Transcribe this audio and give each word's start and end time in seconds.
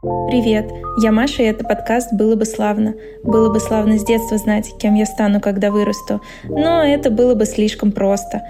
Привет, 0.00 0.70
я 1.02 1.10
Маша, 1.10 1.42
и 1.42 1.46
это 1.46 1.64
подкаст 1.64 2.12
«Было 2.12 2.36
бы 2.36 2.44
славно». 2.44 2.94
Было 3.24 3.52
бы 3.52 3.58
славно 3.58 3.98
с 3.98 4.04
детства 4.04 4.38
знать, 4.38 4.72
кем 4.78 4.94
я 4.94 5.04
стану, 5.04 5.40
когда 5.40 5.72
вырасту, 5.72 6.20
но 6.44 6.84
это 6.84 7.10
было 7.10 7.34
бы 7.34 7.44
слишком 7.46 7.90
просто. 7.90 8.42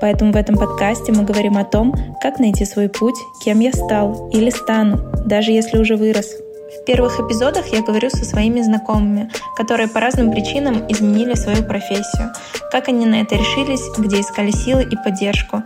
Поэтому 0.00 0.32
в 0.32 0.36
этом 0.36 0.56
подкасте 0.56 1.12
мы 1.12 1.22
говорим 1.22 1.58
о 1.58 1.64
том, 1.64 1.94
как 2.20 2.40
найти 2.40 2.64
свой 2.64 2.88
путь, 2.88 3.14
кем 3.44 3.60
я 3.60 3.72
стал 3.72 4.30
или 4.30 4.50
стану, 4.50 4.98
даже 5.26 5.52
если 5.52 5.78
уже 5.78 5.94
вырос. 5.94 6.26
В 6.80 6.84
первых 6.84 7.20
эпизодах 7.20 7.68
я 7.68 7.82
говорю 7.82 8.10
со 8.10 8.24
своими 8.24 8.60
знакомыми, 8.60 9.30
которые 9.56 9.88
по 9.88 10.00
разным 10.00 10.32
причинам 10.32 10.86
изменили 10.88 11.34
свою 11.34 11.62
профессию, 11.62 12.32
как 12.72 12.88
они 12.88 13.06
на 13.06 13.20
это 13.20 13.36
решились, 13.36 13.82
где 13.96 14.22
искали 14.22 14.50
силы 14.50 14.82
и 14.82 14.96
поддержку, 14.96 15.62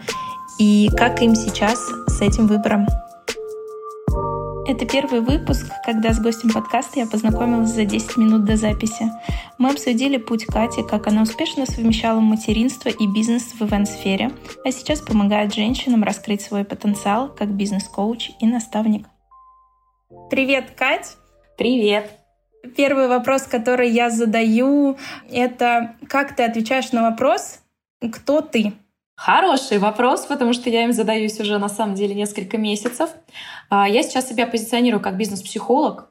и 0.59 0.91
как 0.95 1.23
им 1.23 1.35
сейчас 1.35 1.79
с 2.09 2.21
этим 2.21 2.47
выбором. 2.47 2.87
Это 4.67 4.87
первый 4.87 5.21
выпуск, 5.21 5.67
когда 5.85 6.15
с 6.15 6.21
гостем 6.21 6.51
подкаста 6.51 6.99
я 6.99 7.07
познакомилась 7.07 7.69
за 7.69 7.85
10 7.85 8.17
минут 8.17 8.47
до 8.47 8.57
записи. 8.57 9.11
Мы 9.59 9.71
обсудили 9.71 10.17
путь 10.17 10.47
Кати, 10.47 10.83
как 10.83 11.07
она 11.07 11.23
успешно 11.23 11.67
совмещала 11.67 12.19
материнство 12.21 12.89
и 12.89 13.07
бизнес 13.07 13.43
в 13.43 13.61
ивент-сфере, 13.61 14.31
а 14.65 14.73
сейчас 14.73 15.03
помогает 15.03 15.53
женщинам 15.53 16.03
раскрыть 16.03 16.41
свой 16.41 16.65
потенциал 16.65 17.29
как 17.29 17.51
бизнес-коуч 17.51 18.31
и 18.41 18.47
наставник. 18.47 19.07
Привет, 20.31 20.71
Кать! 20.71 21.19
Привет! 21.59 22.11
Первый 22.75 23.09
вопрос, 23.09 23.43
который 23.43 23.91
я 23.91 24.09
задаю, 24.09 24.97
это 25.31 25.97
как 26.09 26.35
ты 26.37 26.43
отвечаешь 26.43 26.91
на 26.93 27.03
вопрос 27.03 27.61
«Кто 28.01 28.41
ты?» 28.41 28.73
Хороший 29.17 29.79
вопрос, 29.79 30.27
потому 30.27 30.53
что 30.53 30.71
я 30.71 30.85
им 30.85 30.93
задаюсь 30.93 31.39
уже 31.41 31.59
на 31.59 31.69
самом 31.69 31.95
деле 31.95 32.15
несколько 32.15 32.59
месяцев. 32.59 33.11
А, 33.71 33.89
я 33.89 34.03
сейчас 34.03 34.29
себя 34.29 34.47
позиционирую 34.47 35.01
как 35.01 35.17
бизнес-психолог, 35.17 36.11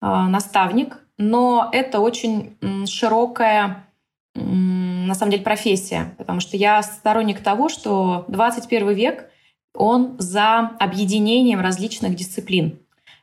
а, 0.00 0.28
наставник, 0.28 0.98
но 1.18 1.68
это 1.72 2.00
очень 2.00 2.56
широкая 2.86 3.88
на 4.34 5.14
самом 5.14 5.30
деле 5.30 5.44
профессия, 5.44 6.14
потому 6.18 6.40
что 6.40 6.56
я 6.56 6.82
сторонник 6.82 7.40
того, 7.40 7.68
что 7.68 8.24
21 8.28 8.92
век, 8.92 9.30
он 9.74 10.16
за 10.18 10.70
объединением 10.78 11.60
различных 11.60 12.14
дисциплин. 12.14 12.78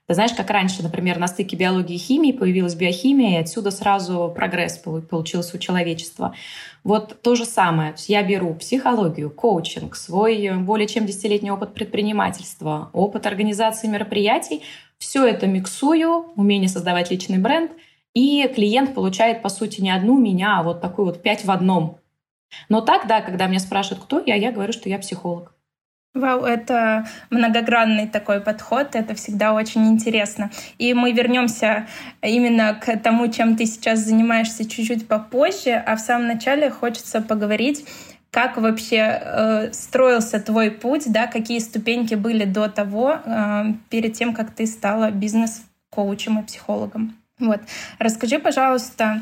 Ты 0.07 0.15
знаешь, 0.15 0.33
как 0.33 0.49
раньше, 0.49 0.83
например, 0.83 1.19
на 1.19 1.27
стыке 1.27 1.55
биологии 1.55 1.95
и 1.95 1.97
химии 1.97 2.33
появилась 2.33 2.75
биохимия, 2.75 3.39
и 3.39 3.41
отсюда 3.41 3.71
сразу 3.71 4.31
прогресс 4.35 4.77
получился 4.77 5.55
у 5.55 5.59
человечества. 5.59 6.35
Вот 6.83 7.21
то 7.21 7.35
же 7.35 7.45
самое. 7.45 7.93
Я 8.07 8.23
беру 8.23 8.55
психологию, 8.55 9.29
коучинг, 9.29 9.95
свой 9.95 10.49
более 10.57 10.87
чем 10.87 11.05
десятилетний 11.05 11.51
опыт 11.51 11.73
предпринимательства, 11.73 12.89
опыт 12.93 13.27
организации 13.27 13.87
мероприятий, 13.87 14.63
все 14.97 15.25
это 15.25 15.47
миксую, 15.47 16.31
умение 16.35 16.69
создавать 16.69 17.11
личный 17.11 17.37
бренд, 17.37 17.71
и 18.13 18.47
клиент 18.53 18.93
получает, 18.93 19.41
по 19.41 19.49
сути, 19.49 19.81
не 19.81 19.91
одну 19.91 20.17
меня, 20.19 20.59
а 20.59 20.63
вот 20.63 20.81
такую 20.81 21.05
вот 21.05 21.21
пять 21.21 21.45
в 21.45 21.51
одном. 21.51 21.99
Но 22.67 22.81
так, 22.81 23.07
да, 23.07 23.21
когда 23.21 23.47
меня 23.47 23.59
спрашивают, 23.59 24.03
кто 24.03 24.21
я, 24.25 24.35
я 24.35 24.51
говорю, 24.51 24.73
что 24.73 24.89
я 24.89 24.99
психолог. 24.99 25.50
Вау, 26.13 26.43
это 26.43 27.07
многогранный 27.29 28.05
такой 28.05 28.41
подход, 28.41 28.95
это 28.95 29.15
всегда 29.15 29.53
очень 29.53 29.87
интересно. 29.87 30.51
И 30.77 30.93
мы 30.93 31.13
вернемся 31.13 31.87
именно 32.21 32.73
к 32.73 32.97
тому, 32.97 33.29
чем 33.29 33.55
ты 33.55 33.65
сейчас 33.65 33.99
занимаешься 33.99 34.69
чуть-чуть 34.69 35.07
попозже, 35.07 35.71
а 35.71 35.95
в 35.95 36.01
самом 36.01 36.27
начале 36.27 36.69
хочется 36.69 37.21
поговорить, 37.21 37.85
как 38.29 38.57
вообще 38.57 39.21
э, 39.21 39.71
строился 39.71 40.41
твой 40.41 40.71
путь, 40.71 41.09
да, 41.11 41.27
какие 41.27 41.59
ступеньки 41.59 42.15
были 42.15 42.43
до 42.43 42.67
того, 42.67 43.19
э, 43.23 43.63
перед 43.89 44.13
тем, 44.13 44.33
как 44.33 44.51
ты 44.51 44.67
стала 44.67 45.11
бизнес-коучем 45.11 46.39
и 46.39 46.43
психологом. 46.43 47.15
Вот. 47.39 47.61
Расскажи, 47.99 48.37
пожалуйста, 48.37 49.21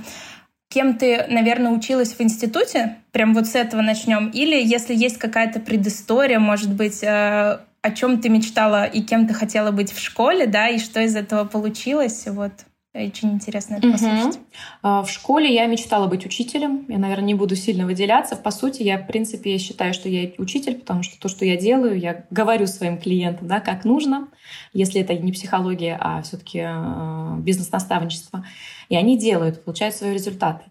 кем 0.70 0.98
ты, 0.98 1.26
наверное, 1.28 1.72
училась 1.72 2.14
в 2.14 2.22
институте, 2.22 2.98
прям 3.12 3.34
вот 3.34 3.48
с 3.48 3.56
этого 3.56 3.82
начнем, 3.82 4.30
или 4.30 4.56
если 4.56 4.96
есть 4.96 5.18
какая-то 5.18 5.60
предыстория, 5.60 6.40
может 6.40 6.72
быть, 6.72 7.04
э, 7.04 7.60
о 7.82 7.92
чем 7.92 8.22
ты 8.22 8.30
мечтала 8.30 8.86
и 8.86 9.02
кем 9.02 9.28
ты 9.28 9.34
хотела 9.34 9.72
быть 9.72 9.92
в 9.92 10.00
школе, 10.00 10.46
да, 10.46 10.70
и 10.70 10.80
что 10.80 11.02
из 11.02 11.16
этого 11.16 11.46
получилось, 11.46 12.26
вот. 12.28 12.52
Очень 12.92 13.34
интересно 13.34 13.76
это 13.76 13.92
послушать. 13.92 14.40
Угу. 14.82 15.04
В 15.04 15.08
школе 15.10 15.54
я 15.54 15.68
мечтала 15.68 16.08
быть 16.08 16.26
учителем. 16.26 16.86
Я, 16.88 16.98
наверное, 16.98 17.28
не 17.28 17.34
буду 17.36 17.56
сильно 17.56 17.86
выделяться. 17.86 18.36
По 18.36 18.50
сути, 18.50 18.82
я, 18.82 18.98
в 18.98 19.06
принципе, 19.06 19.60
считаю, 19.60 19.94
что 19.94 20.10
я 20.10 20.32
учитель, 20.40 20.74
потому 20.74 21.04
что 21.04 21.20
то, 21.20 21.30
что 21.30 21.46
я 21.46 21.56
делаю, 21.56 22.00
я 22.00 22.26
говорю 22.32 22.66
своим 22.66 22.98
клиентам, 22.98 23.48
да, 23.48 23.60
как 23.60 23.86
нужно, 23.86 24.30
если 24.74 25.02
это 25.02 25.14
не 25.14 25.32
психология, 25.32 26.00
а 26.02 26.24
все-таки 26.24 26.64
э, 26.66 27.36
бизнес-наставничество. 27.38 28.44
И 28.90 28.96
они 28.96 29.18
делают, 29.18 29.64
получают 29.64 29.96
свои 29.96 30.14
результаты. 30.14 30.66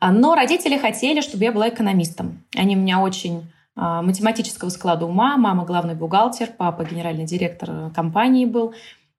А, 0.00 0.12
но 0.12 0.34
родители 0.34 0.76
хотели, 0.76 1.20
чтобы 1.20 1.44
я 1.44 1.52
была 1.52 1.68
экономистом. 1.68 2.44
Они 2.54 2.74
меня 2.74 3.00
очень 3.00 3.50
а, 3.76 4.02
математического 4.02 4.68
склада 4.68 5.06
ума. 5.06 5.36
Мама 5.36 5.64
главный 5.64 5.94
бухгалтер, 5.94 6.50
папа 6.56 6.84
генеральный 6.84 7.24
директор 7.24 7.70
э, 7.70 7.90
компании 7.94 8.44
был. 8.44 8.74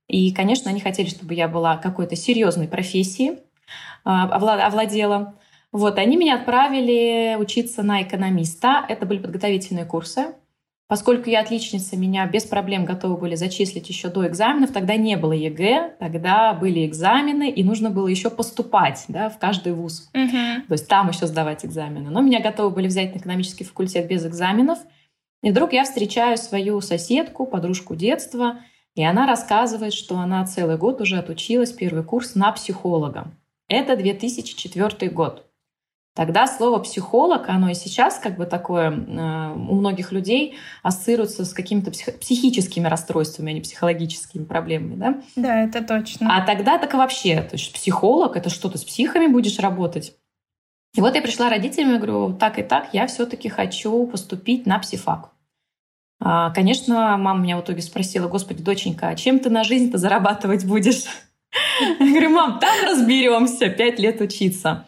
И, 0.07 0.31
конечно, 0.33 0.69
они 0.69 0.79
хотели, 0.79 1.09
чтобы 1.09 1.33
я 1.33 1.47
была 1.47 1.77
какой-то 1.77 2.15
серьезной 2.15 2.67
профессии, 2.67 3.39
а, 4.03 4.25
овладела. 4.25 5.33
Вот, 5.71 5.97
они 5.97 6.15
меня 6.15 6.35
отправили 6.35 7.35
учиться 7.39 7.83
на 7.83 8.03
экономиста. 8.03 8.85
Это 8.87 9.05
были 9.05 9.19
подготовительные 9.19 9.85
курсы. 9.85 10.35
Поскольку 10.87 11.29
я 11.29 11.41
отличница, 11.41 11.97
меня 11.97 12.27
без 12.27 12.45
проблем 12.45 12.85
готовы 12.85 13.17
были 13.17 13.35
зачислить 13.35 13.89
еще 13.89 14.09
до 14.09 14.27
экзаменов. 14.27 14.71
Тогда 14.71 14.95
не 14.95 15.17
было 15.17 15.33
ЕГЭ, 15.33 15.95
тогда 15.99 16.53
были 16.53 16.85
экзамены, 16.85 17.49
и 17.49 17.63
нужно 17.63 17.89
было 17.89 18.07
еще 18.07 18.29
поступать 18.29 19.05
да, 19.07 19.29
в 19.29 19.39
каждый 19.39 19.73
вуз. 19.73 20.09
Угу. 20.13 20.67
То 20.67 20.71
есть 20.73 20.87
там 20.87 21.09
еще 21.09 21.25
сдавать 21.25 21.65
экзамены. 21.65 22.11
Но 22.11 22.21
меня 22.21 22.39
готовы 22.39 22.69
были 22.69 22.87
взять 22.87 23.15
на 23.15 23.19
экономический 23.19 23.63
факультет 23.63 24.07
без 24.07 24.25
экзаменов. 24.25 24.77
И 25.41 25.49
вдруг 25.49 25.73
я 25.73 25.83
встречаю 25.83 26.37
свою 26.37 26.81
соседку, 26.81 27.45
подружку 27.45 27.95
детства– 27.95 28.59
и 28.95 29.03
она 29.03 29.27
рассказывает, 29.27 29.93
что 29.93 30.17
она 30.17 30.45
целый 30.45 30.77
год 30.77 31.01
уже 31.01 31.17
отучилась 31.17 31.73
первый 31.73 32.03
курс 32.03 32.35
на 32.35 32.51
психолога. 32.53 33.31
Это 33.67 33.97
2004 33.97 35.11
год. 35.11 35.45
Тогда 36.15 36.47
слово 36.47 36.79
психолог, 36.79 37.49
оно 37.49 37.69
и 37.69 37.73
сейчас 37.73 38.19
как 38.19 38.37
бы 38.37 38.45
такое 38.45 38.89
э, 38.89 39.53
у 39.53 39.75
многих 39.75 40.13
людей 40.13 40.57
ассоциируется 40.81 41.43
с 41.43 41.53
какими-то 41.53 41.91
псих- 41.91 42.17
психическими 42.19 42.87
расстройствами, 42.87 43.51
а 43.51 43.53
не 43.53 43.59
психологическими 43.59 44.45
проблемами, 44.45 44.95
да? 44.95 45.21
Да, 45.35 45.63
это 45.63 45.83
точно. 45.83 46.33
А 46.33 46.45
тогда 46.45 46.77
так 46.77 46.93
и 46.93 46.97
вообще, 46.97 47.41
то 47.41 47.55
есть 47.57 47.73
психолог, 47.73 48.37
это 48.37 48.49
что, 48.49 48.69
ты 48.69 48.77
с 48.77 48.85
психами 48.85 49.27
будешь 49.27 49.59
работать? 49.59 50.15
И 50.95 51.01
вот 51.01 51.15
я 51.15 51.21
пришла 51.21 51.49
родителям 51.49 51.95
и 51.95 51.97
говорю, 51.97 52.33
так 52.33 52.59
и 52.59 52.63
так, 52.63 52.93
я 52.93 53.07
все-таки 53.07 53.49
хочу 53.49 54.07
поступить 54.07 54.65
на 54.65 54.79
психфак. 54.79 55.31
А, 56.21 56.51
конечно, 56.51 57.17
мама 57.17 57.43
меня 57.43 57.57
в 57.57 57.61
итоге 57.61 57.81
спросила, 57.81 58.29
господи, 58.29 58.63
доченька, 58.63 59.09
а 59.09 59.15
чем 59.15 59.39
ты 59.39 59.49
на 59.49 59.65
жизнь-то 59.65 59.97
зарабатывать 59.97 60.65
будешь? 60.65 61.03
Я 61.99 62.09
говорю, 62.09 62.29
мам, 62.29 62.59
там 62.59 62.73
разберемся, 62.85 63.67
пять 63.67 63.99
лет 63.99 64.21
учиться. 64.21 64.85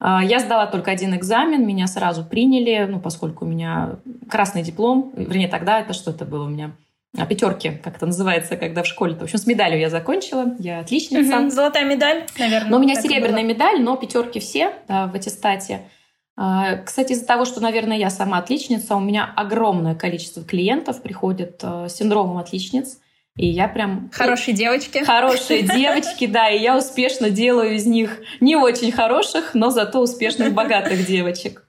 А, 0.00 0.22
я 0.22 0.38
сдала 0.38 0.66
только 0.66 0.90
один 0.90 1.14
экзамен, 1.14 1.66
меня 1.66 1.86
сразу 1.86 2.24
приняли, 2.24 2.86
ну, 2.88 3.00
поскольку 3.00 3.44
у 3.44 3.48
меня 3.48 3.96
красный 4.30 4.62
диплом, 4.62 5.12
вернее, 5.16 5.48
тогда 5.48 5.80
это 5.80 5.92
что 5.92 6.10
это 6.10 6.24
было 6.24 6.44
у 6.44 6.48
меня? 6.48 6.72
А, 7.16 7.26
пятерки, 7.26 7.72
как 7.82 7.96
это 7.96 8.06
называется, 8.06 8.56
когда 8.56 8.82
в 8.82 8.86
школе. 8.86 9.14
-то. 9.14 9.20
В 9.20 9.22
общем, 9.24 9.38
с 9.38 9.46
медалью 9.46 9.80
я 9.80 9.90
закончила, 9.90 10.54
я 10.58 10.80
отличница. 10.80 11.40
Угу, 11.40 11.50
золотая 11.50 11.84
медаль, 11.84 12.26
наверное. 12.38 12.70
Но 12.70 12.76
у 12.76 12.80
меня 12.80 13.00
серебряная 13.00 13.42
было. 13.42 13.50
медаль, 13.50 13.82
но 13.82 13.96
пятерки 13.96 14.40
все 14.40 14.72
да, 14.86 15.06
в 15.06 15.14
аттестате. 15.14 15.80
А, 16.36 16.76
кстати, 16.76 17.12
из-за 17.12 17.26
того, 17.26 17.44
что, 17.44 17.60
наверное, 17.60 17.96
я 17.96 18.10
сама 18.10 18.38
отличница, 18.38 18.94
у 18.94 19.00
меня 19.00 19.28
огромное 19.34 19.96
количество 19.96 20.44
клиентов 20.44 21.02
приходит 21.02 21.60
с 21.62 21.88
синдромом 21.88 22.38
отличниц. 22.38 22.98
И 23.38 23.46
я 23.46 23.68
прям... 23.68 24.10
Хорошие 24.12 24.52
девочки. 24.52 25.04
Хорошие 25.04 25.62
девочки, 25.62 26.26
да. 26.26 26.50
И 26.50 26.60
я 26.60 26.76
успешно 26.76 27.30
делаю 27.30 27.76
из 27.76 27.86
них 27.86 28.18
не 28.40 28.56
очень 28.56 28.90
хороших, 28.90 29.54
но 29.54 29.70
зато 29.70 30.00
успешных, 30.00 30.52
богатых 30.52 31.06
девочек. 31.06 31.64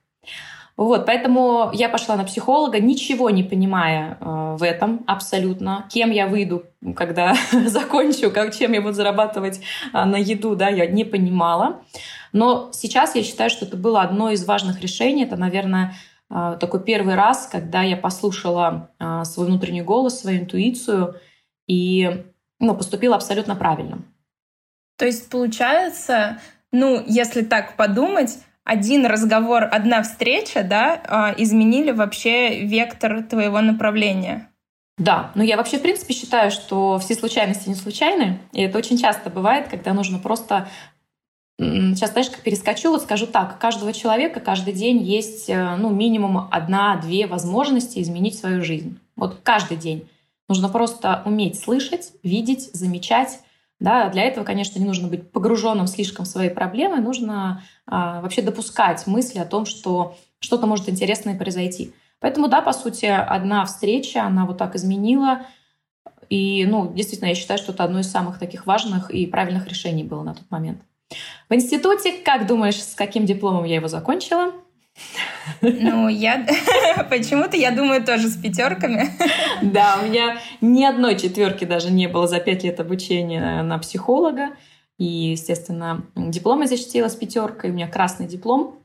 Вот, 0.75 1.05
поэтому 1.05 1.71
я 1.73 1.89
пошла 1.89 2.15
на 2.15 2.23
психолога, 2.23 2.79
ничего 2.79 3.29
не 3.29 3.43
понимая 3.43 4.17
э, 4.19 4.55
в 4.57 4.63
этом 4.63 5.03
абсолютно. 5.07 5.85
Кем 5.89 6.09
я 6.09 6.25
выйду, 6.25 6.63
когда 6.95 7.35
закончу, 7.65 8.31
как, 8.31 8.55
чем 8.55 8.71
я 8.71 8.81
буду 8.81 8.93
зарабатывать 8.93 9.59
э, 9.93 10.05
на 10.05 10.15
еду, 10.15 10.55
да, 10.55 10.69
я 10.69 10.87
не 10.87 11.03
понимала. 11.03 11.81
Но 12.31 12.69
сейчас 12.71 13.13
я 13.13 13.23
считаю, 13.23 13.49
что 13.49 13.65
это 13.65 13.75
было 13.75 14.01
одно 14.01 14.31
из 14.31 14.45
важных 14.45 14.81
решений. 14.81 15.25
Это, 15.25 15.35
наверное, 15.35 15.95
э, 16.31 16.57
такой 16.59 16.81
первый 16.81 17.15
раз, 17.15 17.47
когда 17.51 17.83
я 17.83 17.97
послушала 17.97 18.89
э, 18.99 19.23
свой 19.25 19.47
внутренний 19.47 19.81
голос, 19.81 20.21
свою 20.21 20.39
интуицию 20.39 21.15
и 21.69 22.25
ну, 22.59 22.75
поступила 22.75 23.15
абсолютно 23.15 23.55
правильно. 23.55 23.99
То 24.97 25.05
есть 25.05 25.29
получается, 25.29 26.39
ну, 26.73 27.01
если 27.07 27.43
так 27.43 27.77
подумать, 27.77 28.39
один 28.65 29.05
разговор, 29.05 29.63
одна 29.71 30.03
встреча, 30.03 30.63
да, 30.63 31.33
э, 31.37 31.41
изменили 31.41 31.91
вообще 31.91 32.65
вектор 32.65 33.23
твоего 33.23 33.61
направления. 33.61 34.49
Да, 34.97 35.31
но 35.33 35.43
я 35.43 35.55
вообще, 35.55 35.77
в 35.77 35.81
принципе, 35.81 36.13
считаю, 36.13 36.51
что 36.51 36.99
все 36.99 37.15
случайности 37.15 37.69
не 37.69 37.75
случайны. 37.75 38.39
И 38.51 38.61
это 38.61 38.77
очень 38.77 38.97
часто 38.97 39.29
бывает, 39.29 39.69
когда 39.69 39.93
нужно 39.93 40.19
просто... 40.19 40.67
Сейчас, 41.57 42.11
знаешь, 42.11 42.29
как 42.29 42.41
перескочу, 42.41 42.89
вот 42.89 43.03
скажу 43.03 43.25
так. 43.27 43.55
У 43.55 43.59
каждого 43.59 43.91
человека 43.93 44.39
каждый 44.39 44.73
день 44.73 45.01
есть 45.01 45.49
э, 45.49 45.75
ну, 45.77 45.89
минимум 45.89 46.47
одна-две 46.51 47.27
возможности 47.27 47.99
изменить 47.99 48.37
свою 48.37 48.63
жизнь. 48.63 48.99
Вот 49.15 49.39
каждый 49.43 49.77
день. 49.77 50.07
Нужно 50.49 50.67
просто 50.67 51.21
уметь 51.25 51.59
слышать, 51.59 52.11
видеть, 52.23 52.71
замечать. 52.73 53.39
Да, 53.79 54.09
для 54.09 54.23
этого, 54.23 54.43
конечно, 54.43 54.77
не 54.79 54.85
нужно 54.85 55.07
быть 55.07 55.31
погруженным 55.31 55.87
слишком 55.87 56.25
в 56.25 56.27
свои 56.27 56.49
проблемы, 56.49 56.97
нужно 56.97 57.63
а, 57.85 58.19
вообще 58.19 58.41
допускать 58.41 59.07
мысли 59.07 59.39
о 59.39 59.45
том, 59.45 59.65
что 59.65 60.17
что-то 60.39 60.67
может 60.67 60.89
интересное 60.89 61.37
произойти. 61.37 61.93
Поэтому, 62.19 62.49
да, 62.49 62.61
по 62.61 62.73
сути, 62.73 63.05
одна 63.05 63.63
встреча, 63.63 64.23
она 64.23 64.45
вот 64.45 64.57
так 64.57 64.75
изменила. 64.75 65.43
И, 66.29 66.65
ну, 66.65 66.91
действительно, 66.93 67.29
я 67.29 67.35
считаю, 67.35 67.57
что 67.57 67.71
это 67.71 67.85
одно 67.85 67.99
из 67.99 68.11
самых 68.11 68.39
таких 68.39 68.65
важных 68.65 69.11
и 69.11 69.25
правильных 69.27 69.67
решений 69.67 70.03
было 70.03 70.23
на 70.23 70.35
тот 70.35 70.49
момент. 70.51 70.81
В 71.47 71.53
институте, 71.53 72.11
как 72.11 72.47
думаешь, 72.47 72.81
с 72.81 72.95
каким 72.95 73.25
дипломом 73.25 73.63
я 73.63 73.75
его 73.75 73.87
закончила? 73.87 74.51
Ну, 75.61 76.07
я 76.07 76.45
почему-то, 77.09 77.57
я 77.57 77.71
думаю, 77.71 78.03
тоже 78.03 78.27
с 78.27 78.37
пятерками. 78.37 79.09
Да, 79.61 79.99
у 80.01 80.05
меня 80.05 80.39
ни 80.61 80.83
одной 80.83 81.17
четверки 81.17 81.65
даже 81.65 81.91
не 81.91 82.07
было 82.07 82.27
за 82.27 82.39
пять 82.39 82.63
лет 82.63 82.79
обучения 82.79 83.61
на 83.63 83.77
психолога. 83.79 84.49
И, 84.97 85.05
естественно, 85.05 86.03
диплом 86.15 86.61
я 86.61 86.67
защитила 86.67 87.07
с 87.07 87.15
пятеркой, 87.15 87.71
у 87.71 87.73
меня 87.73 87.87
красный 87.87 88.27
диплом. 88.27 88.79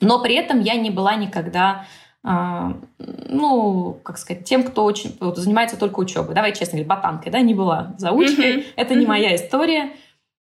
Но 0.00 0.22
при 0.22 0.34
этом 0.34 0.60
я 0.60 0.74
не 0.74 0.90
была 0.90 1.16
никогда 1.16 1.86
а, 2.24 2.76
ну, 2.98 3.98
как 4.02 4.18
сказать, 4.18 4.44
тем, 4.44 4.64
кто 4.64 4.84
очень 4.84 5.16
вот, 5.20 5.38
занимается 5.38 5.78
только 5.78 6.00
учебой. 6.00 6.34
Давай 6.34 6.52
честно 6.52 6.72
говорить, 6.72 6.88
ботанкой, 6.88 7.32
да, 7.32 7.40
не 7.40 7.54
была 7.54 7.94
заучкой. 7.96 8.58
Mm-hmm. 8.58 8.66
Это 8.76 8.94
не 8.94 9.06
моя 9.06 9.34
история. 9.34 9.92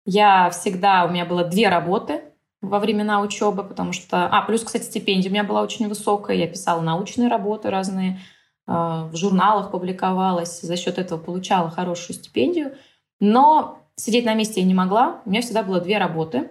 Я 0.05 0.51
всегда, 0.51 1.05
у 1.05 1.11
меня 1.11 1.25
было 1.25 1.45
две 1.45 1.69
работы 1.69 2.23
во 2.63 2.79
времена 2.79 3.21
учебы, 3.21 3.65
потому 3.65 3.93
что... 3.93 4.29
А, 4.29 4.43
плюс, 4.43 4.63
кстати, 4.63 4.85
стипендия 4.85 5.29
у 5.29 5.33
меня 5.33 5.45
была 5.45 5.63
очень 5.63 5.89
высокая. 5.89 6.37
Я 6.37 6.47
писала 6.47 6.81
научные 6.81 7.29
работы 7.29 7.69
разные, 7.69 8.21
а, 8.67 9.07
в 9.07 9.17
журналах 9.17 9.73
публиковалась, 9.73 10.61
за 10.61 10.77
счет 10.77 10.97
этого 10.99 11.19
получала 11.19 11.71
хорошую 11.71 12.17
стипендию. 12.17 12.73
Но 13.21 13.81
сидеть 13.97 14.25
на 14.25 14.35
месте 14.35 14.61
я 14.61 14.67
не 14.67 14.75
могла. 14.75 15.21
У 15.27 15.31
меня 15.31 15.43
всегда 15.43 15.65
было 15.65 15.81
две 15.81 15.99
работы. 15.99 16.51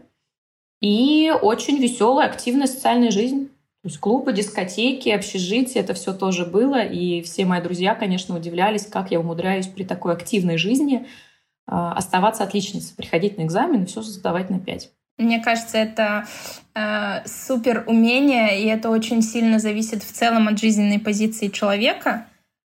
И 0.81 1.31
очень 1.41 1.77
веселая, 1.77 2.27
активная 2.27 2.67
социальная 2.67 3.11
жизнь. 3.11 3.47
То 3.81 3.87
есть 3.87 3.99
клубы, 3.99 4.33
дискотеки, 4.33 5.09
общежития, 5.09 5.81
это 5.81 5.93
все 5.93 6.13
тоже 6.13 6.45
было. 6.45 6.83
И 6.83 7.21
все 7.21 7.45
мои 7.45 7.61
друзья, 7.61 7.95
конечно, 7.95 8.35
удивлялись, 8.35 8.85
как 8.85 9.11
я 9.11 9.19
умудряюсь 9.19 9.67
при 9.67 9.83
такой 9.83 10.13
активной 10.13 10.57
жизни 10.57 11.07
а, 11.67 11.93
оставаться 11.93 12.43
отличницей, 12.43 12.95
приходить 12.97 13.37
на 13.37 13.43
экзамен 13.43 13.83
и 13.83 13.85
все 13.85 14.01
сдавать 14.01 14.49
на 14.49 14.59
пять. 14.59 14.91
Мне 15.17 15.39
кажется, 15.39 15.77
это 15.77 16.25
э, 16.73 17.27
супер 17.27 17.83
умение, 17.87 18.61
и 18.61 18.65
это 18.67 18.89
очень 18.89 19.21
сильно 19.21 19.59
зависит 19.59 20.03
в 20.03 20.11
целом 20.11 20.47
от 20.47 20.59
жизненной 20.59 20.99
позиции 20.99 21.47
человека 21.47 22.25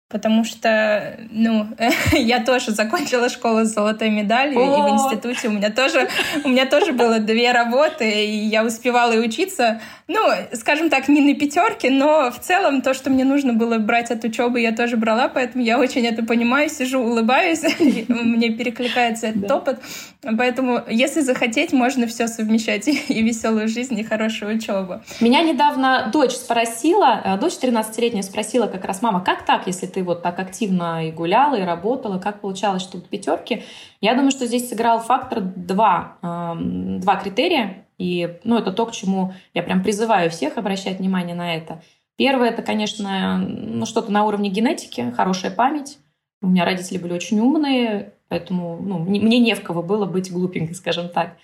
потому 0.09 0.45
что, 0.45 1.19
ну, 1.31 1.69
я 2.13 2.43
тоже 2.43 2.71
закончила 2.71 3.29
школу 3.29 3.65
с 3.65 3.75
золотой 3.75 4.09
медалью, 4.09 4.59
О! 4.59 4.65
и 4.65 4.91
в 4.91 4.95
институте 4.95 5.49
у 5.49 5.53
меня 5.53 5.71
тоже, 5.71 6.09
у 6.45 6.49
меня 6.49 6.67
тоже 6.67 6.93
было 6.93 7.19
две 7.19 7.53
работы, 7.53 8.25
и 8.25 8.47
я 8.47 8.65
успевала 8.65 9.13
и 9.13 9.19
учиться, 9.19 9.81
ну, 10.07 10.21
скажем 10.55 10.89
так, 10.89 11.09
не 11.09 11.21
на 11.21 11.39
пятерке, 11.39 11.91
но 11.91 12.31
в 12.31 12.41
целом 12.41 12.81
то, 12.81 12.95
что 12.95 13.11
мне 13.11 13.25
нужно 13.25 13.53
было 13.53 13.79
брать 13.79 14.11
от 14.11 14.25
учебы, 14.25 14.61
я 14.61 14.73
тоже 14.73 14.97
брала, 14.97 15.29
поэтому 15.29 15.63
я 15.63 15.79
очень 15.79 16.07
это 16.07 16.25
понимаю, 16.25 16.71
сижу, 16.71 17.01
улыбаюсь, 17.01 17.63
мне 18.09 18.51
перекликается 18.51 19.27
этот 19.27 19.51
опыт, 19.51 19.81
поэтому, 20.23 20.81
если 20.89 21.21
захотеть, 21.21 21.75
можно 21.75 22.07
все 22.07 22.29
совмещать, 22.29 22.89
и 23.09 23.23
веселую 23.23 23.69
жизнь, 23.69 23.99
и 23.99 24.05
хорошую 24.05 24.57
учебу. 24.57 25.03
Меня 25.21 25.43
недавно 25.43 26.09
дочь 26.11 26.33
спросила, 26.33 27.21
э, 27.23 27.39
дочь 27.39 27.59
13-летняя 27.61 28.23
спросила 28.23 28.69
как 28.69 28.87
раз, 28.87 29.03
мама, 29.03 29.23
как 29.23 29.45
так, 29.45 29.67
если 29.67 29.87
ты 29.87 29.98
ты 29.99 30.05
вот 30.05 30.23
так 30.23 30.39
активно 30.39 31.09
и 31.09 31.11
гуляла, 31.11 31.57
и 31.57 31.65
работала, 31.65 32.19
как 32.19 32.41
получалось, 32.41 32.83
что 32.83 32.93
тут 32.93 33.09
пятерки. 33.09 33.65
Я 34.01 34.15
думаю, 34.15 34.31
что 34.31 34.47
здесь 34.47 34.69
сыграл 34.69 35.01
фактор 35.01 35.41
два, 35.41 36.19
э, 36.23 36.55
два 37.01 37.17
критерия. 37.17 37.85
И 37.99 38.39
ну, 38.45 38.57
это 38.57 38.73
то, 38.73 38.87
к 38.87 38.93
чему 38.93 39.35
я 39.55 39.65
прям 39.65 39.83
призываю 39.83 40.31
всех 40.31 40.57
обращать 40.57 41.01
внимание 41.01 41.35
на 41.35 41.57
это. 41.57 41.83
Первое, 42.17 42.51
это, 42.51 42.63
конечно, 42.63 43.39
ну, 43.39 43.87
что-то 43.87 44.13
на 44.13 44.25
уровне 44.25 44.51
генетики, 44.51 45.13
хорошая 45.17 45.51
память. 45.51 45.99
У 46.41 46.47
меня 46.47 46.65
родители 46.65 46.99
были 46.99 47.13
очень 47.13 47.41
умные, 47.41 48.13
поэтому 48.29 48.79
ну, 48.81 48.99
мне 48.99 49.41
не 49.41 49.55
в 49.55 49.63
кого 49.65 49.83
было 49.83 50.07
быть 50.07 50.33
глупенькой, 50.33 50.77
скажем 50.77 51.09
так. 51.09 51.37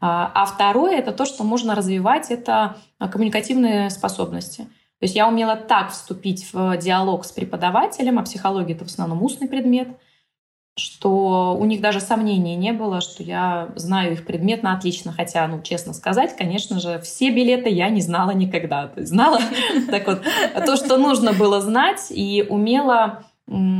А, 0.00 0.32
а 0.34 0.46
второе, 0.46 0.96
это 0.96 1.12
то, 1.12 1.26
что 1.26 1.44
можно 1.44 1.74
развивать, 1.74 2.30
это 2.30 2.76
коммуникативные 2.98 3.90
способности. 3.90 4.66
То 5.00 5.04
есть 5.04 5.14
я 5.14 5.28
умела 5.28 5.54
так 5.54 5.92
вступить 5.92 6.48
в 6.52 6.76
диалог 6.76 7.24
с 7.24 7.30
преподавателем, 7.30 8.18
а 8.18 8.24
психология 8.24 8.74
это 8.74 8.84
в 8.84 8.88
основном 8.88 9.22
устный 9.22 9.48
предмет, 9.48 9.88
что 10.76 11.56
у 11.58 11.64
них 11.64 11.80
даже 11.80 12.00
сомнений 12.00 12.56
не 12.56 12.72
было, 12.72 13.00
что 13.00 13.22
я 13.22 13.70
знаю 13.76 14.12
их 14.12 14.26
предмет 14.26 14.62
на 14.62 14.74
отлично. 14.74 15.12
Хотя, 15.12 15.46
ну, 15.46 15.62
честно 15.62 15.92
сказать, 15.92 16.36
конечно 16.36 16.80
же, 16.80 16.98
все 17.00 17.30
билеты 17.30 17.68
я 17.68 17.90
не 17.90 18.00
знала 18.00 18.32
никогда. 18.32 18.88
То 18.88 19.00
есть 19.00 19.10
знала 19.12 19.40
так 19.90 20.06
вот 20.06 20.22
то, 20.66 20.76
что 20.76 20.96
нужно 20.96 21.32
было 21.32 21.60
знать, 21.60 22.06
и 22.10 22.44
умела 22.48 23.24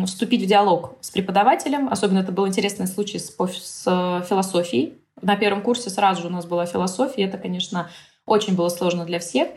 вступить 0.07 0.43
в 0.43 0.47
диалог 0.47 0.97
с 1.01 1.11
преподавателем. 1.11 1.89
Особенно 1.89 2.21
это 2.21 2.33
был 2.33 2.47
интересный 2.47 2.87
случай 2.87 3.19
с, 3.19 3.35
с 3.37 4.27
философией. 4.29 4.95
На 5.21 5.37
первом 5.37 5.63
курсе 5.63 5.91
сразу 5.91 6.23
же 6.23 6.29
у 6.29 6.31
нас 6.31 6.47
была 6.47 6.65
философия. 6.65 7.25
Это, 7.25 7.39
конечно, 7.39 7.91
очень 8.25 8.55
было 8.55 8.69
сложно 8.69 9.05
для 9.05 9.19
всех. 9.19 9.49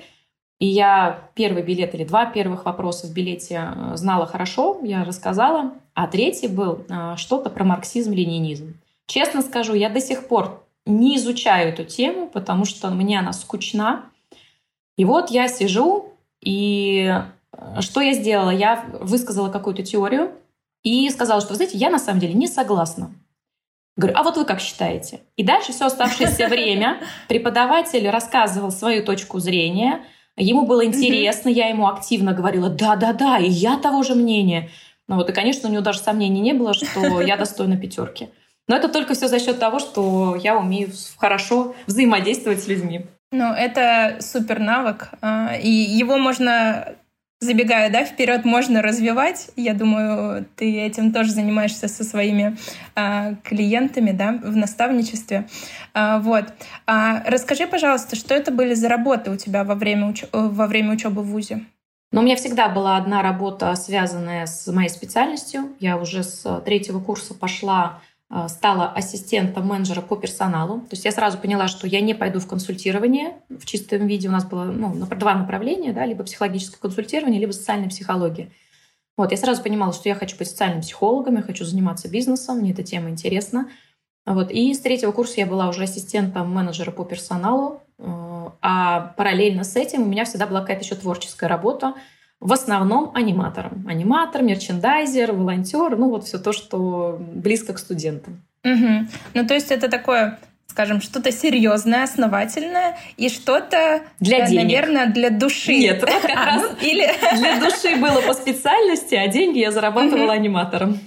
И 0.62 0.68
я 0.68 1.28
первый 1.34 1.64
билет 1.64 1.96
или 1.96 2.04
два 2.04 2.28
первых 2.28 2.66
вопроса 2.66 3.08
в 3.08 3.14
билете 3.14 3.74
э, 3.76 3.96
знала 3.96 4.28
хорошо, 4.28 4.80
я 4.84 5.04
рассказала. 5.04 5.74
А 5.96 6.06
третий 6.06 6.48
был 6.48 6.86
э, 6.88 7.16
что-то 7.18 7.50
про 7.50 7.64
марксизм-ленинизм. 7.64 8.76
Честно 9.08 9.42
скажу, 9.42 9.74
я 9.74 9.90
до 9.90 10.00
сих 10.00 10.28
пор 10.28 10.64
не 10.86 11.18
изучаю 11.18 11.70
эту 11.70 11.84
тему, 11.84 12.28
потому 12.28 12.66
что 12.66 12.92
мне 12.92 13.18
она 13.18 13.34
скучна. 13.34 14.04
И 14.98 15.04
вот 15.04 15.32
я 15.32 15.48
сижу, 15.48 16.14
и 16.42 17.12
э, 17.54 17.82
что 17.82 18.02
я 18.02 18.14
сделала? 18.14 18.52
Я 18.52 18.86
высказала 19.00 19.50
какую-то 19.50 19.82
теорию 19.82 20.32
и 20.84 21.10
сказала, 21.10 21.42
что, 21.42 21.50
вы 21.50 21.56
знаете, 21.56 21.80
я 21.80 21.90
на 21.90 21.98
самом 21.98 22.20
деле 22.20 22.36
не 22.36 22.46
согласна. 22.46 23.12
Говорю, 23.98 24.16
а 24.16 24.22
вот 24.22 24.38
вы 24.38 24.46
как 24.46 24.60
считаете? 24.60 25.22
И 25.38 25.44
дальше 25.44 25.72
все 25.72 25.88
оставшееся 25.88 26.48
время 26.50 27.00
преподаватель 27.28 28.08
рассказывал 28.08 28.70
свою 28.70 29.04
точку 29.04 29.40
зрения– 29.40 30.06
Ему 30.38 30.66
было 30.66 30.86
интересно, 30.86 31.50
mm-hmm. 31.50 31.54
я 31.54 31.68
ему 31.68 31.88
активно 31.88 32.34
говорила, 32.34 32.70
да-да-да, 32.70 33.38
и 33.38 33.50
я 33.50 33.78
того 33.78 34.04
же 34.04 34.16
мнения. 34.16 34.70
Ну 35.08 35.16
вот, 35.18 35.30
и, 35.30 35.34
конечно, 35.34 35.68
у 35.68 35.72
него 35.72 35.82
даже 35.82 36.00
сомнений 36.00 36.40
не 36.40 36.54
было, 36.54 36.74
что 36.74 37.22
я 37.22 37.38
достойна 37.38 37.78
пятерки. 37.78 38.30
Но 38.68 38.76
это 38.76 38.88
только 38.88 39.14
все 39.14 39.28
за 39.28 39.40
счет 39.40 39.60
того, 39.60 39.80
что 39.80 40.36
я 40.36 40.58
умею 40.58 40.92
хорошо 41.18 41.76
взаимодействовать 41.88 42.64
с 42.64 42.68
людьми. 42.68 43.06
Ну, 43.32 43.54
это 43.54 44.18
супер 44.22 44.60
навык, 44.60 45.10
а, 45.22 45.56
и 45.56 45.70
его 45.70 46.18
можно 46.18 46.96
забегая 47.42 47.90
да, 47.92 48.06
вперед, 48.06 48.46
можно 48.46 48.82
развивать. 48.82 49.50
Я 49.56 49.74
думаю, 49.74 50.46
ты 50.56 50.80
этим 50.80 51.12
тоже 51.12 51.32
занимаешься 51.32 51.88
со 51.88 52.04
своими 52.04 52.56
а, 52.96 53.34
клиентами 53.44 54.12
да, 54.12 54.40
в 54.42 54.56
наставничестве. 54.56 55.50
А, 55.94 56.20
вот. 56.20 56.46
А, 56.86 57.24
расскажи, 57.26 57.68
пожалуйста, 57.68 58.16
что 58.16 58.36
это 58.36 58.52
были 58.52 58.76
за 58.76 58.88
работы 58.88 59.32
у 59.32 59.38
тебя 59.38 59.64
во 59.64 59.76
время, 59.76 60.08
уч... 60.08 60.24
во 60.32 60.68
время 60.68 60.94
учебы 60.94 61.24
в 61.24 61.28
ВУЗе? 61.28 61.66
Но 62.12 62.22
у 62.22 62.24
меня 62.24 62.36
всегда 62.36 62.70
была 62.70 62.98
одна 62.98 63.22
работа, 63.22 63.74
связанная 63.76 64.46
с 64.46 64.72
моей 64.72 64.90
специальностью. 64.90 65.76
Я 65.80 65.98
уже 65.98 66.24
с 66.24 66.62
третьего 66.62 67.00
курса 67.00 67.34
пошла 67.34 68.02
стала 68.48 68.88
ассистентом 68.88 69.68
менеджера 69.68 70.02
по 70.02 70.16
персоналу. 70.16 70.80
То 70.82 70.92
есть 70.92 71.06
я 71.06 71.12
сразу 71.12 71.38
поняла, 71.38 71.68
что 71.68 71.86
я 71.86 72.00
не 72.00 72.14
пойду 72.14 72.40
в 72.40 72.48
консультирование. 72.48 73.36
В 73.50 73.66
чистом 73.66 74.08
виде 74.08 74.30
у 74.30 74.32
нас 74.32 74.46
было 74.46 74.64
ну, 74.64 75.06
два 75.06 75.36
направления, 75.36 75.92
да, 75.92 76.06
либо 76.06 76.24
психологическое 76.24 76.80
консультирование, 76.80 77.42
либо 77.42 77.52
социальная 77.52 77.90
психология. 77.90 78.52
Вот, 79.18 79.32
я 79.32 79.38
сразу 79.38 79.62
понимала, 79.62 79.94
что 79.94 80.10
я 80.10 80.16
хочу 80.16 80.38
быть 80.38 80.50
социальным 80.50 80.82
психологом, 80.82 81.36
я 81.36 81.42
хочу 81.42 81.66
заниматься 81.66 82.10
бизнесом, 82.10 82.60
мне 82.60 82.72
эта 82.72 82.84
тема 82.84 83.10
интересна. 83.10 83.70
Вот, 84.26 84.50
и 84.52 84.74
с 84.74 84.80
третьего 84.80 85.12
курса 85.12 85.34
я 85.38 85.46
была 85.46 85.68
уже 85.68 85.84
ассистентом 85.84 86.52
менеджера 86.54 86.92
по 86.92 87.04
персоналу, 87.04 87.82
э, 87.98 88.04
а 88.62 89.14
параллельно 89.18 89.64
с 89.64 89.76
этим 89.76 90.04
у 90.04 90.06
меня 90.06 90.26
всегда 90.26 90.48
была 90.48 90.62
какая-то 90.62 90.84
еще 90.84 90.96
творческая 90.96 91.48
работа, 91.48 91.96
в 92.42 92.52
основном 92.52 93.12
аниматором. 93.14 93.86
Аниматор, 93.88 94.42
мерчендайзер, 94.42 95.32
волонтер, 95.32 95.96
ну 95.98 96.10
вот 96.10 96.26
все 96.26 96.40
то, 96.40 96.52
что 96.52 97.18
близко 97.20 97.74
к 97.74 97.80
студентам. 97.80 98.42
Угу. 98.64 99.08
Ну 99.36 99.48
то 99.48 99.54
есть 99.54 99.72
это 99.72 99.90
такое 99.90 100.40
скажем, 100.68 101.02
что-то 101.02 101.34
серьезное, 101.34 102.04
основательное 102.04 102.98
и 103.18 103.28
что-то, 103.28 104.04
для 104.22 104.48
денег. 104.48 104.64
наверное, 104.64 105.06
для 105.08 105.30
души. 105.30 105.76
Нет, 105.76 106.00
как 106.22 106.24
а, 106.34 106.46
раз 106.46 106.62
ну, 106.62 106.78
или 106.82 107.08
для 107.38 107.60
души 107.60 107.98
было 107.98 108.22
по 108.22 108.34
специальности, 108.34 109.16
а 109.16 109.28
деньги 109.28 109.60
я 109.60 109.72
зарабатывала 109.72 110.34
аниматором. 110.34 111.00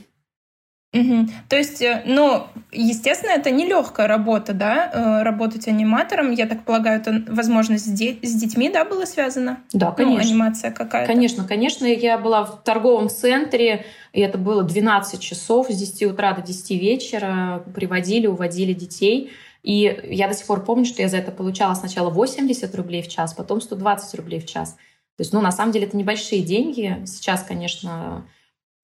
Угу. 0.94 1.28
То 1.48 1.56
есть, 1.56 1.82
э, 1.82 2.02
ну, 2.06 2.44
естественно, 2.70 3.32
это 3.32 3.50
нелегкая 3.50 4.06
работа, 4.06 4.52
да, 4.52 4.90
э, 4.92 5.22
работать 5.24 5.66
аниматором. 5.66 6.30
Я 6.30 6.46
так 6.46 6.64
полагаю, 6.64 7.00
это, 7.00 7.24
возможно, 7.28 7.78
с, 7.78 7.84
де- 7.84 8.16
с 8.22 8.34
детьми, 8.34 8.70
да, 8.70 8.84
было 8.84 9.04
связано? 9.04 9.58
Да, 9.72 9.90
ну, 9.90 9.96
конечно. 9.96 10.22
Ну, 10.22 10.30
анимация 10.30 10.70
какая-то. 10.70 11.12
Конечно, 11.12 11.44
конечно. 11.44 11.84
Я 11.84 12.16
была 12.16 12.44
в 12.44 12.62
торговом 12.62 13.08
центре, 13.08 13.84
и 14.12 14.20
это 14.20 14.38
было 14.38 14.62
12 14.62 15.20
часов 15.20 15.68
с 15.68 15.76
10 15.76 16.04
утра 16.04 16.32
до 16.32 16.42
10 16.42 16.70
вечера. 16.80 17.64
Приводили, 17.74 18.28
уводили 18.28 18.72
детей. 18.72 19.32
И 19.64 20.00
я 20.04 20.28
до 20.28 20.34
сих 20.34 20.46
пор 20.46 20.62
помню, 20.62 20.84
что 20.84 21.02
я 21.02 21.08
за 21.08 21.16
это 21.16 21.32
получала 21.32 21.74
сначала 21.74 22.10
80 22.10 22.72
рублей 22.76 23.02
в 23.02 23.08
час, 23.08 23.34
потом 23.34 23.60
120 23.60 24.14
рублей 24.14 24.38
в 24.38 24.46
час. 24.46 24.74
То 25.16 25.22
есть, 25.22 25.32
ну, 25.32 25.40
на 25.40 25.50
самом 25.50 25.72
деле, 25.72 25.86
это 25.86 25.96
небольшие 25.96 26.42
деньги. 26.42 27.02
Сейчас, 27.06 27.42
конечно, 27.42 28.26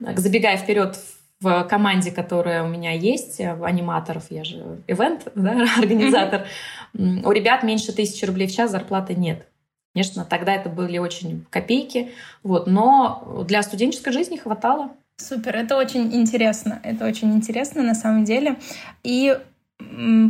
забегая 0.00 0.56
вперед 0.56 0.96
в 0.96 1.19
команде, 1.68 2.10
которая 2.10 2.64
у 2.64 2.68
меня 2.68 2.92
есть, 2.92 3.38
в 3.38 3.64
аниматоров, 3.64 4.26
я 4.30 4.44
же 4.44 4.80
ивент, 4.86 5.28
да, 5.34 5.66
организатор, 5.78 6.46
mm-hmm. 6.94 7.26
у 7.26 7.32
ребят 7.32 7.62
меньше 7.62 7.92
тысячи 7.92 8.24
рублей 8.24 8.48
в 8.48 8.54
час 8.54 8.70
зарплаты 8.70 9.14
нет. 9.14 9.46
Конечно, 9.94 10.24
тогда 10.24 10.54
это 10.54 10.68
были 10.68 10.98
очень 10.98 11.44
копейки, 11.50 12.12
вот, 12.42 12.66
но 12.66 13.44
для 13.46 13.62
студенческой 13.62 14.12
жизни 14.12 14.36
хватало. 14.36 14.90
Супер, 15.16 15.56
это 15.56 15.76
очень 15.76 16.14
интересно, 16.14 16.80
это 16.82 17.06
очень 17.06 17.32
интересно 17.34 17.82
на 17.82 17.94
самом 17.94 18.24
деле. 18.24 18.56
И 19.02 19.36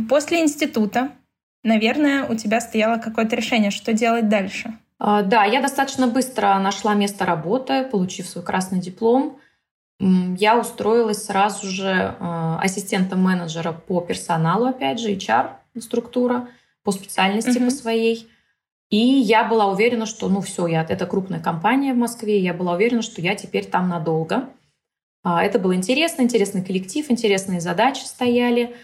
после 0.09 0.41
института, 0.41 1.11
наверное, 1.63 2.25
у 2.25 2.35
тебя 2.35 2.59
стояло 2.59 2.97
какое-то 2.97 3.35
решение, 3.35 3.71
что 3.71 3.93
делать 3.93 4.29
дальше. 4.29 4.73
А, 4.99 5.21
да, 5.21 5.45
я 5.45 5.61
достаточно 5.61 6.07
быстро 6.07 6.57
нашла 6.59 6.93
место 6.93 7.25
работы, 7.25 7.83
получив 7.83 8.27
свой 8.27 8.43
красный 8.43 8.79
диплом 8.79 9.39
я 10.01 10.59
устроилась 10.59 11.25
сразу 11.25 11.67
же 11.67 12.15
э, 12.19 12.57
ассистентом 12.59 13.21
менеджера 13.21 13.71
по 13.71 14.01
персоналу, 14.01 14.65
опять 14.65 14.99
же, 14.99 15.13
HR 15.13 15.51
структура, 15.79 16.47
по 16.83 16.91
специальности 16.91 17.59
mm-hmm. 17.59 17.65
по 17.65 17.71
своей. 17.71 18.27
И 18.89 18.97
я 18.97 19.43
была 19.43 19.67
уверена, 19.67 20.05
что, 20.05 20.27
ну, 20.27 20.41
все, 20.41 20.65
я, 20.65 20.83
это 20.83 21.05
крупная 21.05 21.39
компания 21.39 21.93
в 21.93 21.97
Москве, 21.97 22.39
я 22.39 22.53
была 22.53 22.73
уверена, 22.73 23.01
что 23.01 23.21
я 23.21 23.35
теперь 23.35 23.65
там 23.65 23.89
надолго. 23.89 24.49
А, 25.23 25.43
это 25.43 25.59
было 25.59 25.75
интересно, 25.75 26.23
интересный 26.23 26.63
коллектив, 26.63 27.05
интересные 27.09 27.61
задачи 27.61 28.03
стояли. 28.03 28.75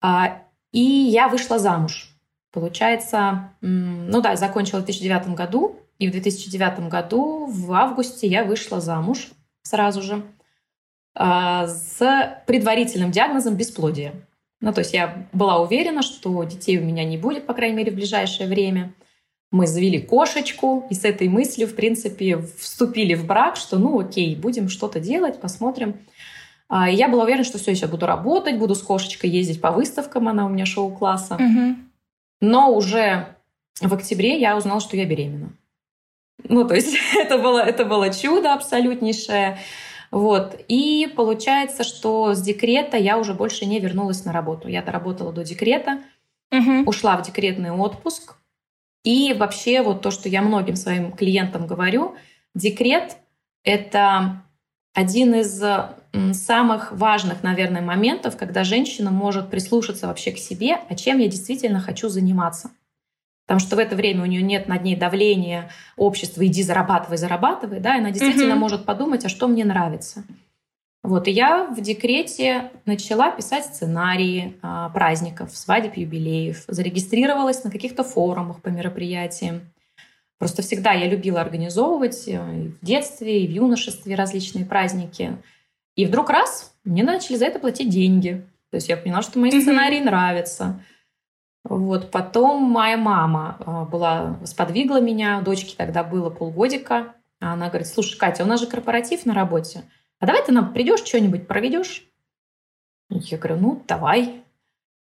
А, 0.00 0.40
и 0.72 0.80
я 0.80 1.28
вышла 1.28 1.58
замуж. 1.58 2.10
Получается, 2.52 3.50
ну 3.60 4.20
да, 4.20 4.36
закончила 4.36 4.78
в 4.78 4.84
2009 4.84 5.34
году, 5.34 5.80
и 5.98 6.06
в 6.06 6.12
2009 6.12 6.88
году 6.88 7.46
в 7.46 7.72
августе 7.72 8.28
я 8.28 8.44
вышла 8.44 8.80
замуж 8.80 9.30
сразу 9.62 10.02
же. 10.02 10.22
А, 11.16 11.66
с 11.68 12.42
предварительным 12.46 13.10
диагнозом 13.10 13.54
бесплодия. 13.54 14.14
Ну, 14.60 14.72
то 14.72 14.80
есть 14.80 14.92
я 14.94 15.26
была 15.32 15.60
уверена, 15.60 16.02
что 16.02 16.42
детей 16.44 16.78
у 16.78 16.84
меня 16.84 17.04
не 17.04 17.18
будет, 17.18 17.46
по 17.46 17.54
крайней 17.54 17.76
мере, 17.76 17.92
в 17.92 17.94
ближайшее 17.94 18.48
время. 18.48 18.92
Мы 19.52 19.66
завели 19.66 20.00
кошечку, 20.00 20.86
и 20.90 20.94
с 20.94 21.04
этой 21.04 21.28
мыслью, 21.28 21.68
в 21.68 21.76
принципе, 21.76 22.38
вступили 22.38 23.14
в 23.14 23.26
брак, 23.26 23.56
что, 23.56 23.78
ну, 23.78 24.00
окей, 24.00 24.34
будем 24.34 24.68
что-то 24.68 24.98
делать, 24.98 25.40
посмотрим. 25.40 26.00
А, 26.68 26.90
и 26.90 26.96
я 26.96 27.08
была 27.08 27.24
уверена, 27.24 27.44
что 27.44 27.58
все, 27.58 27.72
я 27.72 27.86
буду 27.86 28.06
работать, 28.06 28.58
буду 28.58 28.74
с 28.74 28.82
кошечкой 28.82 29.30
ездить 29.30 29.60
по 29.60 29.70
выставкам, 29.70 30.28
она 30.28 30.46
у 30.46 30.48
меня 30.48 30.66
шоу-класса. 30.66 31.34
Угу. 31.34 31.76
Но 32.40 32.74
уже 32.74 33.28
в 33.80 33.94
октябре 33.94 34.40
я 34.40 34.56
узнала, 34.56 34.80
что 34.80 34.96
я 34.96 35.04
беременна. 35.04 35.52
Ну, 36.42 36.66
то 36.66 36.74
есть 36.74 36.96
это 37.14 37.38
было, 37.38 37.60
это 37.60 37.84
было 37.84 38.12
чудо 38.12 38.54
абсолютнейшее. 38.54 39.58
Вот. 40.14 40.64
И 40.68 41.12
получается, 41.16 41.82
что 41.82 42.34
с 42.34 42.40
декрета 42.40 42.96
я 42.96 43.18
уже 43.18 43.34
больше 43.34 43.66
не 43.66 43.80
вернулась 43.80 44.24
на 44.24 44.32
работу. 44.32 44.68
Я 44.68 44.80
доработала 44.80 45.32
до 45.32 45.42
декрета, 45.42 46.04
угу. 46.52 46.88
ушла 46.88 47.16
в 47.16 47.22
декретный 47.22 47.72
отпуск. 47.72 48.36
И 49.02 49.32
вообще 49.32 49.82
вот 49.82 50.02
то, 50.02 50.12
что 50.12 50.28
я 50.28 50.40
многим 50.40 50.76
своим 50.76 51.10
клиентам 51.10 51.66
говорю, 51.66 52.14
декрет— 52.54 53.16
это 53.64 54.44
один 54.92 55.34
из 55.34 55.60
самых 56.32 56.92
важных, 56.92 57.42
наверное, 57.42 57.82
моментов, 57.82 58.36
когда 58.36 58.62
женщина 58.62 59.10
может 59.10 59.50
прислушаться 59.50 60.06
вообще 60.06 60.30
к 60.30 60.38
себе, 60.38 60.78
а 60.88 60.94
чем 60.94 61.18
я 61.18 61.26
действительно 61.26 61.80
хочу 61.80 62.08
заниматься. 62.08 62.70
Потому 63.46 63.60
что 63.60 63.76
в 63.76 63.78
это 63.78 63.94
время 63.94 64.22
у 64.22 64.26
нее 64.26 64.42
нет 64.42 64.68
над 64.68 64.82
ней 64.82 64.96
давления 64.96 65.70
общества 65.96 66.46
«иди 66.46 66.62
зарабатывай, 66.62 67.18
зарабатывай», 67.18 67.80
да, 67.80 67.96
и 67.96 67.98
она 67.98 68.10
действительно 68.10 68.54
mm-hmm. 68.54 68.56
может 68.56 68.84
подумать, 68.86 69.24
а 69.24 69.28
что 69.28 69.48
мне 69.48 69.64
нравится. 69.64 70.24
Вот, 71.02 71.28
и 71.28 71.30
я 71.30 71.66
в 71.66 71.78
декрете 71.82 72.70
начала 72.86 73.30
писать 73.30 73.66
сценарии 73.66 74.56
а, 74.62 74.88
праздников, 74.88 75.54
свадеб, 75.54 75.98
юбилеев, 75.98 76.64
зарегистрировалась 76.66 77.62
на 77.62 77.70
каких-то 77.70 78.02
форумах 78.02 78.62
по 78.62 78.70
мероприятиям. 78.70 79.60
Просто 80.38 80.62
всегда 80.62 80.92
я 80.92 81.06
любила 81.06 81.42
организовывать 81.42 82.26
э, 82.26 82.32
и 82.32 82.68
в 82.68 82.80
детстве, 82.80 83.44
и 83.44 83.46
в 83.46 83.50
юношестве 83.50 84.14
различные 84.14 84.64
праздники. 84.64 85.36
И 85.94 86.06
вдруг 86.06 86.30
раз 86.30 86.74
мне 86.84 87.02
начали 87.02 87.36
за 87.36 87.46
это 87.46 87.58
платить 87.58 87.90
деньги. 87.90 88.42
То 88.70 88.76
есть 88.76 88.88
я 88.88 88.96
поняла, 88.96 89.20
что 89.20 89.38
мои 89.38 89.50
сценарии 89.60 90.00
mm-hmm. 90.00 90.04
нравятся. 90.04 90.80
Вот. 91.64 92.10
Потом 92.10 92.62
моя 92.62 92.96
мама 92.96 93.56
а, 93.60 93.84
была, 93.84 94.38
сподвигла 94.44 95.00
меня, 95.00 95.40
дочке 95.40 95.74
тогда 95.76 96.04
было 96.04 96.30
полгодика. 96.30 97.14
Она 97.40 97.68
говорит, 97.68 97.88
слушай, 97.88 98.16
Катя, 98.18 98.44
у 98.44 98.46
нас 98.46 98.60
же 98.60 98.66
корпоратив 98.66 99.26
на 99.26 99.34
работе, 99.34 99.84
а 100.20 100.26
давай 100.26 100.44
ты 100.44 100.52
нам 100.52 100.72
придешь, 100.72 101.04
что-нибудь 101.04 101.46
проведешь? 101.46 102.06
Я 103.10 103.38
говорю, 103.38 103.60
ну, 103.60 103.82
давай. 103.86 104.42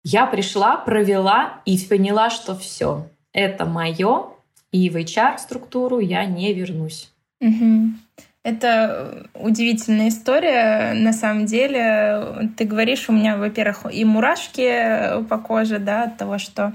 Я 0.03 0.25
пришла, 0.25 0.77
провела 0.77 1.61
и 1.65 1.77
поняла, 1.87 2.29
что 2.29 2.55
все, 2.55 3.07
это 3.33 3.65
мое, 3.65 4.29
и 4.71 4.89
в 4.89 4.95
HR-структуру 4.95 5.99
я 5.99 6.25
не 6.25 6.53
вернусь. 6.53 7.11
Угу. 7.41 7.89
Это 8.43 9.27
удивительная 9.33 10.09
история, 10.09 10.93
на 10.93 11.13
самом 11.13 11.45
деле. 11.45 12.49
Ты 12.57 12.65
говоришь, 12.65 13.09
у 13.09 13.11
меня, 13.11 13.37
во-первых, 13.37 13.93
и 13.93 14.05
мурашки 14.05 15.21
по 15.27 15.37
коже, 15.37 15.79
да, 15.79 16.03
от 16.03 16.17
того, 16.17 16.37
что 16.37 16.73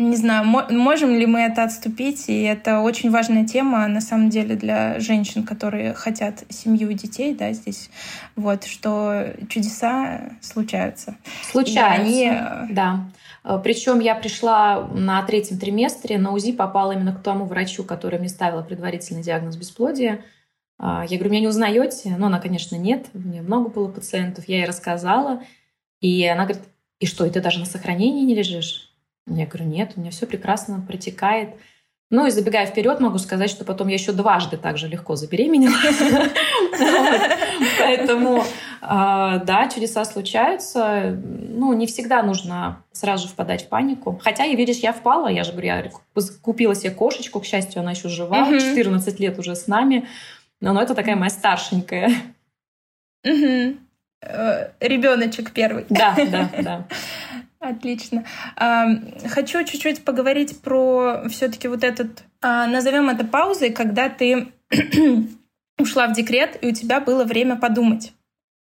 не 0.00 0.14
знаю, 0.14 0.44
можем 0.46 1.10
ли 1.10 1.26
мы 1.26 1.40
это 1.40 1.64
отступить, 1.64 2.28
и 2.28 2.42
это 2.42 2.80
очень 2.82 3.10
важная 3.10 3.44
тема, 3.44 3.88
на 3.88 4.00
самом 4.00 4.30
деле, 4.30 4.54
для 4.54 5.00
женщин, 5.00 5.42
которые 5.42 5.92
хотят 5.92 6.44
семью 6.50 6.90
и 6.90 6.94
детей, 6.94 7.34
да, 7.34 7.52
здесь, 7.52 7.90
вот, 8.36 8.62
что 8.62 9.26
чудеса 9.48 10.20
случаются. 10.40 11.16
Случаются, 11.50 12.00
они... 12.00 12.72
да. 12.72 13.10
Причем 13.64 13.98
я 13.98 14.14
пришла 14.14 14.86
на 14.94 15.20
третьем 15.22 15.58
триместре, 15.58 16.16
на 16.16 16.30
УЗИ 16.32 16.52
попала 16.52 16.92
именно 16.92 17.12
к 17.12 17.20
тому 17.20 17.44
врачу, 17.44 17.82
который 17.82 18.20
мне 18.20 18.28
ставила 18.28 18.62
предварительный 18.62 19.22
диагноз 19.22 19.56
бесплодия, 19.56 20.20
я 20.80 21.06
говорю, 21.18 21.30
меня 21.30 21.40
не 21.40 21.48
узнаете? 21.48 22.14
Ну, 22.16 22.26
она, 22.26 22.38
конечно, 22.38 22.76
нет. 22.76 23.06
У 23.14 23.18
меня 23.18 23.42
много 23.42 23.68
было 23.68 23.88
пациентов. 23.88 24.48
Я 24.48 24.58
ей 24.58 24.66
рассказала. 24.66 25.42
И 26.00 26.24
она 26.26 26.44
говорит, 26.44 26.64
и 27.00 27.06
что, 27.06 27.26
и 27.26 27.30
ты 27.30 27.40
даже 27.40 27.58
на 27.58 27.66
сохранении 27.66 28.24
не 28.24 28.34
лежишь? 28.34 28.92
Я 29.26 29.46
говорю, 29.46 29.66
нет, 29.66 29.92
у 29.96 30.00
меня 30.00 30.10
все 30.10 30.26
прекрасно 30.26 30.80
протекает. 30.86 31.50
Ну 32.10 32.26
и 32.26 32.30
забегая 32.30 32.64
вперед, 32.64 33.00
могу 33.00 33.18
сказать, 33.18 33.50
что 33.50 33.66
потом 33.66 33.88
я 33.88 33.94
еще 33.94 34.12
дважды 34.12 34.56
так 34.56 34.78
же 34.78 34.88
легко 34.88 35.14
забеременела. 35.14 35.74
Поэтому, 37.78 38.42
а, 38.80 39.38
да, 39.40 39.68
чудеса 39.68 40.06
случаются. 40.06 41.20
Ну, 41.22 41.74
не 41.74 41.86
всегда 41.86 42.22
нужно 42.22 42.82
сразу 42.92 43.26
же 43.26 43.32
впадать 43.32 43.66
в 43.66 43.68
панику. 43.68 44.18
Хотя, 44.24 44.46
и 44.46 44.56
видишь, 44.56 44.78
я 44.78 44.94
впала, 44.94 45.28
я 45.28 45.44
же 45.44 45.52
говорю, 45.52 45.66
я 45.66 45.90
купила 46.40 46.74
себе 46.74 46.92
кошечку, 46.92 47.40
к 47.40 47.44
счастью, 47.44 47.80
она 47.80 47.90
еще 47.90 48.08
жива, 48.08 48.46
14 48.46 49.20
лет 49.20 49.38
уже 49.38 49.54
с 49.54 49.66
нами. 49.66 50.08
Но, 50.60 50.72
но 50.72 50.82
это 50.82 50.94
такая 50.94 51.16
моя 51.16 51.30
старшенькая. 51.30 52.10
Угу. 53.24 53.76
Ребеночек 54.80 55.52
первый. 55.52 55.86
Да, 55.88 56.16
да, 56.30 56.50
да. 56.62 56.88
Отлично. 57.60 58.24
Хочу 58.56 59.64
чуть-чуть 59.64 60.04
поговорить 60.04 60.60
про 60.60 61.28
все-таки 61.28 61.68
вот 61.68 61.82
этот, 61.82 62.24
а, 62.40 62.66
назовем 62.66 63.08
это 63.10 63.24
паузой, 63.24 63.70
когда 63.70 64.08
ты 64.08 64.52
ушла 65.78 66.06
в 66.06 66.12
декрет, 66.12 66.56
и 66.62 66.68
у 66.68 66.72
тебя 66.72 67.00
было 67.00 67.24
время 67.24 67.56
подумать. 67.56 68.12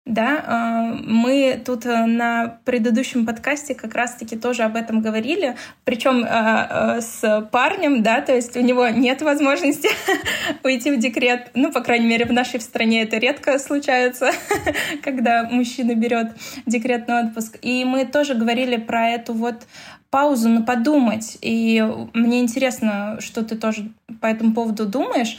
Да, 0.08 0.42
а, 0.46 0.82
мы 1.04 1.60
тут 1.64 1.84
э, 1.84 2.06
на 2.06 2.58
предыдущем 2.64 3.26
подкасте 3.26 3.74
как 3.74 3.94
раз-таки 3.94 4.36
тоже 4.36 4.62
об 4.62 4.74
этом 4.74 5.02
говорили, 5.02 5.56
причем 5.84 6.24
а, 6.24 6.96
а, 6.96 7.00
с 7.02 7.48
парнем, 7.52 8.02
да, 8.02 8.22
то 8.22 8.34
есть 8.34 8.56
у 8.56 8.60
него 8.60 8.88
нет 8.88 9.20
возможности 9.20 9.90
уйти 10.64 10.90
в 10.90 10.98
декрет, 10.98 11.50
ну, 11.54 11.70
по 11.70 11.82
крайней 11.82 12.06
мере, 12.06 12.24
в 12.24 12.32
нашей 12.32 12.60
стране 12.60 13.02
это 13.02 13.18
редко 13.18 13.58
случается, 13.58 14.30
когда 15.04 15.44
мужчина 15.44 15.94
берет 15.94 16.32
декретный 16.64 17.26
отпуск. 17.26 17.58
И 17.60 17.84
мы 17.84 18.06
тоже 18.06 18.34
говорили 18.34 18.76
про 18.76 19.10
эту 19.10 19.34
вот 19.34 19.66
паузу 20.08 20.48
на 20.48 20.62
подумать. 20.62 21.36
И 21.42 21.86
мне 22.14 22.40
интересно, 22.40 23.18
что 23.20 23.44
ты 23.44 23.56
тоже 23.56 23.92
по 24.22 24.26
этому 24.26 24.54
поводу 24.54 24.86
думаешь. 24.86 25.38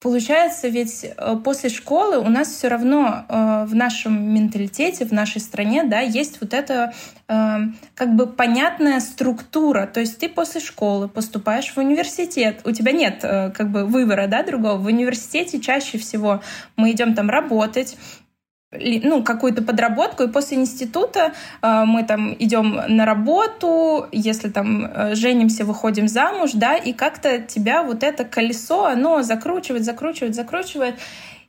Получается, 0.00 0.68
ведь 0.68 1.04
э, 1.04 1.36
после 1.44 1.68
школы 1.68 2.18
у 2.18 2.30
нас 2.30 2.48
все 2.48 2.68
равно 2.68 3.26
э, 3.28 3.64
в 3.66 3.74
нашем 3.74 4.32
менталитете, 4.32 5.04
в 5.04 5.12
нашей 5.12 5.42
стране, 5.42 5.84
да, 5.84 6.00
есть 6.00 6.40
вот 6.40 6.54
эта 6.54 6.94
э, 7.28 7.56
как 7.94 8.16
бы 8.16 8.26
понятная 8.26 9.00
структура. 9.00 9.86
То 9.86 10.00
есть 10.00 10.16
ты 10.16 10.30
после 10.30 10.62
школы 10.62 11.06
поступаешь 11.06 11.70
в 11.70 11.76
университет, 11.76 12.62
у 12.64 12.70
тебя 12.70 12.92
нет 12.92 13.20
э, 13.24 13.50
как 13.50 13.70
бы 13.70 13.84
выбора, 13.84 14.26
да, 14.26 14.42
другого. 14.42 14.78
В 14.78 14.86
университете 14.86 15.60
чаще 15.60 15.98
всего 15.98 16.40
мы 16.76 16.92
идем 16.92 17.14
там 17.14 17.28
работать, 17.28 17.98
ну, 18.72 19.24
какую-то 19.24 19.62
подработку, 19.62 20.22
и 20.22 20.28
после 20.28 20.58
института 20.58 21.32
э, 21.60 21.84
мы 21.86 22.04
там 22.04 22.34
идем 22.38 22.80
на 22.88 23.04
работу, 23.04 24.06
если 24.12 24.48
там 24.48 24.84
э, 24.84 25.14
женимся, 25.14 25.64
выходим 25.64 26.06
замуж, 26.06 26.52
да, 26.54 26.76
и 26.76 26.92
как-то 26.92 27.40
тебя 27.40 27.82
вот 27.82 28.04
это 28.04 28.24
колесо, 28.24 28.86
оно 28.86 29.22
закручивает, 29.22 29.84
закручивает, 29.84 30.34
закручивает. 30.34 30.94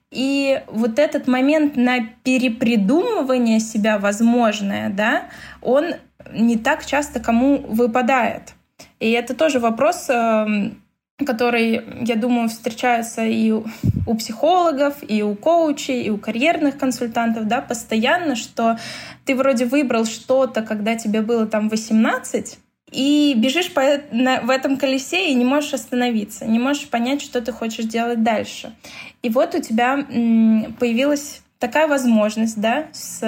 И 0.10 0.62
вот 0.68 1.00
этот 1.00 1.28
момент 1.28 1.78
на 1.78 2.00
перепридумывание 2.24 3.60
себя 3.60 3.98
возможное, 4.00 4.90
да, 4.90 5.26
он 5.62 5.94
не 6.34 6.58
так 6.58 6.86
часто 6.86 7.20
кому 7.20 7.60
выпадает. 7.68 8.54
И 9.00 9.12
это 9.12 9.36
тоже 9.36 9.60
вопрос 9.60 10.10
э, 10.10 10.72
который, 11.26 11.82
я 12.02 12.16
думаю, 12.16 12.50
встречается 12.50 13.26
и 13.26 13.52
у 13.52 14.16
психологов, 14.16 14.96
и 15.08 15.24
у 15.24 15.36
коучей, 15.36 16.04
и 16.04 16.10
у 16.10 16.18
карьерных 16.18 16.78
консультантов, 16.78 17.48
да, 17.48 17.62
постоянно, 17.62 18.36
что 18.36 18.78
ты 19.26 19.36
вроде 19.36 19.66
выбрал 19.66 20.06
что-то, 20.06 20.62
когда 20.62 20.96
тебе 20.96 21.22
было 21.22 21.46
там 21.46 21.70
18, 21.70 22.58
и 22.92 23.34
бежишь 23.38 23.72
по, 23.72 23.82
на, 24.12 24.42
в 24.42 24.50
этом 24.50 24.78
колесе 24.78 25.32
и 25.32 25.34
не 25.34 25.46
можешь 25.46 25.74
остановиться, 25.74 26.46
не 26.46 26.60
можешь 26.60 26.90
понять, 26.90 27.22
что 27.22 27.42
ты 27.42 27.52
хочешь 27.52 27.86
делать 27.86 28.22
дальше. 28.22 28.74
И 29.22 29.30
вот 29.30 29.56
у 29.56 29.62
тебя 29.62 30.06
м, 30.10 30.76
появилась 30.78 31.42
такая 31.58 31.88
возможность, 31.88 32.60
да, 32.60 32.88
с 32.92 33.22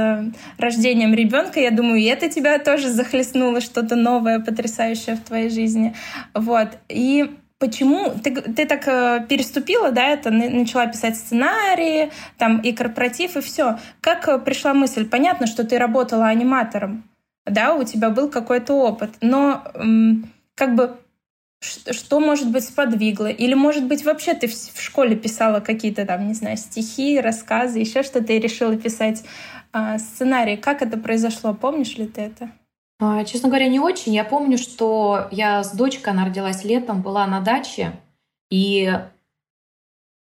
рождением 0.57 1.13
ребенка, 1.13 1.59
я 1.59 1.71
думаю, 1.71 2.01
и 2.01 2.05
это 2.05 2.29
тебя 2.29 2.57
тоже 2.57 2.89
захлестнуло 2.89 3.61
что-то 3.61 3.95
новое, 3.95 4.39
потрясающее 4.39 5.15
в 5.15 5.21
твоей 5.21 5.49
жизни, 5.49 5.95
вот. 6.33 6.69
И 6.89 7.29
почему 7.63 8.11
ты, 8.21 8.35
ты 8.41 8.65
так 8.65 8.85
э, 8.89 9.25
переступила, 9.29 9.89
да, 9.91 10.09
это 10.09 10.31
начала 10.31 10.85
писать 10.85 11.15
сценарии, 11.15 12.11
там 12.37 12.59
и 12.59 12.73
корпоратив, 12.73 13.37
и 13.37 13.41
все. 13.41 13.79
Как 14.01 14.27
э, 14.27 14.37
пришла 14.37 14.73
мысль? 14.73 15.05
Понятно, 15.07 15.47
что 15.47 15.63
ты 15.63 15.77
работала 15.77 16.25
аниматором, 16.27 17.09
да, 17.45 17.73
у 17.73 17.85
тебя 17.85 18.09
был 18.09 18.29
какой-то 18.29 18.73
опыт, 18.73 19.11
но 19.21 19.63
как 20.55 20.75
бы 20.75 20.97
что, 21.61 22.19
может 22.19 22.51
быть, 22.51 22.65
сподвигло? 22.65 23.27
Или, 23.27 23.53
может 23.53 23.85
быть, 23.85 24.03
вообще 24.03 24.33
ты 24.33 24.47
в, 24.47 24.81
школе 24.81 25.15
писала 25.15 25.61
какие-то 25.61 26.05
там, 26.05 26.27
не 26.27 26.33
знаю, 26.33 26.57
стихи, 26.57 27.21
рассказы, 27.21 27.79
еще 27.79 28.03
что-то 28.03 28.33
и 28.33 28.39
решила 28.39 28.75
писать 28.75 29.23
э, 29.71 29.97
сценарий. 29.99 30.57
Как 30.57 30.81
это 30.81 30.97
произошло? 30.97 31.53
Помнишь 31.53 31.95
ли 31.95 32.07
ты 32.07 32.19
это? 32.23 32.49
А, 32.99 33.23
честно 33.25 33.49
говоря, 33.49 33.67
не 33.67 33.79
очень. 33.79 34.13
Я 34.13 34.23
помню, 34.23 34.57
что 34.57 35.27
я 35.31 35.63
с 35.63 35.75
дочкой, 35.75 36.13
она 36.13 36.25
родилась 36.25 36.63
летом, 36.63 37.01
была 37.01 37.25
на 37.27 37.41
даче, 37.41 37.93
и 38.49 38.91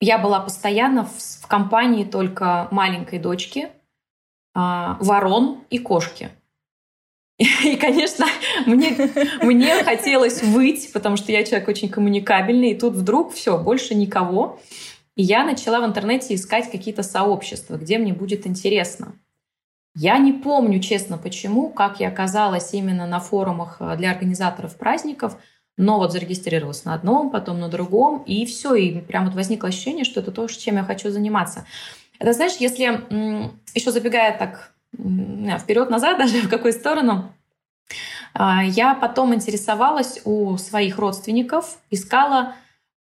я 0.01 0.19
была 0.19 0.41
постоянно 0.41 1.05
в, 1.05 1.43
в 1.43 1.47
компании 1.47 2.05
только 2.05 2.69
маленькой 2.71 3.19
дочки, 3.19 3.71
а, 4.55 4.97
ворон 5.01 5.65
и 5.71 5.79
кошки. 5.79 6.31
И, 7.65 7.77
конечно, 7.77 8.27
мне, 8.67 8.95
мне 9.41 9.83
хотелось 9.83 10.43
выть, 10.43 10.93
потому 10.93 11.17
что 11.17 11.33
я 11.33 11.43
человек 11.43 11.69
очень 11.69 11.89
коммуникабельный, 11.89 12.73
и 12.73 12.79
тут 12.79 12.93
вдруг 12.93 13.33
все, 13.33 13.57
больше 13.57 13.95
никого. 13.95 14.61
И 15.17 15.23
я 15.23 15.45
начала 15.45 15.81
в 15.81 15.87
интернете 15.87 16.35
искать 16.35 16.71
какие-то 16.71 17.03
сообщества, 17.03 17.77
где 17.77 17.97
мне 17.97 18.13
будет 18.13 18.47
интересно. 18.47 19.15
Я 19.97 20.19
не 20.19 20.33
помню, 20.33 20.81
честно, 20.81 21.19
почему, 21.19 21.69
как 21.69 22.01
я 22.01 22.09
оказалась 22.09 22.73
именно 22.75 23.07
на 23.07 23.19
форумах 23.19 23.79
э, 23.81 23.97
для 23.97 24.13
организаторов 24.13 24.77
праздников, 24.77 25.37
но 25.77 25.99
вот 25.99 26.13
зарегистрировалась 26.13 26.85
на 26.85 26.95
одном, 26.95 27.31
потом 27.31 27.59
на 27.59 27.69
другом, 27.69 28.23
и 28.25 28.45
все, 28.47 28.75
и 28.75 29.01
прям 29.01 29.25
вот 29.25 29.35
возникло 29.35 29.69
ощущение, 29.69 30.05
что 30.05 30.21
это 30.21 30.31
то, 30.31 30.47
чем 30.47 30.77
я 30.77 30.85
хочу 30.85 31.11
заниматься. 31.11 31.67
Это 32.19 32.33
знаешь, 32.35 32.57
если 32.61 33.03
еще 33.75 33.91
забегая 33.91 34.37
так 34.37 34.73
вперед-назад, 34.93 36.19
даже 36.19 36.43
в 36.43 36.49
какую 36.49 36.73
сторону, 36.73 37.33
а, 38.35 38.63
я 38.63 38.95
потом 38.95 39.35
интересовалась 39.35 40.21
у 40.25 40.57
своих 40.59 40.99
родственников, 40.99 41.79
искала 41.91 42.55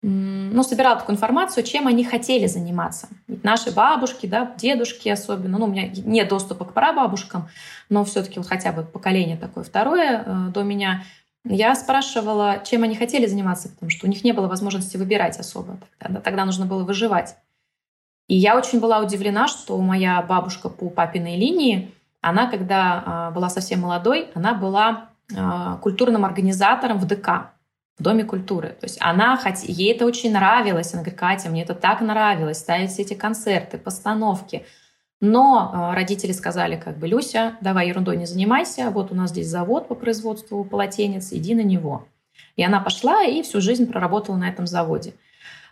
ну, 0.04 0.64
собирала 0.64 1.00
такую 1.00 1.16
информацию, 1.16 1.64
чем 1.64 1.88
они 1.88 2.04
хотели 2.04 2.46
заниматься. 2.46 3.08
Ведь 3.28 3.44
наши 3.46 3.72
бабушки, 3.72 4.26
да, 4.26 4.54
дедушки 4.58 5.08
особенно, 5.08 5.58
ну, 5.58 5.66
у 5.66 5.70
меня 5.70 5.88
нет 5.88 6.28
доступа 6.28 6.66
к 6.66 6.74
прабабушкам, 6.74 7.48
но 7.90 8.04
все-таки 8.04 8.38
вот 8.38 8.48
хотя 8.48 8.74
бы 8.74 8.84
поколение 8.84 9.38
такое 9.38 9.64
второе 9.64 10.24
э, 10.26 10.52
до 10.54 10.64
меня, 10.64 11.04
я 11.46 11.74
спрашивала, 11.76 12.62
чем 12.66 12.84
они 12.84 12.96
хотели 12.96 13.26
заниматься, 13.28 13.70
потому 13.70 13.90
что 13.90 14.06
у 14.06 14.10
них 14.10 14.26
не 14.26 14.34
было 14.34 14.48
возможности 14.48 14.98
выбирать 14.98 15.40
особо. 15.40 15.78
Тогда, 16.00 16.20
тогда 16.20 16.46
нужно 16.46 16.66
было 16.66 16.84
выживать. 16.84 17.36
И 18.28 18.36
я 18.36 18.58
очень 18.58 18.82
была 18.82 19.00
удивлена, 19.00 19.48
что 19.48 19.78
моя 19.78 20.22
бабушка 20.22 20.68
по 20.68 20.90
папиной 20.90 21.38
линии, 21.38 21.94
она, 22.20 22.48
когда 22.48 23.30
э, 23.30 23.34
была 23.34 23.50
совсем 23.50 23.82
молодой, 23.82 24.32
она 24.34 24.54
была 24.54 25.10
э, 25.34 25.78
культурным 25.82 26.26
организатором 26.26 26.98
в 26.98 27.06
ДК 27.08 27.54
в 27.98 28.04
Доме 28.04 28.24
культуры. 28.24 28.70
То 28.80 28.86
есть 28.86 28.98
она, 29.00 29.38
хоть 29.38 29.64
ей 29.64 29.94
это 29.94 30.06
очень 30.06 30.32
нравилось, 30.32 30.94
она 30.94 31.04
говорит, 31.04 31.20
Катя, 31.20 31.50
мне 31.50 31.64
это 31.64 31.76
так 31.76 32.02
нравилось, 32.02 32.58
ставить 32.58 32.98
эти 33.00 33.14
концерты, 33.14 33.78
постановки. 33.78 34.66
Но 35.22 35.72
э, 35.74 35.96
родители 35.96 36.32
сказали, 36.32 36.76
как 36.76 36.98
бы, 36.98 37.08
Люся, 37.08 37.56
давай 37.62 37.88
ерундой 37.88 38.18
не 38.18 38.26
занимайся, 38.26 38.90
вот 38.90 39.12
у 39.12 39.16
нас 39.16 39.30
здесь 39.30 39.48
завод 39.48 39.88
по 39.88 39.96
производству 39.96 40.64
полотенец, 40.66 41.32
иди 41.32 41.56
на 41.56 41.62
него. 41.62 42.08
И 42.56 42.64
она 42.64 42.80
пошла 42.80 43.24
и 43.24 43.42
всю 43.42 43.62
жизнь 43.62 43.88
проработала 43.88 44.36
на 44.36 44.50
этом 44.50 44.68
заводе. 44.68 45.14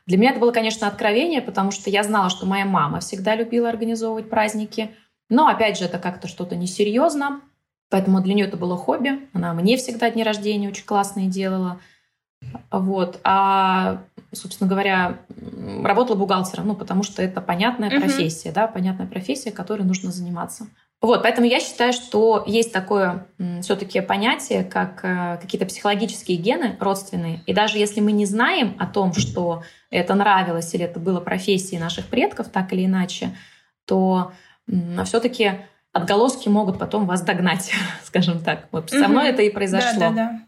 Для 0.05 0.17
меня 0.17 0.31
это 0.31 0.39
было, 0.39 0.51
конечно, 0.51 0.87
откровение, 0.87 1.41
потому 1.41 1.71
что 1.71 1.89
я 1.89 2.03
знала, 2.03 2.29
что 2.29 2.45
моя 2.45 2.65
мама 2.65 2.99
всегда 2.99 3.35
любила 3.35 3.69
организовывать 3.69 4.29
праздники. 4.29 4.91
Но, 5.29 5.47
опять 5.47 5.77
же, 5.77 5.85
это 5.85 5.99
как-то 5.99 6.27
что-то 6.27 6.55
несерьезно. 6.55 7.41
Поэтому 7.89 8.21
для 8.21 8.33
нее 8.33 8.47
это 8.47 8.57
было 8.57 8.77
хобби. 8.77 9.27
Она 9.33 9.53
мне 9.53 9.77
всегда 9.77 10.09
дни 10.09 10.23
рождения 10.23 10.69
очень 10.69 10.85
классные 10.85 11.27
делала. 11.27 11.79
Вот. 12.71 13.19
А, 13.23 14.01
собственно 14.31 14.69
говоря, 14.69 15.19
работала 15.83 16.15
бухгалтером, 16.15 16.67
ну, 16.67 16.75
потому 16.75 17.03
что 17.03 17.21
это 17.21 17.41
понятная 17.41 17.89
uh-huh. 17.89 17.99
профессия, 17.99 18.51
да, 18.51 18.67
понятная 18.67 19.07
профессия, 19.07 19.51
которой 19.51 19.83
нужно 19.83 20.11
заниматься. 20.11 20.67
Вот, 21.01 21.23
поэтому 21.23 21.47
я 21.47 21.59
считаю, 21.59 21.93
что 21.93 22.43
есть 22.45 22.71
такое 22.71 23.25
все-таки 23.63 24.01
понятие, 24.01 24.63
как 24.63 25.03
э, 25.03 25.39
какие-то 25.41 25.65
психологические 25.65 26.37
гены 26.37 26.77
родственные. 26.79 27.41
И 27.47 27.53
даже 27.53 27.79
если 27.79 28.01
мы 28.01 28.11
не 28.11 28.27
знаем 28.27 28.75
о 28.77 28.85
том, 28.85 29.13
что 29.13 29.63
это 29.89 30.13
нравилось 30.13 30.71
или 30.75 30.85
это 30.85 30.99
было 30.99 31.19
профессией 31.19 31.81
наших 31.81 32.05
предков, 32.05 32.49
так 32.49 32.71
или 32.71 32.85
иначе, 32.85 33.35
то 33.85 34.31
все-таки 35.05 35.53
отголоски 35.91 36.49
могут 36.49 36.77
потом 36.77 37.07
вас 37.07 37.21
догнать, 37.21 37.71
скажем 38.03 38.39
так. 38.39 38.67
Вот 38.71 38.91
со 38.91 39.07
мной 39.07 39.29
это 39.29 39.41
и 39.41 39.49
произошло. 39.49 39.99
Да, 39.99 40.09
да, 40.09 40.15
да. 40.15 40.41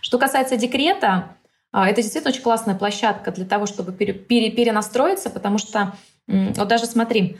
Что 0.00 0.18
касается 0.18 0.56
декрета, 0.56 1.36
это 1.72 2.02
действительно 2.02 2.30
очень 2.32 2.42
классная 2.42 2.74
площадка 2.74 3.30
для 3.30 3.44
того, 3.44 3.66
чтобы 3.66 3.92
пере, 3.92 4.12
пере, 4.12 4.50
перенастроиться, 4.50 5.30
потому 5.30 5.58
что, 5.58 5.94
вот 6.26 6.68
даже 6.68 6.86
смотри, 6.86 7.38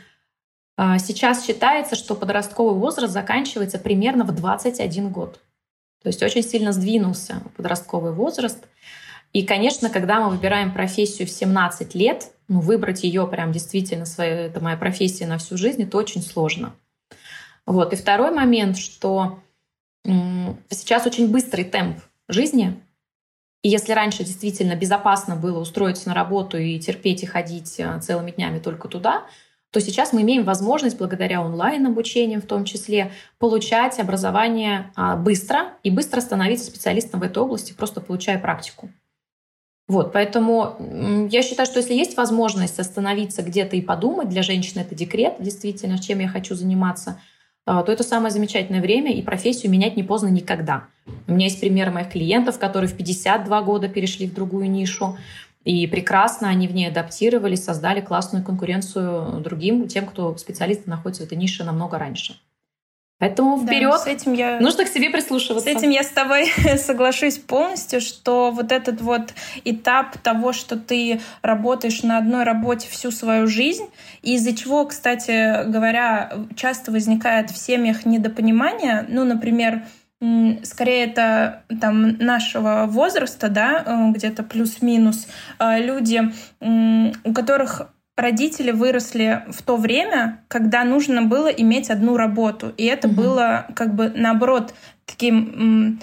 а, 0.81 0.97
сейчас 0.97 1.45
считается, 1.45 1.95
что 1.95 2.15
подростковый 2.15 2.75
возраст 2.75 3.11
заканчивается 3.11 3.79
примерно 3.79 4.23
в 4.23 4.33
21 4.33 5.09
год. 5.09 5.41
То 6.01 6.07
есть 6.07 6.23
очень 6.23 6.41
сильно 6.41 6.71
сдвинулся 6.71 7.41
подростковый 7.57 8.13
возраст. 8.13 8.65
И, 9.33 9.45
конечно, 9.45 9.89
когда 9.89 10.21
мы 10.21 10.29
выбираем 10.29 10.73
профессию 10.73 11.27
в 11.27 11.31
17 11.31 11.95
лет, 11.95 12.31
ну, 12.47 12.61
выбрать 12.61 13.03
ее 13.03 13.27
прям 13.27 13.51
действительно, 13.51 14.05
свою, 14.05 14.35
это 14.35 14.61
моя 14.61 14.77
профессия 14.77 15.27
на 15.27 15.37
всю 15.37 15.57
жизнь, 15.57 15.83
это 15.83 15.97
очень 15.97 16.21
сложно. 16.21 16.73
Вот. 17.65 17.91
И 17.91 17.97
второй 17.97 18.31
момент, 18.31 18.77
что 18.77 19.39
сейчас 20.05 21.05
очень 21.05 21.29
быстрый 21.29 21.65
темп 21.65 21.99
жизни, 22.29 22.81
и 23.61 23.69
если 23.69 23.93
раньше 23.93 24.23
действительно 24.23 24.75
безопасно 24.75 25.35
было 25.35 25.59
устроиться 25.59 26.07
на 26.07 26.15
работу 26.15 26.57
и 26.57 26.79
терпеть 26.79 27.23
и 27.23 27.25
ходить 27.25 27.75
э, 27.79 27.99
целыми 27.99 28.31
днями 28.31 28.59
только 28.59 28.87
туда, 28.87 29.25
то 29.71 29.81
сейчас 29.81 30.13
мы 30.13 30.21
имеем 30.21 30.45
возможность, 30.45 30.97
благодаря 30.97 31.41
онлайн-обучениям 31.41 32.41
в 32.41 32.47
том 32.47 32.65
числе, 32.65 33.11
получать 33.37 33.99
образование 33.99 34.91
а, 34.95 35.15
быстро 35.15 35.73
и 35.83 35.91
быстро 35.91 36.21
становиться 36.21 36.65
специалистом 36.65 37.19
в 37.19 37.23
этой 37.23 37.43
области, 37.43 37.73
просто 37.73 38.01
получая 38.01 38.39
практику. 38.39 38.89
Вот, 39.87 40.13
поэтому 40.13 41.27
я 41.31 41.41
считаю, 41.41 41.65
что 41.65 41.79
если 41.79 41.93
есть 41.93 42.15
возможность 42.15 42.79
остановиться 42.79 43.41
где-то 43.41 43.75
и 43.75 43.81
подумать, 43.81 44.29
для 44.29 44.43
женщины 44.43 44.81
это 44.81 44.95
декрет, 44.95 45.35
действительно, 45.39 45.99
чем 45.99 46.19
я 46.19 46.27
хочу 46.27 46.55
заниматься, 46.55 47.19
то 47.85 47.91
это 47.91 48.03
самое 48.03 48.31
замечательное 48.31 48.81
время, 48.81 49.13
и 49.13 49.21
профессию 49.21 49.71
менять 49.71 49.95
не 49.95 50.03
поздно 50.03 50.27
никогда. 50.27 50.85
У 51.27 51.33
меня 51.33 51.45
есть 51.45 51.59
примеры 51.59 51.91
моих 51.91 52.09
клиентов, 52.09 52.57
которые 52.57 52.89
в 52.89 52.97
52 52.97 53.61
года 53.61 53.87
перешли 53.87 54.27
в 54.27 54.33
другую 54.33 54.69
нишу, 54.71 55.17
и 55.65 55.85
прекрасно 55.87 56.49
они 56.49 56.67
в 56.67 56.73
ней 56.73 56.87
адаптировались, 56.87 57.63
создали 57.63 58.01
классную 58.01 58.43
конкуренцию 58.43 59.41
другим, 59.41 59.87
тем, 59.87 60.05
кто 60.07 60.35
специалисты 60.37 60.89
находится 60.89 61.23
в 61.23 61.25
этой 61.27 61.37
нише 61.37 61.63
намного 61.63 61.99
раньше. 61.99 62.39
Поэтому 63.19 63.57
вперед. 63.61 63.91
Да, 63.91 63.97
с 63.97 64.07
этим 64.07 64.31
я... 64.33 64.59
Нужно 64.61 64.85
к 64.85 64.87
себе 64.87 65.09
прислушиваться. 65.09 65.69
С 65.69 65.71
этим 65.71 65.89
я 65.89 66.03
с 66.03 66.07
тобой 66.07 66.45
соглашусь 66.77 67.37
полностью, 67.37 67.99
что 67.99 68.49
вот 68.49 68.71
этот 68.71 69.01
вот 69.01 69.33
этап 69.65 70.17
того, 70.19 70.53
что 70.53 70.77
ты 70.77 71.19
работаешь 71.41 72.01
на 72.01 72.17
одной 72.17 72.45
работе 72.45 72.87
всю 72.89 73.11
свою 73.11 73.45
жизнь, 73.45 73.87
и 74.21 74.35
из-за 74.35 74.55
чего, 74.55 74.85
кстати 74.85 75.69
говоря, 75.69 76.31
часто 76.55 76.91
возникает 76.91 77.51
в 77.51 77.57
семьях 77.57 78.05
недопонимание, 78.05 79.05
ну, 79.09 79.25
например, 79.25 79.83
скорее 80.63 81.05
это 81.05 81.63
там 81.81 82.17
нашего 82.17 82.85
возраста, 82.87 83.49
да, 83.49 83.83
э, 83.85 84.11
где-то 84.11 84.43
плюс-минус, 84.43 85.27
э, 85.59 85.79
люди, 85.81 86.31
у 86.61 87.33
которых 87.33 87.89
родители 88.19 88.71
выросли 88.71 89.43
в 89.49 89.61
то 89.63 89.77
время, 89.77 90.43
когда 90.47 90.83
нужно 90.83 91.23
было 91.23 91.47
иметь 91.47 91.89
одну 91.89 92.17
работу. 92.17 92.73
И 92.77 92.85
это 92.85 93.07
угу. 93.07 93.15
было 93.15 93.67
как 93.75 93.95
бы 93.95 94.11
наоборот 94.15 94.73
таким 95.05 95.99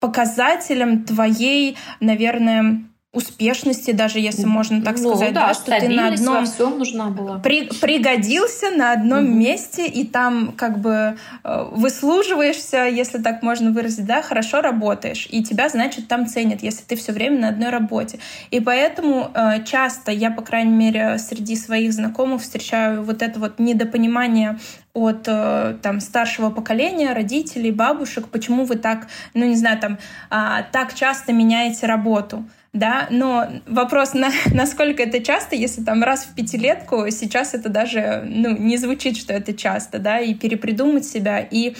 показателем 0.00 1.04
твоей, 1.04 1.76
наверное, 2.00 2.84
успешности, 3.14 3.92
даже 3.92 4.18
если 4.18 4.44
можно 4.44 4.82
так 4.82 4.98
ну, 4.98 5.10
сказать, 5.10 5.32
да, 5.32 5.48
да 5.48 5.54
что 5.54 5.78
ты 5.78 5.88
на 5.88 6.08
одном 6.08 6.40
во 6.40 6.44
всем 6.44 6.78
нужна 6.78 7.06
была. 7.10 7.38
При, 7.38 7.68
пригодился 7.80 8.70
на 8.70 8.92
одном 8.92 9.24
угу. 9.24 9.34
месте 9.34 9.86
и 9.86 10.04
там 10.04 10.52
как 10.56 10.78
бы 10.78 11.16
э, 11.44 11.64
выслуживаешься, 11.72 12.86
если 12.86 13.18
так 13.18 13.42
можно 13.42 13.70
выразить, 13.70 14.04
да, 14.04 14.22
хорошо 14.22 14.60
работаешь 14.60 15.28
и 15.30 15.42
тебя 15.42 15.68
значит 15.68 16.08
там 16.08 16.26
ценят, 16.26 16.62
если 16.62 16.84
ты 16.84 16.96
все 16.96 17.12
время 17.12 17.40
на 17.40 17.48
одной 17.48 17.70
работе. 17.70 18.18
И 18.50 18.60
поэтому 18.60 19.30
э, 19.32 19.64
часто 19.64 20.10
я, 20.10 20.30
по 20.30 20.42
крайней 20.42 20.74
мере, 20.74 21.18
среди 21.18 21.56
своих 21.56 21.92
знакомых 21.92 22.42
встречаю 22.42 23.02
вот 23.02 23.22
это 23.22 23.38
вот 23.38 23.58
недопонимание 23.58 24.58
от 24.92 25.26
э, 25.26 25.76
там 25.82 26.00
старшего 26.00 26.50
поколения, 26.50 27.12
родителей, 27.12 27.72
бабушек, 27.72 28.28
почему 28.28 28.64
вы 28.64 28.76
так, 28.76 29.08
ну 29.34 29.44
не 29.44 29.56
знаю, 29.56 29.78
там 29.78 29.98
а, 30.30 30.62
так 30.62 30.94
часто 30.94 31.32
меняете 31.32 31.86
работу 31.86 32.44
да, 32.74 33.06
но 33.08 33.46
вопрос, 33.66 34.14
на, 34.14 34.30
насколько 34.52 35.02
это 35.02 35.22
часто, 35.22 35.54
если 35.56 35.82
там 35.82 36.02
раз 36.02 36.24
в 36.24 36.34
пятилетку, 36.34 37.08
сейчас 37.10 37.54
это 37.54 37.68
даже, 37.70 38.22
ну, 38.26 38.54
не 38.56 38.76
звучит, 38.76 39.16
что 39.16 39.32
это 39.32 39.54
часто, 39.54 39.98
да, 39.98 40.18
и 40.18 40.34
перепридумать 40.34 41.06
себя, 41.06 41.38
и 41.38 41.76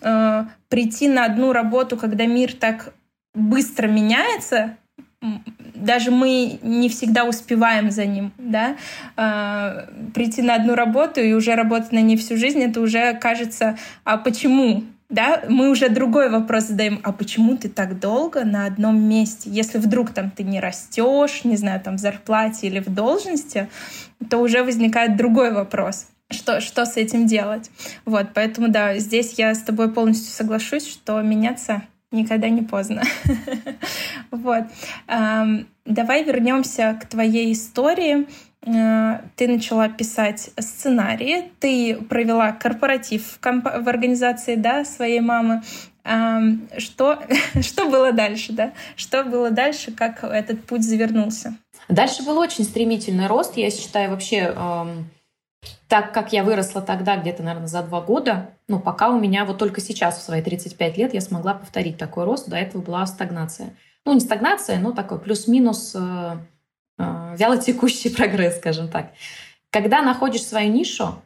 э, 0.00 0.44
прийти 0.68 1.08
на 1.08 1.24
одну 1.24 1.52
работу, 1.52 1.96
когда 1.96 2.26
мир 2.26 2.54
так 2.54 2.94
быстро 3.34 3.88
меняется, 3.88 4.76
даже 5.74 6.12
мы 6.12 6.60
не 6.62 6.88
всегда 6.88 7.24
успеваем 7.24 7.90
за 7.90 8.06
ним, 8.06 8.32
да, 8.38 8.76
э, 9.16 9.88
прийти 10.14 10.42
на 10.42 10.54
одну 10.54 10.76
работу 10.76 11.20
и 11.20 11.32
уже 11.32 11.56
работать 11.56 11.90
на 11.90 12.00
ней 12.00 12.16
всю 12.16 12.36
жизнь, 12.36 12.62
это 12.62 12.80
уже 12.80 13.14
кажется, 13.14 13.76
а 14.04 14.16
почему, 14.16 14.84
да, 15.08 15.44
мы 15.48 15.70
уже 15.70 15.88
другой 15.88 16.30
вопрос 16.30 16.64
задаем, 16.64 17.00
а 17.04 17.12
почему 17.12 17.56
ты 17.56 17.68
так 17.68 18.00
долго 18.00 18.44
на 18.44 18.66
одном 18.66 19.00
месте? 19.00 19.48
Если 19.50 19.78
вдруг 19.78 20.12
там 20.12 20.30
ты 20.30 20.42
не 20.42 20.58
растешь, 20.58 21.44
не 21.44 21.56
знаю, 21.56 21.80
там 21.80 21.96
в 21.96 22.00
зарплате 22.00 22.66
или 22.66 22.80
в 22.80 22.92
должности, 22.92 23.68
то 24.28 24.38
уже 24.38 24.64
возникает 24.64 25.16
другой 25.16 25.52
вопрос. 25.52 26.08
Что, 26.28 26.60
что 26.60 26.84
с 26.86 26.96
этим 26.96 27.26
делать? 27.26 27.70
Вот, 28.04 28.28
поэтому, 28.34 28.68
да, 28.68 28.98
здесь 28.98 29.34
я 29.34 29.54
с 29.54 29.62
тобой 29.62 29.92
полностью 29.92 30.32
соглашусь, 30.32 30.88
что 30.88 31.22
меняться 31.22 31.82
никогда 32.10 32.48
не 32.48 32.62
поздно. 32.62 33.02
Вот. 34.32 34.64
Давай 35.06 36.24
вернемся 36.24 36.98
к 37.00 37.06
твоей 37.06 37.52
истории. 37.52 38.26
Э, 38.66 39.20
ты 39.36 39.48
начала 39.48 39.88
писать 39.88 40.50
сценарии, 40.58 41.52
ты 41.60 41.96
провела 41.96 42.52
корпоратив 42.52 43.38
в, 43.40 43.88
организации 43.88 44.56
да, 44.56 44.84
своей 44.84 45.20
мамы. 45.20 45.62
Что, 46.78 47.18
что 47.60 47.88
было 47.88 48.12
дальше, 48.12 48.52
да? 48.52 48.72
Что 48.96 49.24
было 49.24 49.50
дальше, 49.50 49.92
как 49.92 50.22
этот 50.22 50.64
путь 50.64 50.84
завернулся? 50.84 51.56
Дальше 51.88 52.24
был 52.24 52.38
очень 52.38 52.64
стремительный 52.64 53.26
рост. 53.26 53.56
Я 53.56 53.70
считаю, 53.70 54.10
вообще, 54.10 54.54
эм, 54.56 55.10
так 55.88 56.12
как 56.12 56.32
я 56.32 56.42
выросла 56.42 56.82
тогда, 56.82 57.16
где-то, 57.16 57.42
наверное, 57.42 57.68
за 57.68 57.82
два 57.82 58.00
года, 58.00 58.50
ну, 58.68 58.80
пока 58.80 59.10
у 59.10 59.18
меня 59.18 59.44
вот 59.44 59.58
только 59.58 59.80
сейчас, 59.80 60.18
в 60.18 60.22
свои 60.22 60.42
35 60.42 60.96
лет, 60.96 61.14
я 61.14 61.20
смогла 61.20 61.54
повторить 61.54 61.98
такой 61.98 62.24
рост. 62.24 62.48
До 62.48 62.56
этого 62.56 62.82
была 62.82 63.06
стагнация. 63.06 63.74
Ну, 64.04 64.12
не 64.12 64.20
стагнация, 64.20 64.78
но 64.78 64.92
такой 64.92 65.18
плюс-минус 65.18 65.92
э, 65.96 66.36
вялотекущий 66.98 68.10
прогресс, 68.14 68.56
скажем 68.56 68.88
так. 68.88 69.12
Когда 69.70 70.02
находишь 70.02 70.44
свою 70.44 70.72
нишу, 70.72 71.22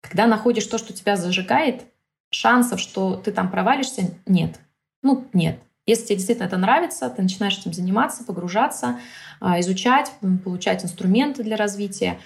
когда 0.00 0.26
находишь 0.26 0.66
то, 0.66 0.78
что 0.78 0.92
тебя 0.92 1.16
зажигает, 1.16 1.84
шансов, 2.30 2.80
что 2.80 3.16
ты 3.16 3.30
там 3.32 3.50
провалишься, 3.50 4.10
нет. 4.26 4.58
Ну, 5.02 5.26
нет. 5.32 5.58
Если 5.86 6.06
тебе 6.06 6.16
действительно 6.16 6.46
это 6.46 6.56
нравится, 6.56 7.10
ты 7.10 7.22
начинаешь 7.22 7.58
этим 7.58 7.72
заниматься, 7.72 8.24
погружаться, 8.24 9.00
э, 9.40 9.60
изучать, 9.60 10.12
получать 10.44 10.84
инструменты 10.84 11.42
для 11.42 11.56
развития. 11.56 12.20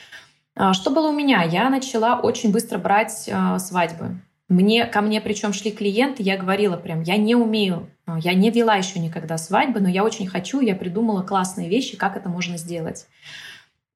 А, 0.54 0.74
что 0.74 0.90
было 0.90 1.08
у 1.08 1.12
меня? 1.12 1.42
Я 1.42 1.70
начала 1.70 2.20
очень 2.20 2.52
быстро 2.52 2.78
брать 2.78 3.24
э, 3.28 3.58
свадьбы. 3.58 4.20
Мне, 4.48 4.84
ко 4.84 5.00
мне 5.00 5.20
причем 5.20 5.52
шли 5.52 5.72
клиенты, 5.72 6.22
я 6.22 6.36
говорила 6.36 6.76
прям, 6.76 7.02
я 7.02 7.16
не 7.16 7.34
умею, 7.34 7.88
а, 7.88 7.95
я 8.18 8.34
не 8.34 8.50
вела 8.50 8.76
еще 8.76 9.00
никогда 9.00 9.36
свадьбы, 9.36 9.80
но 9.80 9.88
я 9.88 10.04
очень 10.04 10.26
хочу, 10.26 10.60
я 10.60 10.76
придумала 10.76 11.22
классные 11.22 11.68
вещи, 11.68 11.96
как 11.96 12.16
это 12.16 12.28
можно 12.28 12.56
сделать. 12.56 13.06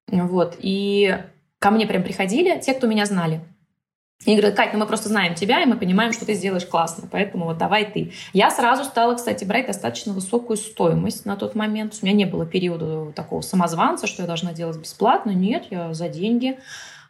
Вот. 0.07 0.57
И 0.59 1.17
ко 1.59 1.71
мне 1.71 1.87
прям 1.87 2.03
приходили 2.03 2.59
те, 2.59 2.73
кто 2.73 2.87
меня 2.87 3.05
знали. 3.05 3.41
И 4.25 4.35
говорят, 4.35 4.55
Кать, 4.55 4.73
ну 4.73 4.79
мы 4.79 4.85
просто 4.85 5.09
знаем 5.09 5.33
тебя, 5.33 5.63
и 5.63 5.65
мы 5.65 5.77
понимаем, 5.77 6.13
что 6.13 6.25
ты 6.25 6.35
сделаешь 6.35 6.65
классно, 6.65 7.07
поэтому 7.09 7.45
вот 7.45 7.57
давай 7.57 7.85
ты. 7.85 8.13
Я 8.33 8.51
сразу 8.51 8.83
стала, 8.83 9.15
кстати, 9.15 9.45
брать 9.45 9.65
достаточно 9.65 10.13
высокую 10.13 10.57
стоимость 10.57 11.25
на 11.25 11.35
тот 11.35 11.55
момент. 11.55 11.97
У 12.01 12.05
меня 12.05 12.15
не 12.15 12.25
было 12.25 12.45
периода 12.45 13.11
такого 13.13 13.41
самозванца, 13.41 14.05
что 14.05 14.21
я 14.21 14.27
должна 14.27 14.53
делать 14.53 14.77
бесплатно. 14.77 15.31
Нет, 15.31 15.65
я 15.71 15.93
за 15.95 16.07
деньги. 16.07 16.59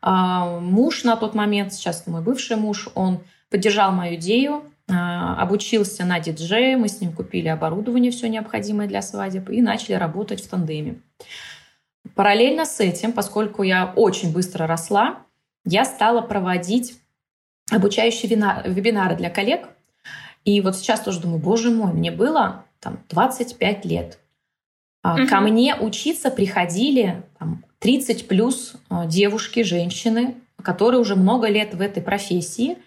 А, 0.02 0.60
муж 0.60 1.04
на 1.04 1.18
тот 1.18 1.36
момент, 1.36 1.74
сейчас 1.74 2.08
мой 2.08 2.22
бывший 2.22 2.56
муж, 2.56 2.88
он 2.96 3.20
поддержал 3.50 3.92
мою 3.92 4.16
идею, 4.16 4.64
а, 4.64 4.81
обучился 4.92 6.06
на 6.06 6.20
диджея, 6.20 6.78
мы 6.78 6.88
с 6.88 7.02
ним 7.02 7.14
купили 7.14 7.48
оборудование 7.48 8.12
все 8.12 8.28
необходимое 8.30 8.88
для 8.88 9.02
свадеб 9.02 9.50
и 9.50 9.62
начали 9.62 9.94
работать 9.94 10.44
в 10.44 10.50
тандеме. 10.50 11.02
Параллельно 12.16 12.66
с 12.66 12.80
этим, 12.80 13.14
поскольку 13.14 13.64
я 13.64 13.94
очень 13.96 14.34
быстро 14.34 14.68
росла, 14.68 15.20
я 15.66 15.86
стала 15.86 16.22
проводить 16.22 17.00
обучающие 17.72 18.30
вебинары 18.66 19.16
для 19.16 19.30
коллег. 19.30 19.70
И 20.44 20.60
вот 20.62 20.76
сейчас 20.76 21.02
тоже 21.02 21.22
думаю, 21.22 21.40
боже 21.40 21.70
мой, 21.70 21.94
мне 21.94 22.12
было 22.12 22.66
там 22.80 23.00
25 23.10 23.86
лет. 23.86 24.20
Угу. 25.04 25.28
Ко 25.28 25.40
мне 25.40 25.76
учиться 25.76 26.30
приходили 26.32 27.24
там, 27.40 27.64
30 27.80 28.28
плюс 28.28 28.74
а, 28.90 29.06
девушки, 29.06 29.64
женщины, 29.64 30.36
которые 30.62 31.00
уже 31.02 31.16
много 31.16 31.48
лет 31.48 31.74
в 31.74 31.82
этой 31.82 32.04
профессии. 32.04 32.78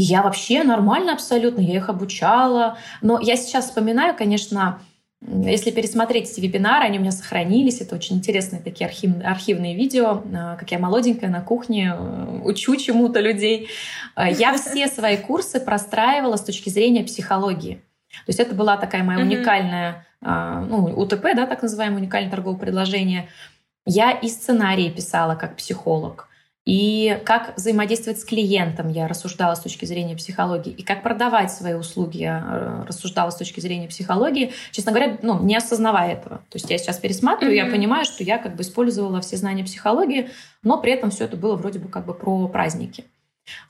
И 0.00 0.02
я 0.02 0.22
вообще 0.22 0.62
нормально 0.62 1.12
абсолютно, 1.12 1.60
я 1.60 1.76
их 1.76 1.90
обучала. 1.90 2.78
Но 3.02 3.20
я 3.20 3.36
сейчас 3.36 3.66
вспоминаю, 3.66 4.16
конечно, 4.16 4.80
если 5.20 5.70
пересмотреть 5.70 6.30
эти 6.30 6.40
вебинары, 6.40 6.86
они 6.86 6.96
у 6.96 7.02
меня 7.02 7.12
сохранились. 7.12 7.82
Это 7.82 7.96
очень 7.96 8.16
интересные 8.16 8.62
такие 8.62 8.86
архив, 8.86 9.10
архивные 9.22 9.76
видео, 9.76 10.22
а, 10.34 10.56
как 10.56 10.70
я 10.70 10.78
молоденькая 10.78 11.28
на 11.28 11.42
кухне 11.42 11.94
э, 11.94 12.40
учу 12.44 12.76
чему-то 12.76 13.20
людей. 13.20 13.68
А, 14.14 14.30
я 14.30 14.56
все 14.56 14.86
свои 14.86 15.18
курсы 15.18 15.60
простраивала 15.60 16.36
с 16.36 16.44
точки 16.44 16.70
зрения 16.70 17.04
психологии. 17.04 17.82
То 18.24 18.28
есть 18.28 18.40
это 18.40 18.54
была 18.54 18.78
такая 18.78 19.04
моя 19.04 19.18
уникальная, 19.20 20.06
ну, 20.22 20.86
УТП, 20.96 21.26
да, 21.36 21.46
так 21.46 21.60
называемое 21.60 22.00
уникальное 22.00 22.30
торговое 22.30 22.58
предложение– 22.58 23.28
я 23.86 24.12
и 24.12 24.28
сценарии 24.28 24.90
писала 24.90 25.34
как 25.34 25.56
психолог. 25.56 26.28
И 26.66 27.20
как 27.24 27.56
взаимодействовать 27.56 28.20
с 28.20 28.24
клиентом, 28.24 28.88
я 28.88 29.08
рассуждала 29.08 29.54
с 29.54 29.60
точки 29.60 29.86
зрения 29.86 30.14
психологии, 30.14 30.72
и 30.72 30.82
как 30.82 31.02
продавать 31.02 31.50
свои 31.50 31.74
услуги, 31.74 32.18
я 32.18 32.44
э, 32.46 32.84
рассуждала 32.86 33.30
с 33.30 33.36
точки 33.36 33.60
зрения 33.60 33.88
психологии, 33.88 34.52
честно 34.70 34.92
говоря, 34.92 35.18
ну, 35.22 35.42
не 35.42 35.56
осознавая 35.56 36.12
этого. 36.12 36.38
То 36.50 36.56
есть 36.56 36.70
я 36.70 36.76
сейчас 36.76 36.98
пересматриваю, 36.98 37.56
mm-hmm. 37.56 37.66
я 37.66 37.70
понимаю, 37.70 38.04
что 38.04 38.22
я 38.22 38.38
как 38.38 38.56
бы 38.56 38.62
использовала 38.62 39.20
все 39.22 39.36
знания 39.36 39.64
психологии, 39.64 40.30
но 40.62 40.78
при 40.78 40.92
этом 40.92 41.10
все 41.10 41.24
это 41.24 41.36
было 41.36 41.56
вроде 41.56 41.78
бы 41.78 41.88
как 41.88 42.04
бы 42.04 42.12
про 42.12 42.46
праздники. 42.48 43.04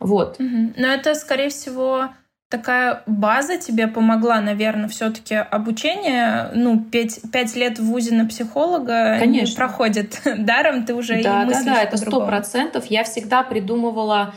Вот. 0.01 0.41
Mm-hmm. 0.41 0.75
Но 0.77 0.89
это, 0.89 1.15
скорее 1.15 1.49
всего, 1.49 2.11
такая 2.51 3.03
база 3.07 3.57
тебе 3.59 3.87
помогла, 3.87 4.41
наверное, 4.41 4.89
все-таки 4.89 5.37
обучение, 5.37 6.51
ну, 6.53 6.81
пять, 6.81 7.21
пять 7.33 7.55
лет 7.55 7.79
в 7.79 7.85
ВУЗе 7.85 8.15
на 8.15 8.27
психолога 8.27 9.17
Конечно. 9.19 9.53
не 9.53 9.57
проходит 9.57 10.21
даром, 10.39 10.85
ты 10.85 10.95
уже 10.95 11.23
да, 11.23 11.45
и 11.45 11.47
мыслишь 11.47 11.65
Да, 11.65 11.75
да, 11.75 11.83
это 11.83 11.97
сто 11.97 12.27
процентов. 12.27 12.87
Я 12.87 13.05
всегда 13.05 13.45
придумывала 13.45 14.35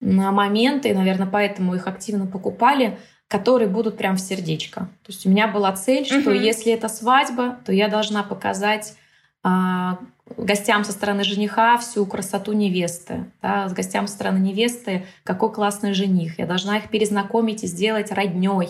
моменты, 0.00 0.94
наверное, 0.94 1.26
поэтому 1.26 1.74
их 1.74 1.86
активно 1.88 2.26
покупали, 2.26 2.96
которые 3.26 3.68
будут 3.68 3.98
прям 3.98 4.16
в 4.16 4.20
сердечко. 4.20 4.80
То 4.80 5.08
есть 5.08 5.26
у 5.26 5.30
меня 5.30 5.48
была 5.48 5.72
цель, 5.72 6.06
что 6.06 6.30
угу. 6.30 6.30
если 6.30 6.72
это 6.72 6.88
свадьба, 6.88 7.58
то 7.66 7.72
я 7.72 7.88
должна 7.88 8.22
показать 8.22 8.94
гостям 9.42 10.84
со 10.84 10.92
стороны 10.92 11.24
жениха 11.24 11.78
всю 11.78 12.06
красоту 12.06 12.52
невесты, 12.52 13.30
да, 13.42 13.68
с 13.68 13.72
гостям 13.72 14.06
со 14.06 14.14
стороны 14.14 14.38
невесты 14.38 15.06
какой 15.24 15.52
классный 15.52 15.94
жених. 15.94 16.38
Я 16.38 16.46
должна 16.46 16.78
их 16.78 16.90
перезнакомить 16.90 17.64
и 17.64 17.66
сделать 17.66 18.12
родней. 18.12 18.68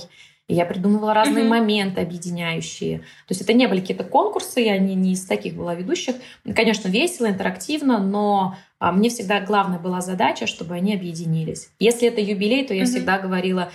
И 0.48 0.54
я 0.54 0.66
придумывала 0.66 1.14
разные 1.14 1.44
mm-hmm. 1.44 1.48
моменты 1.48 2.00
объединяющие. 2.00 2.98
То 2.98 3.04
есть 3.28 3.40
это 3.40 3.52
не 3.52 3.68
были 3.68 3.80
какие-то 3.80 4.02
конкурсы, 4.02 4.60
я 4.60 4.78
не, 4.78 4.96
не 4.96 5.12
из 5.12 5.24
таких 5.24 5.54
была 5.54 5.76
ведущих. 5.76 6.16
Конечно, 6.56 6.88
весело, 6.88 7.28
интерактивно, 7.28 7.98
но 8.00 8.56
а, 8.80 8.90
мне 8.90 9.10
всегда 9.10 9.40
главная 9.40 9.78
была 9.78 10.00
задача, 10.00 10.48
чтобы 10.48 10.74
они 10.74 10.92
объединились. 10.92 11.70
Если 11.78 12.08
это 12.08 12.20
юбилей, 12.20 12.66
то 12.66 12.74
я 12.74 12.82
mm-hmm. 12.82 12.86
всегда 12.86 13.20
говорила, 13.20 13.70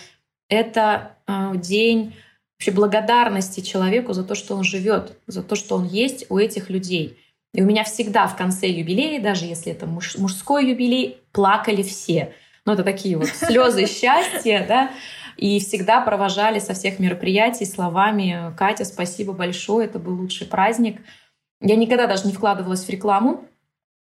это 0.49 1.15
а, 1.27 1.55
день 1.55 2.13
вообще 2.57 2.71
благодарности 2.71 3.61
человеку 3.61 4.13
за 4.13 4.23
то, 4.23 4.35
что 4.35 4.55
он 4.55 4.63
живет, 4.63 5.17
за 5.27 5.43
то, 5.43 5.55
что 5.55 5.75
он 5.75 5.85
есть 5.85 6.25
у 6.29 6.37
этих 6.37 6.69
людей. 6.69 7.17
И 7.53 7.61
у 7.61 7.65
меня 7.65 7.83
всегда 7.83 8.27
в 8.27 8.35
конце 8.35 8.67
юбилея, 8.67 9.21
даже 9.21 9.45
если 9.45 9.71
это 9.71 9.85
муж, 9.85 10.17
мужской 10.17 10.69
юбилей, 10.69 11.17
плакали 11.31 11.83
все. 11.83 12.33
Ну, 12.65 12.73
это 12.73 12.83
такие 12.83 13.17
вот 13.17 13.27
слезы 13.27 13.85
счастья, 13.87 14.65
да, 14.67 14.91
и 15.37 15.59
всегда 15.59 16.01
провожали 16.01 16.59
со 16.59 16.73
всех 16.73 16.99
мероприятий 16.99 17.65
словами 17.65 18.53
«Катя, 18.57 18.85
спасибо 18.85 19.33
большое, 19.33 19.87
это 19.87 19.99
был 19.99 20.15
лучший 20.15 20.47
праздник». 20.47 21.01
Я 21.61 21.75
никогда 21.75 22.07
даже 22.07 22.27
не 22.27 22.33
вкладывалась 22.33 22.83
в 22.83 22.89
рекламу, 22.89 23.45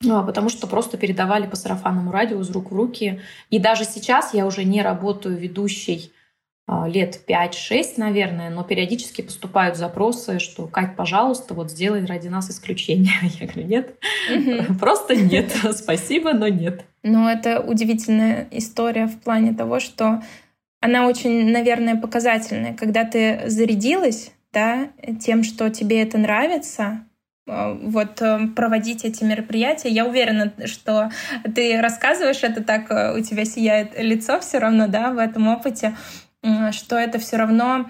а, 0.08 0.24
потому 0.24 0.50
что 0.50 0.68
просто 0.68 0.98
передавали 0.98 1.48
по 1.48 1.56
сарафанному 1.56 2.12
радио 2.12 2.40
из 2.42 2.50
рук 2.50 2.72
в 2.72 2.76
руки. 2.76 3.22
И 3.50 3.60
даже 3.60 3.86
сейчас 3.86 4.34
я 4.34 4.46
уже 4.46 4.64
не 4.64 4.82
работаю 4.82 5.38
ведущей 5.38 6.12
лет 6.68 7.20
5-6, 7.28 7.94
наверное, 7.98 8.50
но 8.50 8.64
периодически 8.64 9.22
поступают 9.22 9.78
запросы, 9.78 10.40
что 10.40 10.66
«Кать, 10.66 10.96
пожалуйста, 10.96 11.54
вот 11.54 11.70
сделай 11.70 12.04
ради 12.06 12.28
нас 12.28 12.50
исключение». 12.50 13.14
Я 13.40 13.48
говорю, 13.48 13.68
нет, 13.68 14.00
просто 14.80 15.16
нет, 15.16 15.56
спасибо, 15.76 16.34
но 16.34 16.48
нет. 16.48 16.86
Ну, 17.04 17.28
это 17.28 17.60
удивительная 17.60 18.48
история 18.52 19.06
в 19.06 19.20
плане 19.22 19.54
того, 19.54 19.80
что 19.80 20.24
она 20.82 21.08
очень, 21.08 21.52
наверное, 21.52 21.96
показательная. 21.96 22.74
Когда 22.74 23.04
ты 23.04 23.44
зарядилась 23.48 24.32
да, 24.52 24.90
тем, 25.20 25.44
что 25.44 25.70
тебе 25.70 26.02
это 26.02 26.18
нравится, 26.18 27.06
а, 27.48 27.74
вот 27.74 28.22
э, 28.22 28.48
проводить 28.56 29.06
эти 29.06 29.24
мероприятия. 29.24 29.90
Я 29.90 30.06
уверена, 30.06 30.54
что 30.66 31.12
ты 31.54 31.80
рассказываешь 31.80 32.42
это 32.42 32.64
так, 32.64 32.90
э, 32.90 33.16
у 33.16 33.22
тебя 33.22 33.46
сияет 33.46 34.00
лицо 34.00 34.40
все 34.40 34.58
равно, 34.58 34.88
да, 34.88 35.12
в 35.12 35.20
этом 35.20 35.48
опыте 35.48 35.96
что 36.72 36.98
это 36.98 37.20
все 37.20 37.38
равно 37.38 37.86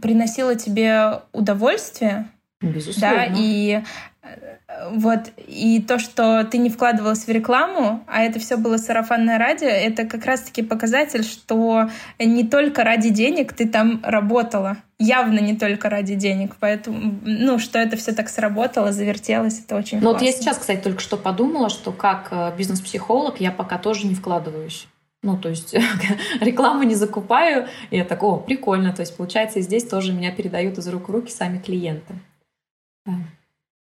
приносило 0.00 0.54
тебе 0.54 1.20
удовольствие. 1.32 2.28
Безусловно. 2.60 3.16
Да, 3.16 3.34
и 3.36 3.82
э, 4.22 4.90
вот 4.90 5.30
и 5.46 5.80
то, 5.80 6.00
что 6.00 6.44
ты 6.44 6.58
не 6.58 6.70
вкладывалась 6.70 7.24
в 7.24 7.28
рекламу, 7.28 8.02
а 8.08 8.22
это 8.22 8.40
все 8.40 8.56
было 8.56 8.78
сарафанное 8.78 9.38
радио, 9.38 9.68
это 9.68 10.04
как 10.04 10.24
раз-таки 10.24 10.62
показатель, 10.62 11.22
что 11.22 11.88
не 12.18 12.44
только 12.44 12.82
ради 12.82 13.10
денег 13.10 13.52
ты 13.52 13.68
там 13.68 14.00
работала, 14.02 14.78
явно 14.98 15.38
не 15.38 15.56
только 15.56 15.88
ради 15.88 16.16
денег, 16.16 16.56
поэтому, 16.58 17.20
ну, 17.22 17.60
что 17.60 17.78
это 17.78 17.96
все 17.96 18.12
так 18.12 18.28
сработало, 18.28 18.90
завертелось, 18.90 19.60
это 19.60 19.76
очень. 19.76 20.00
Ну 20.00 20.12
вот 20.12 20.20
я 20.20 20.32
сейчас, 20.32 20.58
кстати, 20.58 20.82
только 20.82 21.00
что 21.00 21.16
подумала, 21.16 21.68
что 21.68 21.92
как 21.92 22.28
э, 22.32 22.52
бизнес-психолог 22.58 23.40
я 23.40 23.52
пока 23.52 23.78
тоже 23.78 24.08
не 24.08 24.16
вкладываюсь. 24.16 24.88
Ну, 25.22 25.36
то 25.36 25.48
есть 25.48 25.74
рекламу 26.40 26.84
не 26.84 26.94
закупаю, 26.94 27.68
и 27.90 27.96
я 27.96 28.04
так, 28.04 28.22
о, 28.22 28.36
прикольно. 28.36 28.92
То 28.92 29.02
есть, 29.02 29.16
получается, 29.16 29.58
и 29.58 29.62
здесь 29.62 29.84
тоже 29.84 30.12
меня 30.12 30.30
передают 30.30 30.78
из 30.78 30.88
рук 30.88 31.08
в 31.08 31.12
руки 31.12 31.30
сами 31.30 31.58
клиенты. 31.58 32.14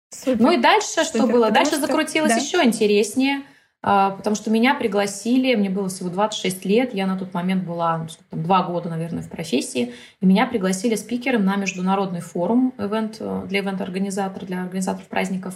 Супер. 0.10 0.42
Ну 0.42 0.52
и 0.52 0.58
дальше 0.58 0.88
Супер. 0.88 1.06
что 1.06 1.28
было? 1.28 1.48
Потому 1.48 1.54
дальше 1.54 1.72
что... 1.78 1.88
закрутилось 1.88 2.34
да. 2.34 2.38
еще 2.38 2.64
интереснее, 2.64 3.44
а, 3.82 4.12
потому 4.12 4.36
что 4.36 4.52
меня 4.52 4.76
пригласили, 4.76 5.56
мне 5.56 5.70
было 5.70 5.90
всего 5.90 6.10
26 6.10 6.66
лет, 6.66 6.94
я 6.94 7.08
на 7.08 7.18
тот 7.18 7.34
момент 7.34 7.64
была 7.64 7.98
ну, 7.98 8.08
там, 8.30 8.44
два 8.44 8.64
года, 8.64 8.90
наверное, 8.90 9.24
в 9.24 9.30
профессии, 9.30 9.94
и 10.20 10.26
меня 10.26 10.46
пригласили 10.48 10.96
спикером 10.96 11.46
на 11.46 11.56
международный 11.56 12.22
форум 12.22 12.74
event, 12.78 13.18
э, 13.20 13.48
для 13.48 13.62
ивент-организаторов, 13.62 14.48
для 14.48 14.64
организаторов 14.64 15.08
праздников. 15.08 15.56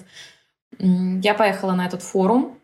Я 0.80 1.34
поехала 1.36 1.73
на 1.73 1.86
этот 1.86 2.01
форум, 2.01 2.58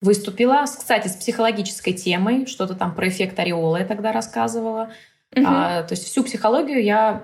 Выступила, 0.00 0.62
кстати, 0.64 1.08
с 1.08 1.16
психологической 1.16 1.92
темой, 1.92 2.46
что-то 2.46 2.74
там 2.74 2.94
про 2.94 3.08
эффект 3.08 3.38
ореола 3.38 3.78
я 3.78 3.84
тогда 3.84 4.12
рассказывала. 4.12 4.90
Угу. 5.34 5.44
А, 5.44 5.82
то 5.82 5.94
есть 5.94 6.04
всю 6.04 6.22
психологию 6.22 6.82
я 6.82 7.22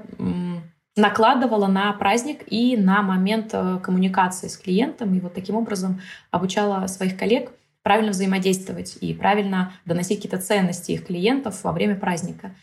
накладывала 0.97 1.67
на 1.67 1.93
праздник 1.93 2.45
и 2.47 2.77
на 2.77 3.03
момент 3.03 3.51
э, 3.53 3.79
коммуникации 3.83 4.49
с 4.49 4.57
клиентом. 4.57 5.15
И 5.15 5.21
вот 5.21 5.35
таким 5.35 5.57
образом 5.57 6.01
обучала 6.31 6.87
своих 6.87 7.19
коллег 7.19 7.51
правильно 7.83 8.13
взаимодействовать 8.13 8.97
и 9.01 9.13
правильно 9.13 9.73
доносить 9.85 10.23
какие-то 10.23 10.39
ценности 10.39 10.93
их 10.93 11.07
клиентов 11.07 11.63
во 11.65 11.73
время 11.73 11.97
праздника. 11.97 12.55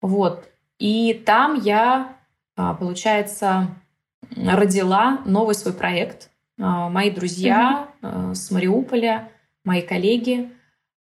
Вот. 0.00 0.48
И 0.78 1.14
там 1.26 1.54
я, 1.54 2.16
а, 2.56 2.74
получается, 2.74 3.68
родила 4.36 5.20
новый 5.24 5.54
свой 5.54 5.74
проект. 5.74 6.30
А, 6.58 6.88
мои 6.88 7.10
друзья 7.10 7.88
угу. 8.02 8.34
с 8.34 8.50
Мариуполя 8.50 9.28
мои 9.64 9.82
коллеги, 9.82 10.50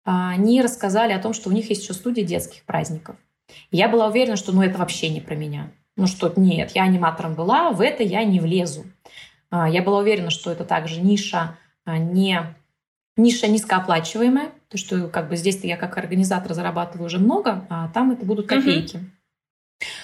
а, 0.06 0.30
они 0.30 0.62
рассказали 0.62 1.14
о 1.14 1.20
том, 1.20 1.34
что 1.34 1.50
у 1.50 1.54
них 1.54 1.70
есть 1.70 1.84
еще 1.84 1.94
студия 1.94 2.24
детских 2.24 2.64
праздников. 2.64 3.18
И 3.72 3.78
я 3.78 3.90
была 3.90 4.08
уверена, 4.08 4.36
что 4.36 4.52
ну 4.52 4.62
это 4.62 4.78
вообще 4.78 5.10
не 5.10 5.22
про 5.22 5.36
меня. 5.36 5.72
Ну 5.96 6.08
что, 6.08 6.32
нет, 6.36 6.72
я 6.76 6.84
аниматором 6.84 7.36
была, 7.36 7.72
в 7.72 7.82
это 7.82 8.04
я 8.04 8.24
не 8.24 8.40
влезу. 8.40 8.86
А, 9.50 9.70
я 9.70 9.82
была 9.82 10.00
уверена, 10.00 10.30
что 10.30 10.52
это 10.52 10.66
также 10.66 11.02
ниша 11.02 11.58
а, 11.86 11.98
не 11.98 12.56
ниша 13.16 13.48
низкооплачиваемая, 13.48 14.52
то 14.70 14.78
что 14.78 15.08
как 15.08 15.30
бы 15.30 15.36
здесь-то 15.36 15.66
я 15.66 15.76
как 15.76 15.98
организатор 15.98 16.54
зарабатываю 16.54 17.08
уже 17.08 17.18
много, 17.18 17.66
а 17.70 17.88
там 17.90 18.12
это 18.12 18.26
будут 18.26 18.48
копейки. 18.48 19.00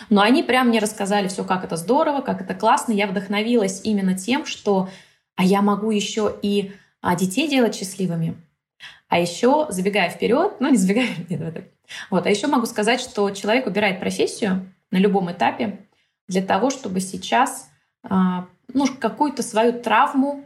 Но 0.10 0.22
они 0.22 0.44
прям 0.44 0.70
мне 0.70 0.80
рассказали 0.80 1.28
все, 1.28 1.44
как 1.44 1.64
это 1.64 1.76
здорово, 1.78 2.22
как 2.22 2.42
это 2.42 2.54
классно. 2.54 2.92
Я 2.92 3.08
вдохновилась 3.08 3.82
именно 3.84 4.18
тем, 4.18 4.46
что 4.46 4.90
а 5.36 5.44
я 5.44 5.62
могу 5.62 5.92
еще 5.92 6.36
и 6.42 6.74
а 7.04 7.16
детей 7.16 7.50
делать 7.50 7.76
счастливыми. 7.76 8.42
А 9.10 9.20
еще, 9.20 9.68
забегая 9.70 10.10
вперед, 10.10 10.56
ну 10.60 10.70
не 10.70 10.78
забегая, 10.78 11.10
нет, 11.30 11.70
вот, 12.10 12.26
а 12.26 12.30
еще 12.30 12.48
могу 12.48 12.66
сказать, 12.66 13.02
что 13.02 13.30
человек 13.32 13.66
выбирает 13.66 14.00
профессию 14.00 14.74
на 14.90 14.98
любом 14.98 15.32
этапе 15.32 15.86
для 16.28 16.42
того, 16.42 16.70
чтобы 16.70 17.02
сейчас 17.02 17.70
а, 18.04 18.48
ну, 18.74 18.88
какую-то 18.88 19.44
свою 19.44 19.74
травму 19.74 20.46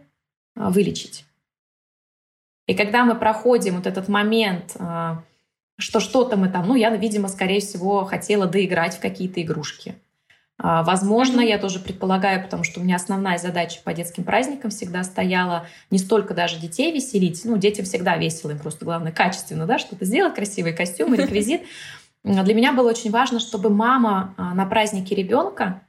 а, 0.56 0.72
вылечить. 0.72 1.26
И 2.66 2.74
когда 2.74 3.06
мы 3.06 3.16
проходим 3.16 3.76
вот 3.76 3.86
этот 3.86 4.10
момент, 4.10 4.76
а, 4.80 5.24
что 5.78 6.00
что-то 6.00 6.38
мы 6.38 6.50
там, 6.50 6.68
ну, 6.68 6.74
я, 6.74 6.90
видимо, 6.96 7.28
скорее 7.28 7.62
всего, 7.62 8.04
хотела 8.04 8.48
доиграть 8.48 8.98
в 8.98 9.00
какие-то 9.00 9.42
игрушки– 9.42 9.96
возможно, 10.60 11.42
я 11.42 11.60
тоже 11.60 11.80
предполагаю, 11.80 12.44
потому 12.44 12.64
что 12.64 12.80
у 12.80 12.84
меня 12.84 12.96
основная 12.96 13.38
задача 13.38 13.80
по 13.84 13.94
детским 13.94 14.24
праздникам 14.24 14.72
всегда 14.72 15.04
стояла 15.04 15.68
не 15.92 16.00
столько 16.00 16.34
даже 16.34 16.60
детей 16.60 16.92
веселить, 16.92 17.42
ну, 17.46 17.58
детям 17.58 17.86
всегда 17.86 18.18
весело, 18.18 18.52
им 18.52 18.60
просто 18.60 18.84
главное 18.84 19.12
качественно, 19.12 19.68
да, 19.68 19.78
что-то 19.78 20.06
сделать, 20.06 20.34
красивые 20.34 20.74
костюмы, 20.74 21.16
реквизит. 21.18 21.62
Для 22.24 22.54
меня 22.54 22.74
было 22.74 22.90
очень 22.90 23.12
важно, 23.12 23.40
чтобы 23.40 23.70
мама 23.70 24.34
а, 24.38 24.54
на 24.54 24.66
празднике 24.66 25.16
ребенка 25.16 25.82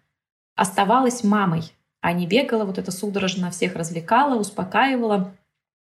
оставалась 0.54 1.24
мамой, 1.24 1.62
а 2.00 2.12
не 2.12 2.26
бегала 2.26 2.64
вот 2.64 2.78
это 2.78 2.90
судорожно 2.90 3.50
всех 3.50 3.74
развлекала, 3.74 4.38
успокаивала. 4.38 5.34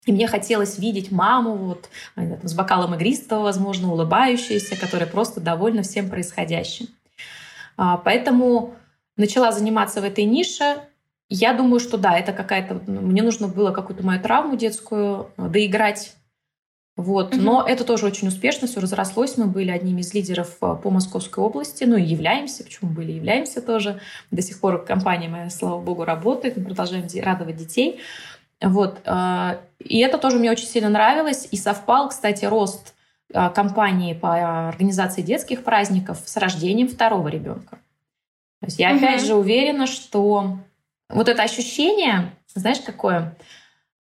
И 0.06 0.12
мне 0.12 0.28
хотелось 0.28 0.78
видеть 0.80 1.12
маму 1.12 1.56
вот, 1.56 1.90
с 2.16 2.54
бокалом 2.54 2.94
игристого, 2.96 3.44
возможно, 3.44 3.92
улыбающейся, 3.92 4.76
которая 4.76 5.08
просто 5.08 5.40
довольна 5.40 5.82
всем 5.82 6.10
происходящим. 6.10 6.88
А, 7.78 7.98
поэтому 7.98 8.76
начала 9.18 9.52
заниматься 9.52 10.02
в 10.02 10.04
этой 10.04 10.26
нише, 10.26 10.78
я 11.30 11.54
думаю, 11.54 11.80
что 11.80 11.98
да, 11.98 12.18
это 12.18 12.34
какая-то... 12.34 12.76
Мне 12.86 13.24
нужно 13.24 13.48
было 13.48 13.72
какую-то 13.72 14.06
мою 14.06 14.22
травму 14.22 14.56
детскую 14.56 15.32
э, 15.38 15.48
доиграть. 15.48 16.16
Вот. 16.96 17.34
Mm-hmm. 17.34 17.42
Но 17.42 17.66
это 17.68 17.86
тоже 17.86 18.06
очень 18.06 18.28
успешно 18.28 18.68
все 18.68 18.80
разрослось. 18.80 19.38
Мы 19.38 19.48
были 19.48 19.72
одними 19.72 20.02
из 20.02 20.14
лидеров 20.14 20.58
э, 20.62 20.76
по 20.76 20.90
Московской 20.92 21.44
области. 21.44 21.86
Ну 21.86 21.98
и 21.98 22.04
являемся. 22.04 22.64
Почему 22.64 22.92
были? 22.92 23.14
Являемся 23.14 23.62
тоже. 23.62 24.00
До 24.30 24.42
сих 24.42 24.60
пор 24.60 24.86
компания 24.86 25.28
моя, 25.28 25.50
слава 25.50 25.82
богу, 25.82 26.04
работает. 26.04 26.58
Мы 26.58 26.66
продолжаем 26.66 27.08
радовать 27.24 27.56
детей. 27.56 28.00
Вот. 28.62 29.02
И 29.80 30.00
это 30.00 30.18
тоже 30.20 30.38
мне 30.40 30.50
очень 30.50 30.68
сильно 30.68 30.90
нравилось. 30.90 31.48
И 31.52 31.58
совпал, 31.58 32.10
кстати, 32.10 32.46
рост 32.46 32.94
компании 33.32 34.14
по 34.14 34.68
организации 34.68 35.22
детских 35.22 35.64
праздников 35.64 36.22
с 36.24 36.38
рождением 36.38 36.88
второго 36.88 37.28
ребенка. 37.30 37.80
То 38.60 38.68
есть 38.68 38.80
я 38.80 38.92
mm-hmm. 38.92 38.98
опять 38.98 39.26
же 39.26 39.36
уверена, 39.36 39.88
что 39.88 40.60
вот 41.10 41.28
это 41.28 41.44
ощущение, 41.44 42.34
знаешь, 42.56 42.80
какое, 42.80 43.38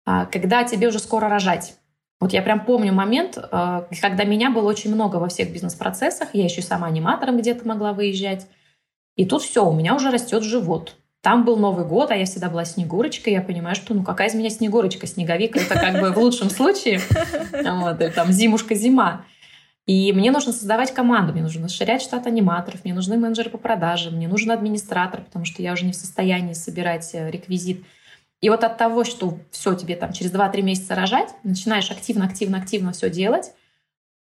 а, 0.05 0.25
когда 0.25 0.63
тебе 0.63 0.87
уже 0.87 0.99
скоро 0.99 1.27
рожать. 1.27 1.75
Вот 2.19 2.31
я 2.31 2.41
прям 2.41 2.63
помню 2.63 2.93
момент, 2.93 3.37
а, 3.37 3.87
когда 4.01 4.23
меня 4.23 4.51
было 4.51 4.69
очень 4.69 4.93
много 4.93 5.17
во 5.17 5.27
всех 5.27 5.51
бизнес-процессах, 5.51 6.29
я 6.33 6.45
еще 6.45 6.61
сама 6.61 6.87
аниматором 6.87 7.37
где-то 7.37 7.67
могла 7.67 7.91
выезжать. 7.91 8.47
И 9.15 9.25
тут 9.25 9.43
все, 9.43 9.65
у 9.65 9.73
меня 9.73 9.95
уже 9.95 10.09
растет 10.09 10.43
живот. 10.43 10.95
Там 11.23 11.45
был 11.45 11.55
Новый 11.55 11.85
год, 11.85 12.11
а 12.11 12.15
я 12.15 12.25
всегда 12.25 12.49
была 12.49 12.65
Снегурочкой. 12.65 13.31
Я 13.31 13.41
понимаю, 13.41 13.77
что 13.77 13.93
ну 13.93 14.03
какая 14.03 14.27
из 14.27 14.35
меня 14.35 14.49
Снегурочка? 14.49 15.07
Снеговик— 15.07 15.55
это 15.57 15.75
как 15.75 16.01
бы 16.01 16.11
в 16.11 16.17
лучшем 16.17 16.49
случае. 16.49 16.99
Вот, 17.63 18.13
там 18.13 18.29
зимушка-зима. 18.29 19.23
И 19.85 20.11
мне 20.11 20.31
нужно 20.31 20.51
создавать 20.51 20.93
команду, 20.93 21.31
мне 21.31 21.41
нужно 21.41 21.65
расширять 21.65 22.01
штат 22.01 22.27
аниматоров, 22.27 22.83
мне 22.83 22.93
нужны 22.93 23.17
менеджеры 23.17 23.49
по 23.49 23.57
продажам, 23.57 24.15
мне 24.15 24.27
нужен 24.27 24.51
администратор, 24.51 25.21
потому 25.21 25.45
что 25.45 25.61
я 25.61 25.71
уже 25.71 25.85
не 25.85 25.93
в 25.93 25.95
состоянии 25.95 26.53
собирать 26.53 27.09
э, 27.13 27.31
реквизит. 27.31 27.85
И 28.41 28.49
вот 28.49 28.65
от 28.65 28.77
того, 28.77 29.05
что 29.05 29.37
все 29.51 29.75
тебе 29.75 29.95
там 29.95 30.11
через 30.11 30.33
2-3 30.33 30.61
месяца 30.61 30.93
рожать, 30.93 31.29
начинаешь 31.43 31.89
активно-активно-активно 31.89 32.91
все 32.91 33.09
делать, 33.09 33.53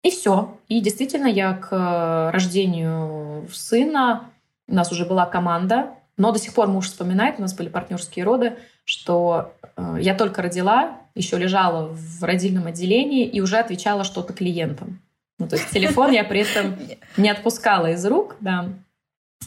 и 0.03 0.09
все. 0.09 0.57
И 0.69 0.79
действительно, 0.79 1.27
я 1.27 1.53
к 1.53 1.67
э, 1.71 2.31
рождению 2.31 3.47
сына, 3.51 4.29
у 4.69 4.73
нас 4.73 4.91
уже 4.93 5.05
была 5.05 5.25
команда, 5.25 5.95
но 6.17 6.31
до 6.31 6.39
сих 6.39 6.53
пор 6.53 6.67
муж 6.67 6.85
вспоминает, 6.85 7.39
у 7.39 7.41
нас 7.41 7.53
были 7.53 7.69
партнерские 7.69 8.25
роды, 8.25 8.57
что 8.85 9.53
э, 9.75 9.97
я 9.99 10.15
только 10.15 10.41
родила, 10.41 10.97
еще 11.15 11.37
лежала 11.37 11.87
в 11.87 12.23
родильном 12.23 12.67
отделении 12.67 13.25
и 13.25 13.41
уже 13.41 13.57
отвечала 13.57 14.03
что-то 14.03 14.33
клиентам. 14.33 14.99
Ну, 15.39 15.47
то 15.47 15.55
есть 15.55 15.69
телефон 15.71 16.11
я 16.11 16.23
при 16.23 16.41
этом 16.41 16.77
не 17.17 17.29
отпускала 17.29 17.91
из 17.91 18.05
рук, 18.05 18.35
да. 18.39 18.69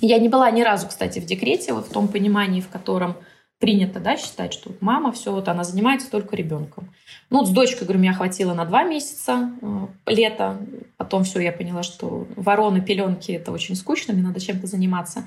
Я 0.00 0.18
не 0.18 0.28
была 0.28 0.50
ни 0.50 0.62
разу, 0.62 0.88
кстати, 0.88 1.20
в 1.20 1.26
декрете, 1.26 1.72
вот 1.72 1.86
в 1.86 1.92
том 1.92 2.08
понимании, 2.08 2.60
в 2.60 2.68
котором 2.68 3.16
принято, 3.58 4.00
да, 4.00 4.16
считать, 4.16 4.52
что 4.52 4.72
мама 4.80 5.12
все, 5.12 5.32
вот 5.32 5.48
она 5.48 5.64
занимается 5.64 6.10
только 6.10 6.36
ребенком. 6.36 6.90
Ну, 7.30 7.38
вот 7.38 7.48
с 7.48 7.50
дочкой, 7.50 7.86
говорю, 7.86 8.00
меня 8.00 8.12
хватило 8.12 8.52
на 8.52 8.66
два 8.66 8.84
месяца 8.84 9.50
э, 9.62 9.86
лета. 10.06 10.58
Потом 10.98 11.24
все, 11.24 11.40
я 11.40 11.52
поняла, 11.52 11.82
что 11.82 12.26
вороны, 12.36 12.82
пеленки— 12.82 13.32
это 13.32 13.52
очень 13.52 13.74
скучно, 13.74 14.12
мне 14.12 14.22
надо 14.22 14.40
чем-то 14.40 14.66
заниматься. 14.66 15.26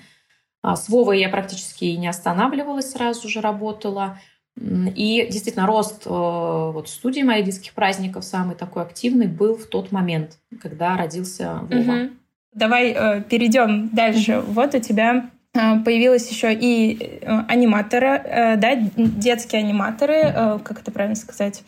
А 0.62 0.76
с 0.76 0.90
Вовой 0.90 1.20
я 1.20 1.30
практически 1.30 1.86
не 1.86 2.08
останавливалась, 2.08 2.92
сразу 2.92 3.30
же 3.30 3.42
работала. 3.42 4.20
И 4.60 5.28
действительно, 5.32 5.66
рост 5.66 6.06
э, 6.06 6.10
вот 6.10 6.90
студии 6.90 7.22
моих 7.22 7.46
детских 7.46 7.74
праздников 7.74 8.26
самый 8.26 8.56
такой 8.56 8.84
активный 8.84 9.28
был 9.28 9.56
в 9.56 9.68
тот 9.68 9.94
момент, 9.94 10.38
когда 10.62 10.98
родился 10.98 11.60
Вова. 11.70 12.04
Угу. 12.04 12.10
Давай 12.54 12.92
э, 12.92 13.22
перейдем 13.22 13.90
дальше. 13.90 14.44
Вот 14.46 14.76
у 14.76 14.80
тебя 14.80 15.30
э, 15.54 15.80
появилась 15.80 16.30
еще 16.30 16.54
и 16.54 17.20
э, 17.22 17.44
аниматоры, 17.48 18.08
э, 18.08 18.58
да, 18.58 18.76
детские 18.76 19.62
аниматоры, 19.62 20.60
как 20.64 20.82
это 20.82 20.92
правильно 20.92 21.16
сказать? 21.16 21.64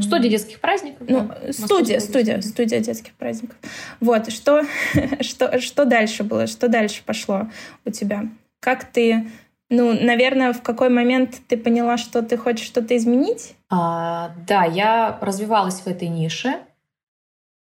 Студия 0.00 0.30
детских 0.30 0.60
праздников. 0.60 1.08
Ну, 1.08 1.28
да, 1.28 1.52
студия, 1.52 2.00
студия, 2.00 2.40
студия 2.40 2.80
детских 2.80 3.12
праздников. 3.14 3.56
Вот, 3.98 4.30
что, 4.30 4.64
что, 5.20 5.60
что 5.60 5.84
дальше 5.84 6.22
было, 6.22 6.46
что 6.46 6.68
дальше 6.68 7.02
пошло 7.04 7.48
у 7.84 7.90
тебя? 7.90 8.28
Как 8.60 8.84
ты 8.84 9.26
ну, 9.72 9.92
наверное, 9.92 10.52
в 10.52 10.62
какой 10.62 10.88
момент 10.88 11.42
ты 11.46 11.56
поняла, 11.56 11.96
что 11.96 12.22
ты 12.22 12.36
хочешь 12.36 12.66
что-то 12.66 12.96
изменить? 12.96 13.54
А, 13.68 14.32
да, 14.48 14.64
я 14.64 15.16
развивалась 15.20 15.80
в 15.80 15.86
этой 15.86 16.08
нише, 16.08 16.58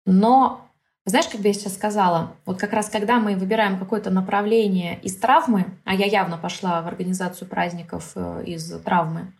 но 0.06 0.66
знаешь, 1.04 1.28
как 1.28 1.40
бы 1.40 1.48
я 1.48 1.52
сейчас 1.52 1.74
сказала, 1.74 2.32
вот 2.46 2.58
как 2.58 2.72
раз 2.72 2.88
когда 2.88 3.18
мы 3.18 3.36
выбираем 3.36 3.78
какое-то 3.78 4.10
направление 4.10 4.98
из 5.00 5.16
травмы, 5.16 5.66
а 5.84 5.94
я 5.94 6.06
явно 6.06 6.38
пошла 6.38 6.80
в 6.80 6.86
организацию 6.86 7.48
праздников 7.48 8.12
э, 8.14 8.44
из 8.46 8.70
травмы, 8.80 9.32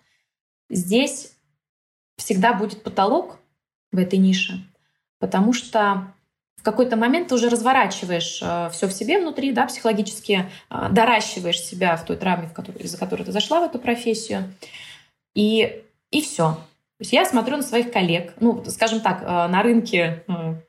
здесь 0.69 1.33
всегда 2.21 2.53
будет 2.53 2.83
потолок 2.83 3.39
в 3.93 3.99
этой 3.99 4.19
нише, 4.19 4.61
потому 5.19 5.53
что 5.53 6.13
в 6.57 6.63
какой-то 6.63 6.97
момент 6.97 7.29
ты 7.29 7.35
уже 7.35 7.49
разворачиваешь 7.49 8.41
э, 8.43 8.69
все 8.71 8.87
в 8.87 8.93
себе 8.93 9.19
внутри, 9.19 9.51
да, 9.53 9.67
психологически 9.67 10.47
э, 10.69 10.89
доращиваешь 10.91 11.59
себя 11.59 11.97
в 11.97 12.05
той 12.05 12.17
травме, 12.17 12.49
в 12.49 12.53
которой, 12.53 12.83
из-за 12.83 12.99
которой 12.99 13.23
ты 13.23 13.33
зашла 13.33 13.61
в 13.61 13.65
эту 13.65 13.79
профессию, 13.79 14.55
и, 15.35 15.83
и 16.11 16.21
все. 16.21 16.53
То 16.53 17.03
есть 17.03 17.15
я 17.15 17.25
смотрю 17.25 17.57
на 17.57 17.63
своих 17.63 17.91
коллег, 17.91 18.35
ну, 18.41 18.63
скажем 18.67 19.01
так, 19.01 19.23
э, 19.23 19.27
на 19.27 19.63
рынке 19.63 20.23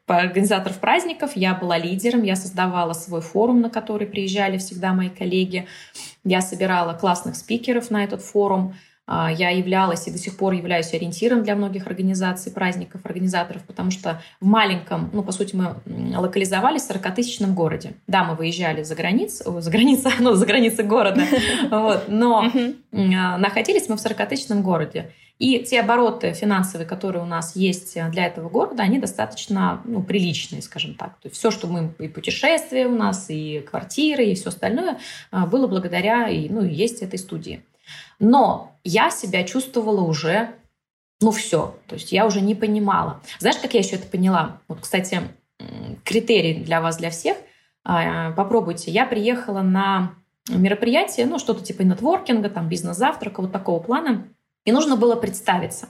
организаторов 0.08 0.80
праздников 0.80 1.36
я 1.36 1.54
была 1.54 1.78
лидером, 1.78 2.24
я 2.24 2.38
создавала 2.38 2.94
свой 2.94 3.20
форум, 3.20 3.60
на 3.60 3.70
который 3.70 4.08
приезжали 4.08 4.58
всегда 4.58 4.94
мои 4.94 5.10
коллеги, 5.10 5.68
я 6.24 6.42
собирала 6.42 6.94
классных 6.94 7.36
спикеров 7.36 7.92
на 7.92 8.06
этот 8.06 8.22
форум, 8.22 8.76
я 9.32 9.50
являлась 9.50 10.08
и 10.08 10.12
до 10.12 10.18
сих 10.18 10.38
пор 10.38 10.54
являюсь 10.54 10.94
ориентиром 10.94 11.44
для 11.44 11.56
многих 11.56 11.88
организаций, 11.88 12.52
праздников, 12.52 13.02
организаторов, 13.04 13.64
потому 13.64 13.92
что 13.92 14.22
в 14.40 14.46
маленьком, 14.46 15.10
ну, 15.14 15.24
по 15.24 15.32
сути, 15.32 15.56
мы 15.56 15.76
локализовались 16.18 16.84
в 16.84 16.92
40-тысячном 16.92 17.54
городе. 17.54 17.94
Да, 18.08 18.24
мы 18.24 18.36
выезжали 18.36 18.84
за 18.84 18.96
границу, 18.96 19.60
за 19.60 19.72
границу, 19.72 20.10
ну, 20.20 20.34
за 20.34 20.46
границы 20.46 20.84
города, 20.84 21.24
вот, 21.72 22.06
но 22.08 22.46
а, 22.92 23.38
находились 23.38 23.90
мы 23.90 23.98
в 23.98 24.06
40-тысячном 24.06 24.62
городе. 24.62 25.12
И 25.40 25.58
те 25.64 25.80
обороты 25.80 26.34
финансовые, 26.34 26.88
которые 26.88 27.24
у 27.24 27.26
нас 27.26 27.56
есть 27.56 27.98
для 28.12 28.28
этого 28.28 28.48
города, 28.48 28.84
они 28.84 29.00
достаточно 29.00 29.82
ну, 29.86 30.04
приличные, 30.04 30.62
скажем 30.62 30.94
так. 30.94 31.18
То 31.20 31.30
есть 31.30 31.38
все, 31.38 31.50
что 31.50 31.66
мы 31.66 31.92
и 31.98 32.08
путешествия 32.08 32.86
у 32.86 32.96
нас, 32.96 33.26
и 33.30 33.62
квартиры, 33.62 34.26
и 34.26 34.36
все 34.36 34.50
остальное, 34.50 35.00
а, 35.32 35.48
было 35.48 35.66
благодаря 35.66 36.30
и, 36.30 36.48
ну, 36.48 36.64
и 36.64 36.72
есть 36.72 37.02
этой 37.02 37.18
студии. 37.18 37.64
Но 38.22 38.78
я 38.84 39.10
себя 39.10 39.44
чувствовала 39.44 40.02
уже, 40.02 40.52
ну 41.22 41.32
все, 41.32 41.76
то 41.88 41.96
есть 41.96 42.12
я 42.12 42.28
уже 42.28 42.40
не 42.40 42.54
понимала. 42.54 43.20
Знаешь, 43.40 43.58
как 43.58 43.74
я 43.74 43.80
еще 43.80 43.96
это 43.96 44.08
поняла? 44.08 44.62
Вот, 44.68 44.80
кстати, 44.82 45.22
критерий 46.06 46.64
для 46.64 46.82
вас, 46.82 46.98
для 46.98 47.10
всех. 47.10 47.36
А, 47.84 48.32
попробуйте. 48.34 48.92
Я 48.92 49.08
приехала 49.08 49.64
на 49.64 50.14
мероприятие, 50.50 51.26
ну 51.26 51.40
что-то 51.40 51.64
типа 51.64 51.82
нетворкинга, 51.82 52.52
там 52.52 52.70
бизнес-завтрака, 52.70 53.42
вот 53.42 53.52
такого 53.52 53.82
плана. 53.82 54.28
И 54.66 54.72
нужно 54.72 54.98
было 54.98 55.16
представиться. 55.16 55.90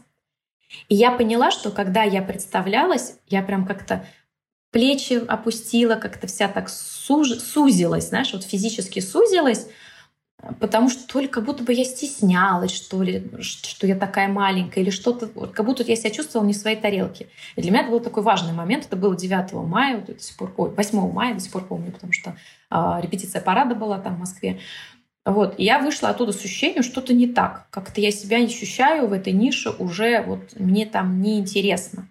И 0.88 0.96
я 0.96 1.12
поняла, 1.12 1.52
что 1.52 1.70
когда 1.70 2.04
я 2.04 2.22
представлялась, 2.22 3.18
я 3.28 3.42
прям 3.44 3.66
как-то 3.66 4.06
плечи 4.72 5.22
опустила, 5.28 5.96
как-то 5.96 6.28
вся 6.28 6.48
так 6.48 6.70
суж... 6.70 7.40
сузилась, 7.40 8.08
знаешь, 8.08 8.32
вот 8.32 8.44
физически 8.44 9.02
сузилась, 9.02 9.68
потому 10.60 10.90
что 10.90 11.08
то 11.08 11.20
ли 11.20 11.28
как 11.28 11.46
будто 11.46 11.64
бы 11.64 11.74
я 11.74 11.84
стеснялась, 11.84 12.72
что 12.72 13.02
ли, 13.04 13.30
что 13.42 13.86
я 13.88 13.96
такая 13.96 14.28
маленькая, 14.28 14.82
или 14.82 14.90
что-то, 14.90 15.30
вот, 15.36 15.52
как 15.52 15.66
будто 15.66 15.84
я 15.84 15.96
себя 15.96 16.10
чувствовала 16.10 16.48
не 16.48 16.54
в 16.54 16.58
своей 16.58 16.78
тарелке. 16.78 17.28
И 17.56 17.62
для 17.62 17.72
меня 17.72 17.82
это 17.82 17.92
был 17.92 18.00
такой 18.00 18.24
важный 18.24 18.54
момент. 18.54 18.86
Это 18.86 18.96
было 18.96 19.16
9 19.16 19.54
мая, 19.54 19.98
вот, 19.98 20.16
до 20.16 20.20
сих 20.20 20.36
пор, 20.38 20.54
ой, 20.58 20.72
8 20.72 21.12
мая, 21.12 21.34
до 21.34 21.40
сих 21.40 21.52
пор 21.52 21.66
помню, 21.66 21.92
потому 21.92 22.14
что 22.14 22.36
э, 22.72 23.00
репетиция 23.02 23.42
парада 23.42 23.76
была 23.76 24.00
там 24.00 24.16
в 24.16 24.20
Москве. 24.20 24.60
Вот, 25.24 25.54
и 25.60 25.64
я 25.64 25.80
вышла 25.80 26.10
оттуда 26.10 26.32
с 26.32 26.44
ощущением, 26.44 26.82
что-то 26.82 27.14
не 27.14 27.28
так. 27.28 27.68
Как-то 27.70 28.02
я 28.02 28.12
себя 28.12 28.38
ощущаю 28.38 29.08
в 29.08 29.14
этой 29.14 29.34
нише 29.34 29.70
уже, 29.70 30.24
вот 30.24 30.60
мне 30.60 30.88
там 30.88 31.22
неинтересно. 31.22 32.08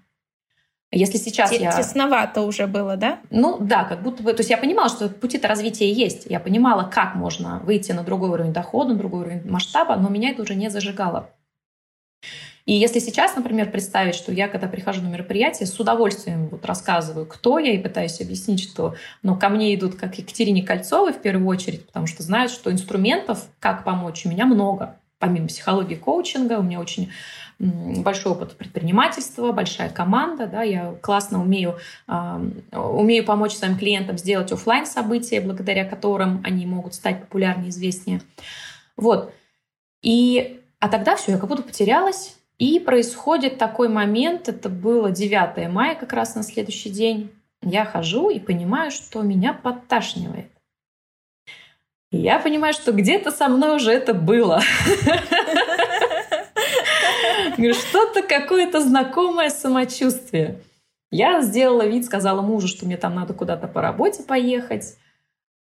Если 0.92 1.18
сейчас 1.18 1.50
Т- 1.50 1.56
я... 1.56 1.70
Тесновато 1.70 2.42
уже 2.42 2.66
было, 2.66 2.96
да? 2.96 3.20
Ну 3.30 3.58
да, 3.60 3.84
как 3.84 4.02
будто 4.02 4.22
бы... 4.22 4.32
То 4.32 4.40
есть 4.40 4.50
я 4.50 4.58
понимала, 4.58 4.88
что 4.88 5.08
пути-то 5.08 5.46
развития 5.46 5.90
есть. 5.90 6.26
Я 6.28 6.40
понимала, 6.40 6.82
как 6.82 7.14
можно 7.14 7.60
выйти 7.60 7.92
на 7.92 8.02
другой 8.02 8.30
уровень 8.30 8.52
дохода, 8.52 8.92
на 8.92 8.98
другой 8.98 9.20
уровень 9.20 9.48
масштаба, 9.48 9.96
но 9.96 10.08
меня 10.08 10.30
это 10.30 10.42
уже 10.42 10.56
не 10.56 10.68
зажигало. 10.68 11.30
И 12.66 12.74
если 12.74 12.98
сейчас, 12.98 13.36
например, 13.36 13.70
представить, 13.70 14.14
что 14.14 14.32
я, 14.32 14.46
когда 14.48 14.68
прихожу 14.68 15.00
на 15.02 15.08
мероприятие, 15.08 15.66
с 15.66 15.78
удовольствием 15.80 16.48
вот 16.48 16.64
рассказываю, 16.64 17.24
кто 17.24 17.58
я, 17.58 17.72
и 17.72 17.78
пытаюсь 17.78 18.20
объяснить, 18.20 18.60
что 18.60 18.94
ну, 19.22 19.36
ко 19.36 19.48
мне 19.48 19.74
идут 19.74 19.94
как 19.94 20.18
Екатерине 20.18 20.62
Кольцовой 20.62 21.12
в 21.12 21.20
первую 21.22 21.46
очередь, 21.46 21.86
потому 21.86 22.06
что 22.06 22.22
знают, 22.22 22.52
что 22.52 22.70
инструментов, 22.70 23.46
как 23.60 23.84
помочь, 23.84 24.26
у 24.26 24.28
меня 24.28 24.44
много. 24.44 24.96
Помимо 25.18 25.48
психологии 25.48 25.96
коучинга, 25.96 26.58
у 26.58 26.62
меня 26.62 26.80
очень 26.80 27.10
большой 27.60 28.32
опыт 28.32 28.56
предпринимательства, 28.56 29.52
большая 29.52 29.90
команда, 29.90 30.46
да, 30.46 30.62
я 30.62 30.94
классно 31.02 31.42
умею, 31.42 31.76
умею 32.72 33.24
помочь 33.24 33.52
своим 33.52 33.76
клиентам 33.76 34.16
сделать 34.16 34.50
офлайн 34.50 34.86
события, 34.86 35.42
благодаря 35.42 35.84
которым 35.84 36.40
они 36.42 36.64
могут 36.64 36.94
стать 36.94 37.20
популярнее, 37.20 37.68
известнее. 37.68 38.22
Вот. 38.96 39.32
И, 40.02 40.60
а 40.78 40.88
тогда 40.88 41.16
все, 41.16 41.32
я 41.32 41.38
как 41.38 41.48
будто 41.48 41.62
потерялась. 41.62 42.36
И 42.58 42.78
происходит 42.78 43.58
такой 43.58 43.88
момент, 43.88 44.48
это 44.48 44.68
было 44.68 45.10
9 45.10 45.70
мая 45.70 45.94
как 45.94 46.12
раз 46.12 46.34
на 46.34 46.42
следующий 46.42 46.90
день. 46.90 47.30
Я 47.62 47.84
хожу 47.84 48.30
и 48.30 48.38
понимаю, 48.38 48.90
что 48.90 49.20
меня 49.20 49.52
подташнивает. 49.52 50.50
Я 52.10 52.38
понимаю, 52.38 52.72
что 52.74 52.92
где-то 52.92 53.30
со 53.30 53.48
мной 53.48 53.76
уже 53.76 53.92
это 53.92 54.14
было. 54.14 54.62
Что-то 57.72 58.22
какое-то 58.22 58.80
знакомое 58.80 59.50
самочувствие. 59.50 60.60
Я 61.10 61.42
сделала 61.42 61.84
вид, 61.86 62.04
сказала 62.04 62.40
мужу, 62.40 62.68
что 62.68 62.86
мне 62.86 62.96
там 62.96 63.14
надо 63.14 63.34
куда-то 63.34 63.66
по 63.66 63.82
работе 63.82 64.22
поехать. 64.22 64.96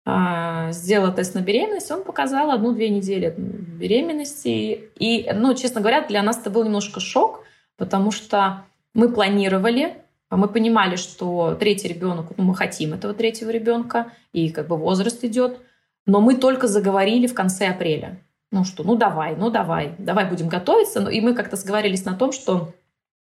А, 0.05 0.71
сделала 0.71 1.11
тест 1.11 1.35
на 1.35 1.41
беременность, 1.41 1.91
он 1.91 2.03
показал 2.03 2.51
одну-две 2.51 2.89
недели 2.89 3.33
беременности. 3.37 4.89
И, 4.97 5.31
ну, 5.33 5.53
честно 5.53 5.81
говоря, 5.81 6.05
для 6.05 6.23
нас 6.23 6.39
это 6.39 6.49
был 6.49 6.63
немножко 6.63 6.99
шок, 6.99 7.43
потому 7.77 8.11
что 8.11 8.65
мы 8.93 9.09
планировали, 9.09 9.97
мы 10.29 10.47
понимали, 10.47 10.95
что 10.95 11.55
третий 11.59 11.87
ребенок, 11.87 12.27
ну, 12.37 12.43
мы 12.43 12.55
хотим 12.55 12.93
этого 12.93 13.13
третьего 13.13 13.49
ребенка, 13.49 14.11
и 14.33 14.49
как 14.49 14.67
бы 14.67 14.77
возраст 14.77 15.23
идет, 15.23 15.59
но 16.05 16.21
мы 16.21 16.35
только 16.35 16.67
заговорили 16.67 17.27
в 17.27 17.33
конце 17.33 17.67
апреля. 17.67 18.19
Ну 18.51 18.63
что, 18.63 18.83
ну 18.83 18.95
давай, 18.95 19.35
ну 19.35 19.49
давай, 19.49 19.95
давай 19.97 20.25
будем 20.27 20.47
готовиться. 20.47 21.07
И 21.09 21.21
мы 21.21 21.35
как-то 21.35 21.55
сговорились 21.55 22.05
на 22.05 22.15
том, 22.15 22.31
что 22.31 22.73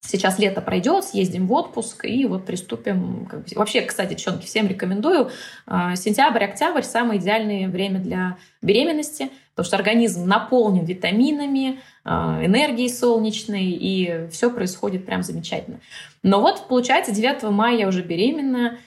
Сейчас 0.04 0.40
лето 0.40 0.62
пройдет, 0.62 1.06
съездим 1.06 1.46
в 1.46 1.54
отпуск 1.54 2.06
и 2.06 2.26
вот 2.26 2.44
приступим. 2.44 3.30
Вообще, 3.56 3.82
кстати, 3.82 4.16
девчонки, 4.16 4.48
всем 4.48 4.68
рекомендую. 4.68 5.30
А, 5.68 5.96
сентябрь, 5.96 6.44
октябрь– 6.44 6.82
самое 6.84 7.20
идеальное 7.20 7.68
время 7.70 8.00
для 8.00 8.38
беременности, 8.64 9.30
потому 9.52 9.68
что 9.68 9.78
организм 9.78 10.26
наполнен 10.26 10.86
витаминами, 10.86 11.82
а, 12.04 12.44
энергией 12.44 12.90
солнечной, 12.90 13.66
и 13.66 14.28
все 14.32 14.50
происходит 14.50 15.06
прям 15.06 15.22
замечательно. 15.22 15.80
Но 16.24 16.42
вот, 16.42 16.68
получается, 16.68 17.12
9 17.12 17.44
мая 17.52 17.78
я 17.78 17.88
уже 17.88 18.02
беременна, 18.02 18.80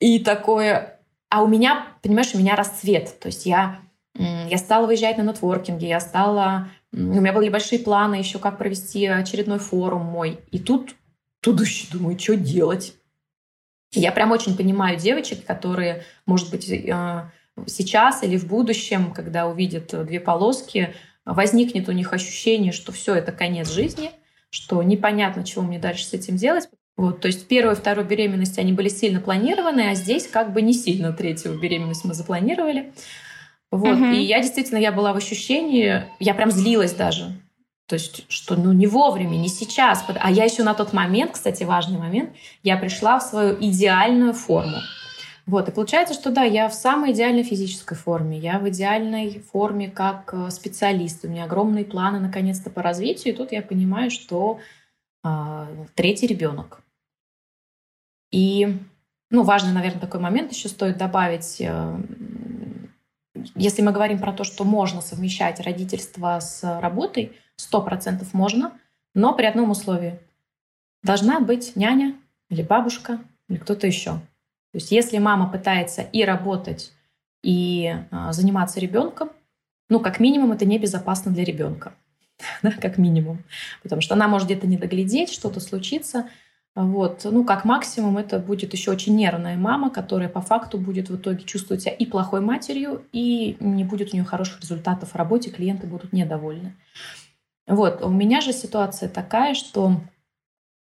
и 0.00 0.18
такое... 0.18 0.98
А 1.28 1.42
у 1.42 1.46
меня, 1.46 1.88
понимаешь, 2.02 2.34
у 2.34 2.38
меня 2.38 2.56
расцвет. 2.56 3.20
То 3.20 3.26
есть 3.26 3.44
я, 3.44 3.80
я 4.48 4.58
стала 4.58 4.86
выезжать 4.86 5.18
на 5.18 5.22
нетворкинге, 5.22 5.88
я 5.88 6.00
стала 6.00 6.68
у 6.92 6.96
меня 6.96 7.32
были 7.32 7.48
большие 7.48 7.80
планы 7.80 8.14
еще, 8.14 8.38
как 8.38 8.58
провести 8.58 9.06
очередной 9.06 9.58
форум 9.58 10.02
мой. 10.02 10.40
И 10.50 10.58
тут, 10.58 10.94
еще 11.44 11.86
думаю, 11.92 12.18
что 12.18 12.36
делать. 12.36 12.94
Я 13.92 14.12
прям 14.12 14.32
очень 14.32 14.56
понимаю 14.56 14.98
девочек, 14.98 15.44
которые, 15.44 16.04
может 16.26 16.50
быть, 16.50 16.68
э, 16.68 17.30
сейчас 17.66 18.22
или 18.22 18.36
в 18.36 18.46
будущем, 18.46 19.12
когда 19.12 19.46
увидят 19.46 19.94
две 20.06 20.20
полоски, 20.20 20.94
возникнет 21.24 21.88
у 21.88 21.92
них 21.92 22.12
ощущение, 22.12 22.72
что 22.72 22.92
все 22.92 23.14
это 23.14 23.32
конец 23.32 23.70
жизни, 23.70 24.10
что 24.50 24.82
непонятно, 24.82 25.44
чего 25.44 25.62
мне 25.62 25.78
дальше 25.78 26.04
с 26.04 26.14
этим 26.14 26.36
делать. 26.36 26.68
Вот, 26.96 27.20
то 27.20 27.28
есть 27.28 27.46
первую 27.46 27.76
и 27.76 27.78
вторую 27.78 28.06
беременность 28.06 28.58
они 28.58 28.72
были 28.72 28.88
сильно 28.88 29.20
планированы, 29.20 29.90
а 29.90 29.94
здесь 29.94 30.26
как 30.26 30.52
бы 30.52 30.62
не 30.62 30.72
сильно 30.72 31.12
третью 31.12 31.58
беременность 31.58 32.04
мы 32.04 32.14
запланировали. 32.14 32.92
Вот. 33.70 33.98
Угу. 33.98 34.06
И 34.06 34.20
я 34.20 34.40
действительно, 34.40 34.78
я 34.78 34.92
была 34.92 35.12
в 35.12 35.16
ощущении, 35.16 36.04
я 36.18 36.34
прям 36.34 36.50
злилась 36.50 36.94
даже. 36.94 37.32
То 37.86 37.94
есть, 37.94 38.30
что 38.30 38.54
ну 38.56 38.72
не 38.72 38.86
вовремя, 38.86 39.36
не 39.36 39.48
сейчас. 39.48 40.04
А 40.06 40.30
я 40.30 40.44
еще 40.44 40.62
на 40.62 40.74
тот 40.74 40.92
момент, 40.92 41.32
кстати, 41.32 41.64
важный 41.64 41.98
момент, 41.98 42.30
я 42.62 42.76
пришла 42.76 43.18
в 43.18 43.22
свою 43.22 43.56
идеальную 43.60 44.34
форму. 44.34 44.76
Вот, 45.46 45.66
и 45.66 45.72
получается, 45.72 46.12
что 46.12 46.30
да, 46.30 46.42
я 46.42 46.68
в 46.68 46.74
самой 46.74 47.12
идеальной 47.12 47.42
физической 47.42 47.94
форме, 47.94 48.38
я 48.38 48.58
в 48.58 48.68
идеальной 48.68 49.40
форме 49.40 49.90
как 49.90 50.34
э, 50.34 50.50
специалист, 50.50 51.24
у 51.24 51.28
меня 51.28 51.44
огромные 51.44 51.86
планы 51.86 52.20
наконец-то 52.20 52.68
по 52.68 52.82
развитию, 52.82 53.32
и 53.32 53.36
тут 53.36 53.52
я 53.52 53.62
понимаю, 53.62 54.10
что 54.10 54.58
э, 55.24 55.66
третий 55.94 56.26
ребенок. 56.26 56.82
И, 58.30 58.76
ну, 59.30 59.42
важный, 59.42 59.72
наверное, 59.72 60.02
такой 60.02 60.20
момент 60.20 60.52
еще 60.52 60.68
стоит 60.68 60.98
добавить. 60.98 61.56
Э, 61.60 61.98
если 63.54 63.82
мы 63.82 63.92
говорим 63.92 64.18
про 64.18 64.32
то, 64.32 64.44
что 64.44 64.64
можно 64.64 65.00
совмещать 65.00 65.60
родительство 65.60 66.38
с 66.40 66.62
работой, 66.80 67.32
сто 67.56 67.82
процентов 67.82 68.34
можно, 68.34 68.72
но 69.14 69.34
при 69.34 69.46
одном 69.46 69.70
условии. 69.70 70.18
Должна 71.02 71.40
быть 71.40 71.76
няня 71.76 72.14
или 72.50 72.62
бабушка 72.62 73.18
или 73.48 73.58
кто-то 73.58 73.86
еще. 73.86 74.12
То 74.12 74.74
есть 74.74 74.90
если 74.90 75.18
мама 75.18 75.50
пытается 75.50 76.02
и 76.02 76.24
работать, 76.24 76.92
и 77.42 77.94
а, 78.10 78.32
заниматься 78.32 78.80
ребенком, 78.80 79.30
ну, 79.88 80.00
как 80.00 80.20
минимум, 80.20 80.52
это 80.52 80.66
небезопасно 80.66 81.32
для 81.32 81.44
ребенка. 81.44 81.94
да, 82.62 82.72
как 82.72 82.98
минимум. 82.98 83.42
Потому 83.82 84.02
что 84.02 84.14
она 84.14 84.28
может 84.28 84.48
где-то 84.48 84.66
не 84.66 84.76
доглядеть, 84.76 85.30
что-то 85.32 85.60
случится– 85.60 86.28
вот. 86.84 87.22
Ну, 87.24 87.44
как 87.44 87.64
максимум, 87.64 88.18
это 88.18 88.38
будет 88.38 88.72
еще 88.72 88.92
очень 88.92 89.16
нервная 89.16 89.56
мама, 89.56 89.90
которая 89.90 90.28
по 90.28 90.40
факту 90.40 90.78
будет 90.78 91.10
в 91.10 91.16
итоге 91.16 91.42
чувствовать 91.42 91.82
себя 91.82 91.92
и 91.92 92.06
плохой 92.06 92.40
матерью, 92.40 93.04
и 93.10 93.56
не 93.58 93.82
будет 93.82 94.12
у 94.12 94.16
нее 94.16 94.24
хороших 94.24 94.60
результатов 94.60 95.10
в 95.10 95.16
работе, 95.16 95.50
клиенты 95.50 95.88
будут 95.88 96.12
недовольны. 96.12 96.76
Вот. 97.66 98.00
У 98.02 98.10
меня 98.10 98.40
же 98.40 98.52
ситуация 98.52 99.08
такая, 99.08 99.54
что 99.54 100.00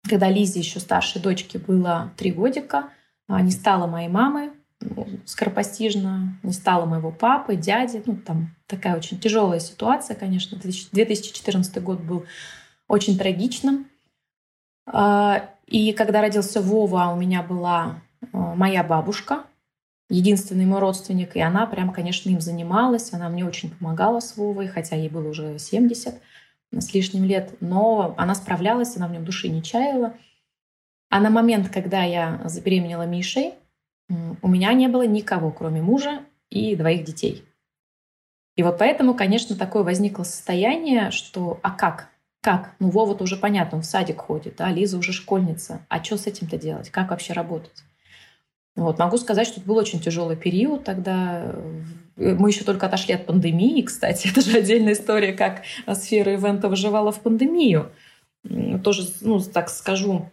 когда 0.10 0.30
Лизе 0.30 0.62
еще 0.62 0.80
старшей 0.80 1.22
дочке 1.22 1.60
было 1.60 2.14
три 2.16 2.32
годика, 2.32 2.88
а, 3.28 3.42
не 3.42 3.52
стала 3.52 3.86
моей 3.86 4.08
мамы, 4.08 4.54
ну, 4.80 5.06
скоропостижно, 5.26 6.40
не 6.42 6.54
стало 6.54 6.86
моего 6.86 7.12
папы, 7.12 7.58
дяди. 7.58 8.02
Ну, 8.06 8.16
там 8.16 8.56
такая 8.66 8.96
очень 8.96 9.20
тяжелая 9.20 9.60
ситуация, 9.60 10.16
конечно. 10.16 10.58
2014 10.58 11.84
год 11.84 12.00
был 12.00 12.26
очень 12.88 13.18
трагичным. 13.18 13.88
И 15.72 15.94
когда 15.94 16.20
родился 16.20 16.62
Вова, 16.62 17.14
у 17.14 17.16
меня 17.16 17.42
была 17.42 18.02
э, 18.22 18.26
моя 18.34 18.84
бабушка, 18.84 19.46
единственный 20.10 20.66
мой 20.66 20.80
родственник, 20.82 21.38
и 21.38 21.40
она 21.40 21.66
прям, 21.66 21.94
конечно, 21.94 22.30
им 22.30 22.42
занималась, 22.42 23.14
она 23.14 23.30
мне 23.30 23.46
очень 23.46 23.72
помогала 23.72 24.20
с 24.20 24.36
Вовой, 24.36 24.68
хотя 24.68 24.98
ей 24.98 25.08
было 25.08 25.30
уже 25.30 25.58
70 25.58 26.22
с 26.74 26.94
лишним 26.94 27.24
лет, 27.24 27.56
но 27.62 28.14
она 28.18 28.36
справлялась, 28.36 28.98
она 28.98 29.08
в 29.08 29.14
нем 29.14 29.24
души 29.24 29.48
не 29.48 29.64
чаяла. 29.64 30.14
А 31.10 31.22
на 31.22 31.30
момент, 31.30 31.70
когда 31.70 32.04
я 32.04 32.42
забеременела 32.44 33.06
Мишей, 33.06 33.54
у 34.42 34.48
меня 34.50 34.74
не 34.74 34.90
было 34.90 35.08
никого, 35.08 35.52
кроме 35.52 35.82
мужа 35.82 36.20
и 36.50 36.76
двоих 36.76 37.06
детей. 37.06 37.46
И 38.58 38.64
вот 38.64 38.78
поэтому, 38.78 39.14
конечно, 39.14 39.56
такое 39.56 39.84
возникло 39.84 40.24
состояние, 40.24 41.12
что 41.12 41.62
а 41.64 41.72
как? 41.72 42.11
Как? 42.42 42.74
Ну, 42.80 42.90
Вова-то 42.90 43.24
уже 43.24 43.38
понятно, 43.38 43.78
он 43.78 43.84
в 43.84 43.86
садик 43.86 44.20
ходит, 44.20 44.60
а 44.62 44.72
Лиза 44.72 44.98
уже 44.98 45.14
школьница. 45.14 45.86
А 45.90 46.04
что 46.04 46.18
с 46.18 46.26
этим-то 46.26 46.58
делать? 46.58 46.90
Как 46.90 47.12
вообще 47.12 47.34
работать? 47.34 47.84
Вот, 48.76 48.98
могу 48.98 49.18
сказать, 49.18 49.48
что 49.48 49.60
это 49.60 49.68
был 49.68 49.78
очень 49.78 50.00
тяжелый 50.00 50.36
период 50.36 50.84
тогда. 50.84 51.54
Э, 52.18 52.36
мы 52.36 52.50
еще 52.50 52.64
только 52.64 52.88
отошли 52.88 53.14
от 53.14 53.26
пандемии, 53.26 53.82
кстати. 53.86 54.28
Это 54.30 54.42
же 54.42 54.58
отдельная 54.58 54.94
история, 54.94 55.34
как 55.34 55.62
сфера 55.94 56.34
ивента 56.34 56.68
выживала 56.68 57.12
в 57.12 57.20
пандемию. 57.22 57.92
Тоже, 58.84 59.08
ну, 59.22 59.40
так 59.40 59.70
скажу, 59.70 60.32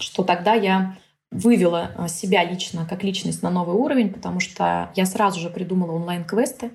что 0.00 0.24
тогда 0.24 0.54
я 0.54 0.96
вывела 1.30 1.92
э, 1.96 2.08
себя 2.08 2.42
лично 2.44 2.86
как 2.88 3.04
личность 3.04 3.42
на 3.42 3.50
новый 3.50 3.76
уровень, 3.76 4.12
потому 4.12 4.40
что 4.40 4.90
я 4.96 5.06
сразу 5.06 5.38
же 5.38 5.48
придумала 5.48 5.92
онлайн-квесты, 5.92 6.72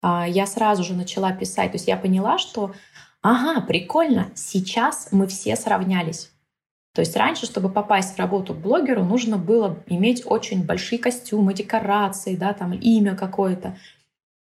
а, 0.00 0.28
я 0.28 0.46
сразу 0.46 0.84
же 0.84 0.94
начала 0.94 1.32
писать. 1.32 1.72
То 1.72 1.76
есть 1.76 1.88
я 1.88 1.96
поняла, 1.96 2.38
что 2.38 2.72
ага, 3.30 3.60
прикольно, 3.60 4.30
сейчас 4.34 5.08
мы 5.12 5.26
все 5.26 5.56
сравнялись. 5.56 6.30
То 6.94 7.00
есть 7.00 7.16
раньше, 7.16 7.46
чтобы 7.46 7.68
попасть 7.68 8.14
в 8.14 8.18
работу 8.18 8.54
к 8.54 8.58
блогеру, 8.58 9.04
нужно 9.04 9.36
было 9.36 9.78
иметь 9.86 10.22
очень 10.24 10.64
большие 10.64 10.98
костюмы, 10.98 11.54
декорации, 11.54 12.34
да, 12.34 12.52
там 12.52 12.72
имя 12.72 13.14
какое-то. 13.14 13.76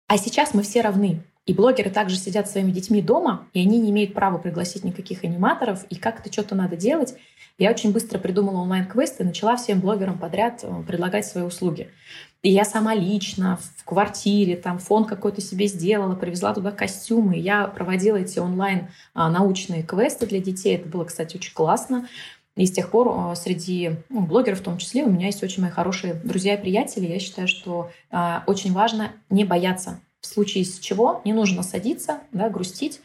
А 0.08 0.18
сейчас 0.18 0.54
мы 0.54 0.64
все 0.64 0.82
равны. 0.82 1.22
И 1.46 1.54
блогеры 1.54 1.90
также 1.90 2.18
сидят 2.18 2.50
своими 2.50 2.72
детьми 2.72 3.02
дома, 3.02 3.48
и 3.54 3.62
они 3.62 3.80
не 3.80 3.90
имеют 3.90 4.14
права 4.14 4.38
пригласить 4.38 4.84
никаких 4.84 5.24
аниматоров, 5.24 5.86
и 5.90 5.96
как-то 5.96 6.32
что-то 6.32 6.56
надо 6.56 6.78
делать. 6.78 7.16
Я 7.58 7.70
очень 7.70 7.92
быстро 7.92 8.20
придумала 8.20 8.62
онлайн-квест 8.62 9.22
и 9.22 9.24
начала 9.24 9.56
всем 9.56 9.80
блогерам 9.80 10.18
подряд 10.18 10.64
э, 10.64 10.84
предлагать 10.88 11.26
свои 11.26 11.44
услуги. 11.44 11.90
И 12.44 12.50
я 12.50 12.66
сама 12.66 12.96
лично 12.96 13.60
в 13.78 13.86
квартире, 13.86 14.56
там 14.58 14.80
фон 14.80 15.06
какой-то 15.06 15.42
себе 15.42 15.68
сделала, 15.68 16.16
привезла 16.16 16.54
туда 16.54 16.72
костюмы. 16.72 17.38
Я 17.38 17.68
проводила 17.68 18.18
эти 18.18 18.40
онлайн 18.40 18.88
а, 19.14 19.30
научные 19.30 19.84
квесты 19.84 20.26
для 20.26 20.40
детей. 20.40 20.76
Это 20.76 20.90
было, 20.90 21.04
кстати, 21.04 21.38
очень 21.38 21.54
классно. 21.54 22.08
И 22.56 22.66
с 22.66 22.72
тех 22.72 22.90
пор 22.90 23.10
а, 23.12 23.36
среди 23.36 23.92
ну, 24.10 24.22
блогеров 24.22 24.60
в 24.60 24.64
том 24.64 24.80
числе 24.80 25.04
у 25.04 25.12
меня 25.12 25.28
есть 25.28 25.44
очень 25.44 25.62
мои 25.62 25.72
хорошие 25.72 26.16
друзья 26.16 26.56
и 26.56 26.62
приятели. 26.62 27.06
Я 27.06 27.20
считаю, 27.20 27.48
что 27.48 27.92
э, 28.10 28.40
очень 28.48 28.74
важно 28.74 29.12
не 29.30 29.46
бояться. 29.46 30.00
В 30.20 30.26
случае 30.26 30.66
с 30.66 30.80
чего 30.80 31.22
не 31.24 31.34
нужно 31.34 31.62
садиться, 31.62 32.22
да, 32.32 32.50
грустить. 32.50 33.02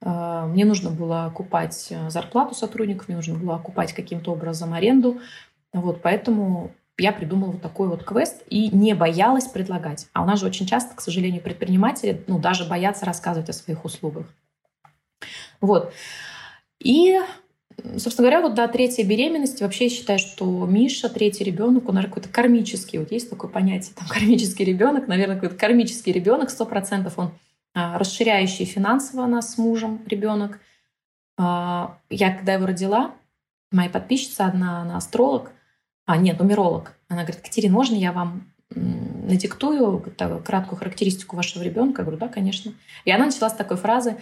Э, 0.00 0.46
мне 0.46 0.64
нужно 0.64 0.90
было 0.90 1.26
окупать 1.26 1.92
зарплату 2.08 2.54
сотрудников, 2.54 3.08
мне 3.08 3.16
нужно 3.16 3.34
было 3.34 3.56
окупать 3.56 3.92
каким-то 3.92 4.30
образом 4.30 4.72
аренду. 4.72 5.20
Вот, 5.72 6.00
поэтому 6.02 6.70
я 6.98 7.12
придумала 7.12 7.52
вот 7.52 7.62
такой 7.62 7.88
вот 7.88 8.04
квест 8.04 8.42
и 8.48 8.70
не 8.70 8.94
боялась 8.94 9.46
предлагать. 9.46 10.08
А 10.12 10.22
у 10.22 10.26
нас 10.26 10.40
же 10.40 10.46
очень 10.46 10.66
часто, 10.66 10.94
к 10.94 11.00
сожалению, 11.00 11.42
предприниматели 11.42 12.24
ну, 12.26 12.38
даже 12.38 12.64
боятся 12.64 13.04
рассказывать 13.04 13.50
о 13.50 13.52
своих 13.52 13.84
услугах. 13.84 14.26
Вот. 15.60 15.92
И, 16.80 17.18
собственно 17.98 18.28
говоря, 18.28 18.40
вот 18.40 18.54
до 18.54 18.66
третьей 18.68 19.04
беременности 19.04 19.62
вообще 19.62 19.84
я 19.84 19.90
считаю, 19.90 20.18
что 20.18 20.66
Миша, 20.66 21.08
третий 21.08 21.44
ребенок, 21.44 21.88
он, 21.88 21.96
наверное, 21.96 22.14
какой-то 22.14 22.28
кармический. 22.32 22.98
Вот 22.98 23.12
есть 23.12 23.28
такое 23.28 23.50
понятие, 23.50 23.94
там, 23.94 24.08
кармический 24.10 24.64
ребенок, 24.64 25.06
наверное, 25.06 25.36
какой-то 25.36 25.56
кармический 25.56 26.12
ребенок, 26.12 26.50
сто 26.50 26.64
процентов 26.64 27.18
он 27.18 27.32
а, 27.74 27.98
расширяющий 27.98 28.64
финансово 28.64 29.26
нас 29.26 29.52
с 29.52 29.58
мужем 29.58 30.00
ребенок. 30.06 30.60
А, 31.36 31.98
я, 32.08 32.34
когда 32.34 32.54
его 32.54 32.64
родила, 32.64 33.14
моя 33.70 33.90
подписчица 33.90 34.46
одна, 34.46 34.80
она 34.80 34.96
астролог, 34.96 35.52
а, 36.06 36.16
нет, 36.16 36.38
нумеролог. 36.38 36.94
Она 37.08 37.22
говорит, 37.22 37.42
Катерина, 37.42 37.74
можно 37.74 37.94
я 37.94 38.12
вам 38.12 38.52
надиктую 38.74 40.02
краткую 40.44 40.78
характеристику 40.78 41.36
вашего 41.36 41.62
ребенка? 41.62 42.02
Я 42.02 42.04
говорю, 42.04 42.18
да, 42.18 42.28
конечно. 42.28 42.72
И 43.04 43.10
она 43.10 43.26
начала 43.26 43.50
с 43.50 43.54
такой 43.54 43.76
фразы, 43.76 44.16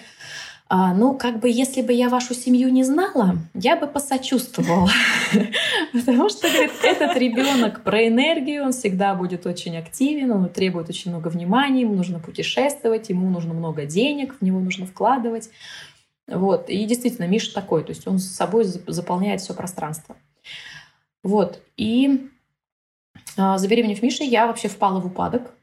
а, 0.67 0.95
ну, 0.95 1.15
как 1.15 1.41
бы, 1.41 1.51
если 1.51 1.83
бы 1.83 1.93
я 1.93 2.09
вашу 2.09 2.33
семью 2.33 2.71
не 2.71 2.85
знала, 2.85 3.37
я 3.53 3.77
бы 3.77 3.87
посочувствовала. 3.87 4.89
Потому 5.93 6.31
что, 6.31 6.49
этот 6.49 7.17
ребенок 7.19 7.85
про 7.85 8.09
энергию, 8.09 8.65
он 8.65 8.73
всегда 8.73 9.15
будет 9.15 9.47
очень 9.47 9.77
активен, 9.77 10.31
он 10.31 10.49
требует 10.49 10.89
очень 10.89 11.11
много 11.11 11.29
внимания, 11.29 11.83
ему 11.83 11.95
нужно 11.95 12.19
путешествовать, 12.19 13.11
ему 13.11 13.29
нужно 13.29 13.53
много 13.53 13.85
денег, 13.85 14.37
в 14.41 14.43
него 14.43 14.59
нужно 14.59 14.87
вкладывать. 14.87 15.51
Вот. 16.27 16.71
И 16.71 16.83
действительно, 16.87 17.27
Миша 17.27 17.53
такой, 17.53 17.85
то 17.85 17.91
есть 17.91 18.07
он 18.09 18.19
с 18.19 18.27
собой 18.27 18.65
заполняет 18.65 19.43
все 19.43 19.53
пространство. 19.53 20.17
Вот. 21.25 21.61
И 21.77 22.31
а, 23.37 23.59
забеременев 23.59 24.03
Мишей, 24.03 24.29
я 24.29 24.47
вообще 24.47 24.69
впала 24.69 25.01
в 25.01 25.07
упадок. 25.07 25.55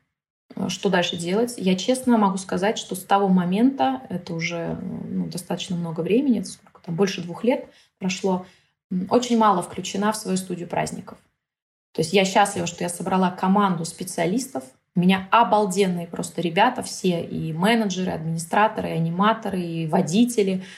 А, 0.55 0.67
что 0.67 0.89
дальше 0.89 1.15
делать? 1.15 1.53
Я 1.55 1.75
честно 1.75 2.17
могу 2.17 2.37
сказать, 2.37 2.77
что 2.77 2.95
с 2.95 3.03
того 3.03 3.29
момента, 3.29 4.01
это 4.09 4.33
уже 4.33 4.77
ну, 4.81 5.27
достаточно 5.27 5.77
много 5.77 6.01
времени, 6.01 6.41
сколько 6.41 6.81
там, 6.81 6.95
больше 6.95 7.21
двух 7.21 7.45
лет 7.45 7.69
прошло, 7.99 8.45
очень 9.09 9.37
мало 9.37 9.61
включена 9.61 10.11
в 10.11 10.17
свою 10.17 10.35
студию 10.35 10.67
праздников. 10.67 11.19
То 11.93 12.01
есть 12.01 12.11
я 12.11 12.25
счастлива, 12.25 12.67
что 12.67 12.83
я 12.83 12.89
собрала 12.89 13.31
команду 13.31 13.85
специалистов. 13.85 14.63
У 14.95 14.99
меня 14.99 15.27
обалденные 15.31 16.07
просто 16.07 16.41
ребята 16.41 16.81
все, 16.81 17.23
и 17.23 17.53
менеджеры, 17.53 18.11
администраторы, 18.11 18.89
и 18.89 18.93
аниматоры, 18.93 19.61
и 19.61 19.87
водители– 19.87 20.63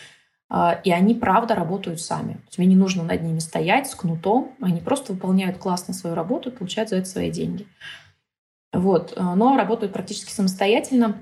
и 0.83 0.91
они, 0.91 1.15
правда, 1.15 1.55
работают 1.55 1.99
сами. 1.99 2.33
То 2.33 2.47
есть 2.47 2.57
мне 2.59 2.67
не 2.67 2.75
нужно 2.75 3.03
над 3.03 3.23
ними 3.23 3.39
стоять 3.39 3.89
с 3.89 3.95
кнутом. 3.95 4.51
Они 4.61 4.81
просто 4.81 5.13
выполняют 5.13 5.57
классно 5.57 5.93
свою 5.93 6.15
работу 6.15 6.49
и 6.49 6.53
получают 6.55 6.89
за 6.89 6.97
это 6.97 7.07
свои 7.07 7.31
деньги. 7.31 7.65
Вот. 8.73 9.13
А, 9.15 9.35
но 9.35 9.55
работают 9.55 9.93
практически 9.93 10.31
самостоятельно. 10.31 11.17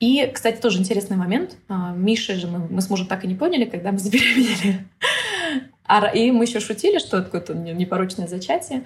И, 0.00 0.26
кстати, 0.32 0.60
тоже 0.60 0.80
интересный 0.80 1.16
момент. 1.16 1.56
А, 1.68 1.92
Миша 1.92 2.34
же 2.34 2.46
мы, 2.46 2.58
мы 2.58 2.80
с 2.80 2.90
мужем 2.90 3.06
так 3.06 3.24
и 3.24 3.28
не 3.28 3.34
поняли, 3.34 3.66
когда 3.66 3.92
мы 3.92 3.98
забеременели. 4.00 4.86
И 6.14 6.32
мы 6.32 6.44
еще 6.44 6.60
шутили, 6.60 6.98
что 6.98 7.18
это 7.18 7.26
какое-то 7.26 7.54
непорочное 7.54 8.26
зачатие. 8.26 8.84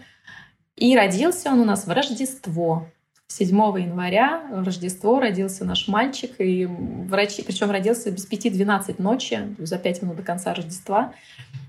И 0.77 0.97
родился 0.97 1.51
он 1.51 1.61
у 1.61 1.65
нас 1.65 1.87
в 1.87 1.91
Рождество. 1.91 2.89
7 3.31 3.49
января 3.79 4.43
в 4.51 4.65
Рождество 4.65 5.21
родился 5.21 5.65
наш 5.65 5.87
мальчик, 5.87 6.33
и 6.39 6.67
врачи, 6.67 7.43
причем 7.43 7.71
родился 7.71 8.11
без 8.11 8.29
5-12 8.29 9.01
ночи, 9.01 9.55
за 9.59 9.79
5 9.79 10.03
минут 10.03 10.17
до 10.17 10.23
конца 10.23 10.55
Рождества. 10.55 11.13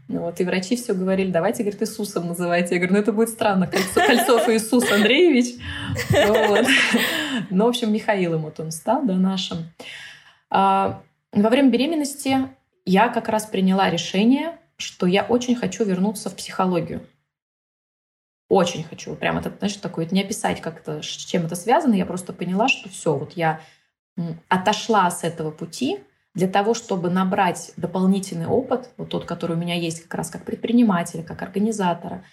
Вот, 0.08 0.40
и 0.40 0.44
врачи 0.44 0.76
все 0.76 0.94
говорили, 0.94 1.30
давайте, 1.30 1.64
говорит, 1.64 1.82
Иисусом 1.84 2.28
называйте. 2.28 2.76
Я 2.76 2.80
говорю, 2.80 2.96
ну 2.96 3.00
это 3.02 3.12
будет 3.12 3.30
странно, 3.30 3.68
Кольцо, 3.68 4.02
Кольцов 4.08 4.50
Иисус 4.50 4.92
Андреевич. 4.92 5.56
Вот. 6.12 6.66
Ну, 7.52 7.66
в 7.66 7.68
общем, 7.68 7.94
Михаилом 7.94 8.42
вот 8.42 8.60
он 8.60 8.72
стал, 8.72 9.06
да, 9.06 9.16
нашим. 9.16 9.70
А, 10.50 11.02
во 11.32 11.50
время 11.50 11.70
беременности 11.70 12.38
я 12.86 13.10
как 13.10 13.30
раз 13.30 13.46
приняла 13.46 13.90
решение, 13.90 14.58
что 14.78 15.06
я 15.06 15.24
очень 15.24 15.56
хочу 15.56 15.84
вернуться 15.84 16.30
в 16.30 16.36
психологию. 16.36 17.02
Очень 18.50 18.84
хочу. 18.84 19.16
Прям 19.16 19.38
это, 19.38 19.54
знаешь, 19.60 19.76
такое, 19.76 20.06
это 20.06 20.16
не 20.16 20.24
описать 20.24 20.60
как-то, 20.60 21.04
с 21.04 21.06
чем 21.06 21.46
это 21.46 21.56
связано. 21.56 21.94
Я 21.94 22.08
просто 22.08 22.34
поняла, 22.34 22.68
что 22.68 22.90
все, 22.90 23.16
вот 23.16 23.34
я 23.34 23.62
отошла 24.50 25.10
с 25.12 25.24
этого 25.24 25.52
пути 25.52 26.00
для 26.34 26.48
того, 26.48 26.74
чтобы 26.74 27.10
набрать 27.10 27.72
дополнительный 27.78 28.48
опыт, 28.48 28.90
вот 28.98 29.10
тот, 29.10 29.26
который 29.26 29.56
у 29.56 29.60
меня 29.60 29.76
есть 29.76 30.04
как 30.04 30.16
раз 30.16 30.30
как 30.30 30.46
предпринимателя, 30.46 31.24
как 31.24 31.42
организатора. 31.44 32.24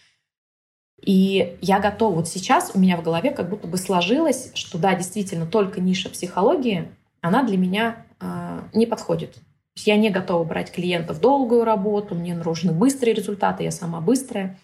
И 1.03 1.59
я 1.61 1.81
готова. 1.81 2.17
Вот 2.17 2.29
сейчас 2.29 2.71
у 2.75 2.79
меня 2.79 2.97
в 2.97 3.03
голове 3.03 3.31
как 3.31 3.51
будто 3.51 3.69
бы 3.69 3.77
сложилось, 3.77 4.51
что 4.55 4.79
да, 4.79 4.95
действительно, 4.95 5.47
только 5.47 5.81
ниша 5.81 6.09
психологии, 6.09 6.89
она 7.21 7.43
для 7.43 7.59
меня 7.59 8.07
э, 8.21 8.63
не 8.73 8.87
подходит. 8.87 9.37
я 9.75 9.97
не 9.97 10.09
готова 10.09 10.45
брать 10.45 10.73
клиентов 10.73 11.21
долгую 11.21 11.65
работу, 11.65 12.15
мне 12.15 12.35
нужны 12.35 12.73
быстрые 12.73 13.15
результаты, 13.15 13.65
я 13.65 13.71
сама 13.71 14.01
быстрая. 14.01 14.59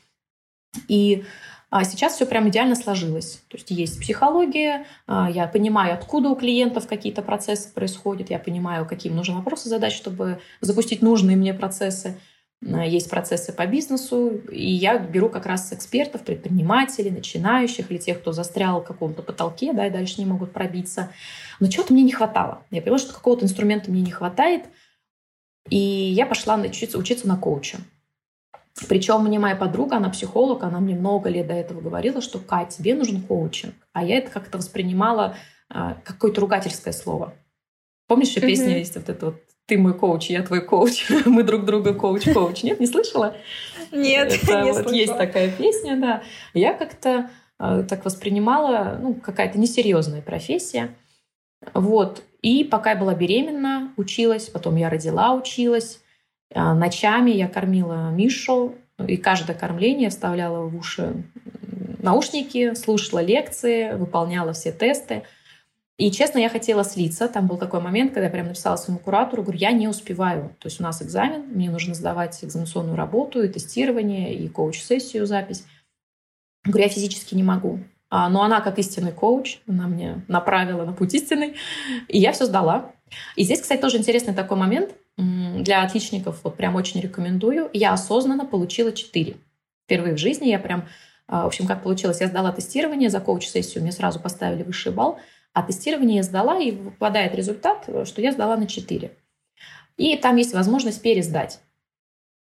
И 0.88 1.24
а 1.72 1.84
сейчас 1.84 2.16
все 2.16 2.26
прям 2.26 2.50
идеально 2.50 2.74
сложилось. 2.74 3.40
То 3.48 3.56
есть 3.56 3.70
есть 3.70 3.98
психология, 3.98 4.84
а, 5.06 5.30
я 5.30 5.46
понимаю, 5.46 5.94
откуда 5.94 6.28
у 6.28 6.36
клиентов 6.36 6.86
какие-то 6.86 7.22
процессы 7.22 7.72
происходят, 7.72 8.28
я 8.28 8.38
понимаю, 8.38 8.84
каким 8.84 9.16
нужны 9.16 9.36
вопросы 9.36 9.70
задать, 9.70 9.94
чтобы 9.94 10.38
запустить 10.60 11.00
нужные 11.00 11.34
мне 11.34 11.54
процессы. 11.54 12.20
А, 12.62 12.84
есть 12.84 13.08
процессы 13.08 13.54
по 13.54 13.66
бизнесу, 13.66 14.42
и 14.50 14.70
я 14.70 14.98
беру 14.98 15.30
как 15.30 15.46
раз 15.46 15.72
экспертов, 15.72 16.20
предпринимателей, 16.24 17.10
начинающих 17.10 17.90
или 17.90 17.96
тех, 17.96 18.20
кто 18.20 18.32
застрял 18.32 18.82
в 18.82 18.84
каком-то 18.84 19.22
потолке, 19.22 19.72
да, 19.72 19.86
и 19.86 19.90
дальше 19.90 20.16
не 20.18 20.26
могут 20.26 20.52
пробиться. 20.52 21.10
Но 21.58 21.68
чего-то 21.68 21.94
мне 21.94 22.02
не 22.02 22.12
хватало. 22.12 22.64
Я 22.70 22.82
поняла, 22.82 22.98
что 22.98 23.14
какого-то 23.14 23.46
инструмента 23.46 23.90
мне 23.90 24.02
не 24.02 24.10
хватает, 24.10 24.66
и 25.70 25.78
я 25.78 26.26
пошла 26.26 26.56
учиться, 26.56 26.98
учиться 26.98 27.26
на 27.26 27.38
коуча. 27.38 27.78
Причем 28.88 29.22
мне 29.22 29.38
моя 29.38 29.54
подруга, 29.54 29.96
она 29.96 30.08
психолог, 30.08 30.62
она 30.62 30.80
мне 30.80 30.94
много 30.94 31.28
лет 31.28 31.46
до 31.46 31.54
этого 31.54 31.80
говорила, 31.80 32.20
что 32.20 32.38
Кать, 32.38 32.76
тебе 32.76 32.94
нужен 32.94 33.20
коучинг. 33.20 33.74
А 33.92 34.02
я 34.02 34.18
это 34.18 34.30
как-то 34.30 34.58
воспринимала 34.58 35.36
а, 35.68 35.96
какое-то 36.04 36.40
ругательское 36.40 36.92
слово. 36.92 37.34
Помнишь, 38.08 38.28
еще 38.28 38.40
mm-hmm. 38.40 38.46
песня 38.46 38.78
есть 38.78 38.96
вот 38.96 39.08
эта 39.08 39.26
вот 39.26 39.42
«Ты 39.66 39.78
мой 39.78 39.94
коуч, 39.94 40.28
я 40.30 40.42
твой 40.42 40.60
коуч, 40.60 41.08
мы 41.26 41.44
друг 41.44 41.64
друга 41.64 41.94
коуч-коуч». 41.94 42.62
Нет, 42.62 42.80
не 42.80 42.86
слышала? 42.86 43.36
Нет, 43.92 44.32
это 44.42 44.60
не 44.64 44.72
вот 44.72 44.82
слышала. 44.82 44.94
Есть 44.94 45.16
такая 45.16 45.50
песня, 45.50 46.00
да. 46.00 46.22
Я 46.52 46.74
как-то 46.74 47.30
а, 47.58 47.82
так 47.84 48.04
воспринимала, 48.04 48.98
ну, 49.00 49.14
какая-то 49.14 49.58
несерьезная 49.58 50.20
профессия. 50.20 50.94
Вот. 51.74 52.22
И 52.42 52.64
пока 52.64 52.90
я 52.90 52.96
была 52.96 53.14
беременна, 53.14 53.94
училась, 53.96 54.48
потом 54.48 54.76
я 54.76 54.90
родила, 54.90 55.32
училась. 55.34 56.01
А, 56.54 56.74
ночами 56.74 57.30
я 57.30 57.48
кормила 57.48 58.10
Мишу, 58.10 58.74
и 58.98 59.16
каждое 59.16 59.56
кормление 59.56 60.10
вставляла 60.10 60.66
в 60.66 60.76
уши 60.76 61.24
наушники, 61.98 62.74
слушала 62.74 63.20
лекции, 63.20 63.94
выполняла 63.94 64.52
все 64.52 64.72
тесты. 64.72 65.22
И, 65.98 66.10
честно, 66.10 66.38
я 66.38 66.48
хотела 66.48 66.84
слиться. 66.84 67.28
Там 67.28 67.46
был 67.46 67.58
такой 67.58 67.80
момент, 67.80 68.12
когда 68.12 68.26
я 68.26 68.30
прям 68.30 68.48
написала 68.48 68.76
своему 68.76 68.98
куратору, 68.98 69.42
говорю, 69.42 69.58
я 69.58 69.72
не 69.72 69.88
успеваю. 69.88 70.54
То 70.58 70.66
есть 70.66 70.80
у 70.80 70.82
нас 70.82 71.02
экзамен, 71.02 71.42
мне 71.48 71.70
нужно 71.70 71.94
сдавать 71.94 72.42
экзаменационную 72.42 72.96
работу, 72.96 73.42
и 73.42 73.48
тестирование, 73.48 74.34
и 74.34 74.48
коуч-сессию, 74.48 75.26
запись. 75.26 75.64
Говорю, 76.64 76.84
я 76.84 76.88
физически 76.88 77.34
не 77.34 77.42
могу. 77.42 77.80
А, 78.10 78.28
но 78.28 78.42
она, 78.42 78.60
как 78.60 78.78
истинный 78.78 79.12
коуч, 79.12 79.58
она 79.68 79.86
мне 79.86 80.24
направила 80.28 80.84
на 80.84 80.92
путь 80.92 81.14
истинный, 81.14 81.56
и 82.08 82.18
я 82.18 82.32
все 82.32 82.46
сдала. 82.46 82.92
И 83.36 83.44
здесь, 83.44 83.60
кстати, 83.60 83.80
тоже 83.80 83.98
интересный 83.98 84.34
такой 84.34 84.56
момент 84.56 84.94
для 85.16 85.82
отличников, 85.82 86.40
вот 86.42 86.56
прям 86.56 86.74
очень 86.74 87.00
рекомендую. 87.00 87.68
Я 87.72 87.92
осознанно 87.92 88.46
получила 88.46 88.92
4. 88.92 89.36
Впервые 89.84 90.14
в 90.14 90.18
жизни 90.18 90.48
я 90.48 90.58
прям, 90.58 90.88
а, 91.26 91.44
в 91.44 91.46
общем, 91.46 91.66
как 91.66 91.82
получилось, 91.82 92.20
я 92.20 92.28
сдала 92.28 92.52
тестирование 92.52 93.10
за 93.10 93.20
коуч-сессию, 93.20 93.82
мне 93.82 93.92
сразу 93.92 94.20
поставили 94.20 94.62
высший 94.62 94.92
балл, 94.92 95.18
а 95.52 95.62
тестирование 95.62 96.16
я 96.16 96.22
сдала, 96.22 96.58
и 96.58 96.70
выпадает 96.70 97.34
результат, 97.34 97.88
что 98.04 98.22
я 98.22 98.32
сдала 98.32 98.56
на 98.56 98.66
4. 98.66 99.12
И 99.98 100.16
там 100.16 100.36
есть 100.36 100.54
возможность 100.54 101.02
пересдать. 101.02 101.60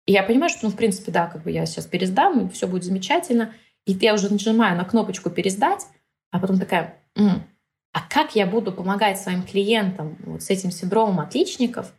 И 0.06 0.12
я 0.12 0.22
понимаю, 0.22 0.50
что, 0.50 0.60
ну, 0.64 0.70
в 0.70 0.76
принципе, 0.76 1.10
да, 1.10 1.26
как 1.26 1.42
бы 1.42 1.50
я 1.50 1.66
сейчас 1.66 1.86
пересдам, 1.86 2.46
и 2.46 2.50
все 2.50 2.66
будет 2.66 2.84
замечательно. 2.84 3.52
И 3.84 3.92
я 3.92 4.14
уже 4.14 4.32
нажимаю 4.32 4.76
на 4.76 4.84
кнопочку 4.84 5.30
«пересдать», 5.30 5.86
а 6.30 6.38
потом 6.38 6.58
такая, 6.58 7.00
М, 7.16 7.42
а 7.92 8.00
как 8.02 8.36
я 8.36 8.46
буду 8.46 8.72
помогать 8.72 9.20
своим 9.20 9.42
клиентам 9.42 10.16
вот 10.24 10.42
с 10.42 10.50
этим 10.50 10.70
синдромом 10.70 11.20
отличников, 11.20 11.92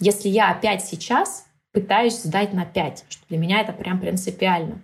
если 0.00 0.28
я 0.28 0.50
опять 0.50 0.84
сейчас 0.84 1.46
пытаюсь 1.72 2.20
сдать 2.22 2.52
на 2.52 2.64
5, 2.64 3.04
что 3.08 3.28
для 3.28 3.38
меня 3.38 3.60
это 3.60 3.72
прям 3.72 4.00
принципиально. 4.00 4.82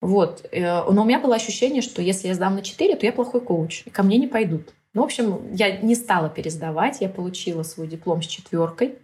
Вот. 0.00 0.46
Э, 0.52 0.84
но 0.90 1.02
у 1.02 1.04
меня 1.04 1.18
было 1.18 1.36
ощущение, 1.36 1.82
что 1.82 2.02
если 2.02 2.28
я 2.28 2.34
сдам 2.34 2.54
на 2.56 2.62
4, 2.62 2.96
то 2.96 3.06
я 3.06 3.12
плохой 3.12 3.40
коуч, 3.40 3.82
и 3.86 3.90
ко 3.90 4.02
мне 4.02 4.18
не 4.18 4.26
пойдут. 4.26 4.74
Ну, 4.94 5.02
в 5.02 5.04
общем, 5.04 5.54
я 5.54 5.78
не 5.78 5.94
стала 5.94 6.28
пересдавать, 6.28 7.00
я 7.00 7.08
получила 7.08 7.62
свой 7.62 7.88
диплом 7.88 8.22
с 8.22 8.26
четверкой, 8.26 8.98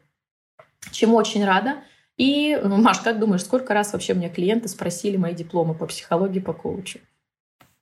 чему 0.90 1.16
очень 1.16 1.44
рада. 1.44 1.76
И, 2.16 2.58
Маш, 2.62 3.00
как 3.00 3.18
думаешь, 3.18 3.44
сколько 3.44 3.74
раз 3.74 3.92
вообще 3.92 4.14
мне 4.14 4.28
клиенты 4.28 4.68
спросили 4.68 5.16
мои 5.16 5.34
дипломы 5.34 5.74
по 5.74 5.86
психологии, 5.86 6.40
по 6.40 6.52
коучу? 6.52 7.00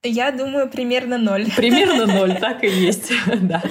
Я 0.04 0.32
думаю, 0.32 0.68
примерно 0.68 1.16
ноль. 1.16 1.46
Примерно 1.54 2.06
ноль, 2.12 2.36
так 2.38 2.64
и 2.64 2.68
есть. 2.68 3.12
да. 3.42 3.62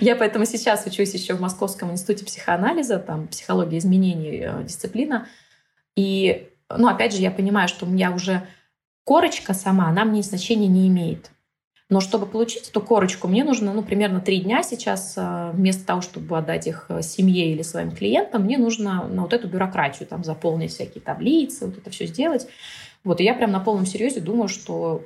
Я 0.00 0.14
поэтому 0.14 0.44
сейчас 0.44 0.86
учусь 0.86 1.14
еще 1.14 1.34
в 1.34 1.40
Московском 1.40 1.90
институте 1.90 2.24
психоанализа, 2.24 2.98
там 2.98 3.26
психология 3.26 3.78
изменений, 3.78 4.42
э, 4.44 4.62
дисциплина. 4.62 5.26
И, 5.96 6.48
ну, 6.70 6.88
опять 6.88 7.14
же, 7.14 7.20
я 7.20 7.32
понимаю, 7.32 7.68
что 7.68 7.84
у 7.84 7.88
меня 7.88 8.12
уже 8.12 8.46
корочка 9.04 9.54
сама, 9.54 9.88
она 9.88 10.04
мне 10.04 10.22
значения 10.22 10.68
не 10.68 10.86
имеет. 10.86 11.32
Но 11.88 12.00
чтобы 12.00 12.26
получить 12.26 12.70
эту 12.70 12.80
корочку, 12.80 13.28
мне 13.28 13.44
нужно 13.44 13.74
ну, 13.74 13.82
примерно 13.82 14.20
три 14.20 14.40
дня 14.40 14.62
сейчас. 14.62 15.14
Э, 15.16 15.50
вместо 15.52 15.84
того, 15.84 16.00
чтобы 16.00 16.38
отдать 16.38 16.68
их 16.68 16.86
э, 16.90 17.02
семье 17.02 17.50
или 17.50 17.62
своим 17.62 17.90
клиентам, 17.90 18.44
мне 18.44 18.56
нужно 18.56 19.08
на 19.08 19.22
вот 19.22 19.32
эту 19.32 19.48
бюрократию 19.48 20.08
там 20.08 20.22
заполнить 20.22 20.70
всякие 20.70 21.02
таблицы, 21.02 21.66
вот 21.66 21.78
это 21.78 21.90
все 21.90 22.06
сделать. 22.06 22.46
Вот, 23.04 23.20
и 23.20 23.24
я 23.24 23.34
прям 23.34 23.50
на 23.50 23.60
полном 23.60 23.86
серьезе 23.86 24.20
думаю, 24.20 24.48
что 24.48 25.04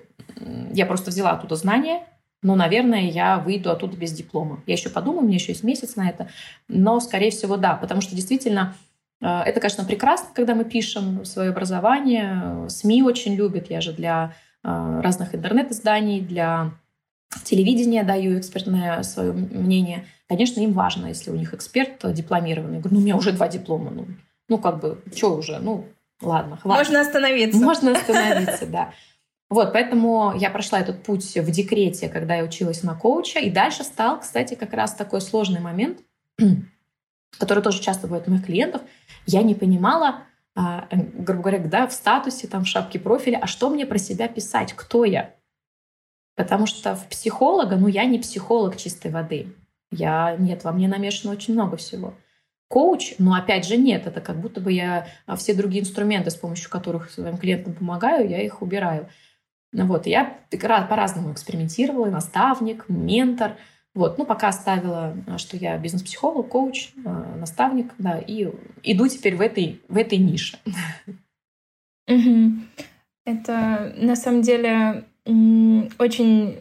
я 0.73 0.87
просто 0.87 1.11
взяла 1.11 1.33
оттуда 1.33 1.57
знания, 1.57 2.07
но, 2.43 2.55
наверное, 2.55 3.11
я 3.11 3.39
выйду 3.39 3.71
оттуда 3.71 3.97
без 3.97 4.13
диплома. 4.13 4.63
Я 4.67 4.75
еще 4.75 4.91
подумаю, 4.91 5.23
у 5.23 5.27
меня 5.27 5.37
еще 5.37 5.53
есть 5.53 5.65
месяц 5.65 5.97
на 5.97 6.09
это. 6.09 6.29
Но, 6.69 7.01
скорее 7.01 7.31
всего, 7.31 7.57
да, 7.57 7.75
потому 7.75 8.01
что 8.01 8.15
действительно 8.15 8.77
э, 9.21 9.27
это, 9.27 9.59
конечно, 9.59 9.85
прекрасно, 9.85 10.29
когда 10.35 10.55
мы 10.55 10.65
пишем 10.65 11.25
свое 11.25 11.51
образование. 11.51 12.69
СМИ 12.69 13.03
очень 13.03 13.35
любят. 13.35 13.71
Я 13.71 13.81
же 13.81 13.93
для 13.93 14.35
э, 14.63 15.01
разных 15.03 15.35
интернет-изданий, 15.35 16.21
для 16.21 16.73
телевидения 17.45 18.05
даю 18.05 18.39
экспертное 18.39 19.03
свое 19.03 19.33
мнение. 19.33 20.05
Конечно, 20.29 20.61
им 20.61 20.73
важно, 20.73 21.07
если 21.07 21.31
у 21.31 21.37
них 21.37 21.55
эксперт 21.55 22.13
дипломированный. 22.13 22.77
Я 22.77 22.81
говорю, 22.81 22.97
ну, 22.97 23.01
у 23.01 23.05
меня 23.05 23.17
уже 23.17 23.33
два 23.33 23.49
диплома. 23.49 23.91
Ну, 23.91 24.07
ну 24.49 24.59
как 24.59 24.81
бы, 24.81 25.03
что 25.15 25.37
уже? 25.37 25.59
Ну, 25.59 25.87
ладно, 26.21 26.57
хватит. 26.57 26.79
Можно 26.79 27.01
остановиться. 27.01 27.61
Можно 27.61 27.93
остановиться, 27.93 28.67
да. 28.69 28.93
Вот, 29.49 29.73
поэтому 29.73 30.35
я 30.37 30.51
прошла 30.51 30.81
этот 30.81 31.05
путь 31.05 31.37
в 31.37 31.51
декрете, 31.51 32.09
когда 32.09 32.35
я 32.35 32.45
училась 32.45 32.83
на 32.83 32.95
коуча. 32.95 33.39
И 33.39 33.51
дальше 33.51 33.85
стал, 33.85 34.21
кстати, 34.21 34.55
как 34.55 34.73
раз 34.73 34.95
такой 34.95 35.21
сложный 35.21 35.61
момент, 35.61 36.01
который 37.39 37.63
тоже 37.63 37.81
часто 37.81 38.07
бывает 38.07 38.27
у 38.27 38.33
моих 38.33 38.47
клиентов. 38.47 38.83
Я 39.27 39.43
не 39.43 39.55
понимала, 39.55 40.23
а, 40.57 40.89
грубо 40.91 41.43
говоря, 41.43 41.59
да, 41.61 41.87
в 41.87 41.93
статусе, 41.93 42.49
там, 42.49 42.65
в 42.65 42.69
шапке 42.69 42.99
профиля, 42.99 43.39
а 43.41 43.47
что 43.47 43.71
мне 43.71 43.87
про 43.87 43.99
себя 43.99 44.27
писать, 44.27 44.73
кто 44.73 45.05
я? 45.05 45.35
Потому 46.35 46.67
что 46.67 46.97
в 46.97 47.07
психолога, 47.09 47.77
ну, 47.77 47.87
я 47.87 48.05
не 48.05 48.19
психолог 48.19 48.77
чистой 48.77 49.11
воды. 49.11 49.55
Я, 49.93 50.37
нет, 50.39 50.65
во 50.65 50.73
мне 50.73 50.89
намешано 50.89 51.33
очень 51.33 51.55
много 51.55 51.77
всего 51.77 52.15
коуч, 52.69 53.15
но 53.19 53.35
опять 53.35 53.67
же 53.67 53.77
нет, 53.77 54.07
это 54.07 54.21
как 54.21 54.41
будто 54.41 54.61
бы 54.61 54.73
я 54.73 55.07
а, 55.27 55.37
все 55.37 55.55
другие 55.55 55.83
инструменты, 55.83 56.31
с 56.31 56.37
помощью 56.37 56.71
которых 56.71 57.11
своим 57.11 57.37
клиентам 57.39 57.75
помогаю, 57.75 58.29
я 58.29 58.43
их 58.43 58.63
убираю. 58.63 59.09
Вот, 59.73 60.07
я 60.07 60.39
по-разному 60.51 61.33
экспериментировала, 61.33 62.07
наставник, 62.07 62.87
ментор. 62.89 63.57
Вот, 63.95 64.19
ну, 64.19 64.27
пока 64.27 64.49
оставила, 64.49 65.17
а, 65.27 65.39
что 65.39 65.57
я 65.57 65.79
бизнес-психолог, 65.79 66.49
коуч, 66.49 66.91
а, 67.05 67.37
наставник, 67.37 67.93
да, 67.99 68.19
и 68.19 68.51
иду 68.83 69.09
теперь 69.09 69.37
в 69.37 69.41
этой, 69.41 69.81
в 69.89 69.97
этой 69.97 70.19
нише. 70.19 70.59
Это 73.25 73.93
на 73.97 74.15
самом 74.15 74.43
деле 74.43 75.05
очень 75.99 76.61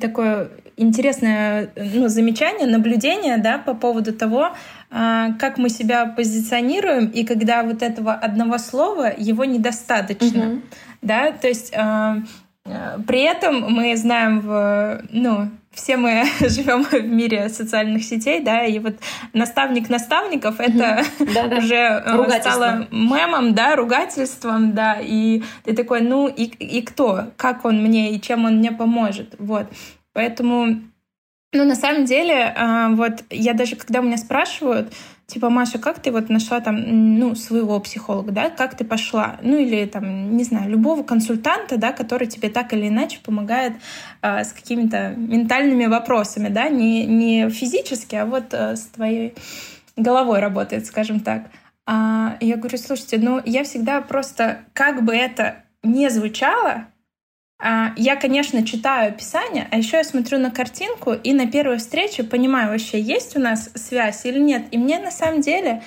такое 0.00 0.50
интересное 0.80 1.70
ну, 1.76 2.08
замечание, 2.08 2.66
наблюдение 2.66 3.36
да, 3.38 3.58
по 3.58 3.74
поводу 3.74 4.12
того, 4.12 4.50
а, 4.90 5.32
как 5.38 5.58
мы 5.58 5.68
себя 5.68 6.06
позиционируем, 6.06 7.06
и 7.06 7.24
когда 7.24 7.62
вот 7.62 7.82
этого 7.82 8.12
одного 8.12 8.58
слова, 8.58 9.12
его 9.16 9.44
недостаточно. 9.44 10.42
Mm-hmm. 10.42 10.62
Да? 11.02 11.32
То 11.32 11.48
есть 11.48 11.72
а, 11.76 12.16
а, 12.64 12.98
при 13.06 13.20
этом 13.20 13.72
мы 13.72 13.96
знаем, 13.96 14.40
в, 14.40 15.02
ну, 15.10 15.50
все 15.72 15.96
мы 15.96 16.24
живем 16.40 16.84
в 16.84 16.92
мире 17.04 17.48
социальных 17.48 18.04
сетей, 18.04 18.42
да, 18.42 18.64
и 18.64 18.78
вот 18.78 18.96
наставник 19.32 19.88
наставников 19.88 20.60
это 20.60 21.04
уже 21.58 22.02
стало 22.40 22.86
мемом, 22.90 23.54
да, 23.54 23.76
ругательством, 23.76 24.72
да, 24.72 24.98
и 25.00 25.42
ты 25.64 25.74
такой, 25.74 26.00
ну 26.00 26.28
и, 26.28 26.44
и 26.44 26.82
кто, 26.82 27.26
как 27.36 27.64
он 27.64 27.82
мне 27.82 28.12
и 28.12 28.20
чем 28.20 28.44
он 28.44 28.56
мне 28.58 28.72
поможет, 28.72 29.34
вот. 29.38 29.66
Поэтому 30.12 30.80
ну, 31.52 31.64
на 31.64 31.74
самом 31.74 32.04
деле, 32.04 32.52
а, 32.56 32.90
вот 32.90 33.24
я 33.30 33.54
даже, 33.54 33.74
когда 33.74 34.00
меня 34.00 34.16
спрашивают, 34.18 34.92
типа, 35.26 35.50
Маша, 35.50 35.78
как 35.78 36.00
ты 36.00 36.12
вот 36.12 36.28
нашла 36.28 36.60
там, 36.60 37.18
ну, 37.18 37.34
своего 37.34 37.80
психолога, 37.80 38.30
да, 38.30 38.50
как 38.50 38.76
ты 38.76 38.84
пошла, 38.84 39.36
ну, 39.42 39.58
или 39.58 39.84
там, 39.86 40.36
не 40.36 40.44
знаю, 40.44 40.70
любого 40.70 41.02
консультанта, 41.02 41.76
да, 41.76 41.90
который 41.90 42.28
тебе 42.28 42.50
так 42.50 42.72
или 42.72 42.86
иначе 42.86 43.18
помогает 43.24 43.72
э, 44.22 44.44
с 44.44 44.52
какими-то 44.52 45.14
ментальными 45.16 45.86
вопросами, 45.86 46.48
да, 46.48 46.68
не, 46.68 47.04
не 47.04 47.50
физически, 47.50 48.14
а 48.14 48.26
вот 48.26 48.54
э, 48.54 48.76
с 48.76 48.86
твоей 48.86 49.34
головой 49.96 50.38
работает, 50.38 50.86
скажем 50.86 51.18
так. 51.18 51.50
А, 51.84 52.36
я 52.40 52.56
говорю, 52.58 52.78
слушайте, 52.78 53.18
ну, 53.18 53.42
я 53.44 53.64
всегда 53.64 54.00
просто, 54.02 54.60
как 54.72 55.04
бы 55.04 55.16
это 55.16 55.64
не 55.82 56.10
звучало, 56.10 56.86
я, 57.62 58.16
конечно, 58.16 58.64
читаю 58.66 59.10
описание, 59.10 59.68
а 59.70 59.76
еще 59.76 59.98
я 59.98 60.04
смотрю 60.04 60.38
на 60.38 60.50
картинку 60.50 61.12
и 61.12 61.32
на 61.32 61.46
первой 61.46 61.76
встрече 61.78 62.24
понимаю, 62.24 62.70
вообще 62.70 63.00
есть 63.00 63.36
у 63.36 63.40
нас 63.40 63.70
связь 63.74 64.24
или 64.24 64.38
нет. 64.38 64.64
И 64.70 64.78
мне 64.78 64.98
на 64.98 65.10
самом 65.10 65.40
деле 65.40 65.82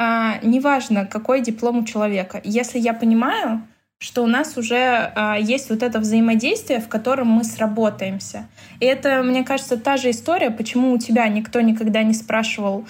а, 0.00 0.38
неважно, 0.42 1.06
какой 1.06 1.40
диплом 1.40 1.78
у 1.78 1.84
человека. 1.84 2.40
Если 2.44 2.78
я 2.78 2.94
понимаю, 2.94 3.66
что 3.98 4.22
у 4.22 4.28
нас 4.28 4.56
уже 4.56 4.76
а, 4.76 5.36
есть 5.36 5.70
вот 5.70 5.82
это 5.82 5.98
взаимодействие, 5.98 6.80
в 6.80 6.86
котором 6.86 7.26
мы 7.26 7.42
сработаемся. 7.42 8.46
И 8.78 8.84
это, 8.84 9.24
мне 9.24 9.42
кажется, 9.42 9.76
та 9.76 9.96
же 9.96 10.10
история, 10.10 10.50
почему 10.52 10.92
у 10.92 10.98
тебя 10.98 11.26
никто 11.26 11.60
никогда 11.60 12.04
не 12.04 12.14
спрашивал 12.14 12.86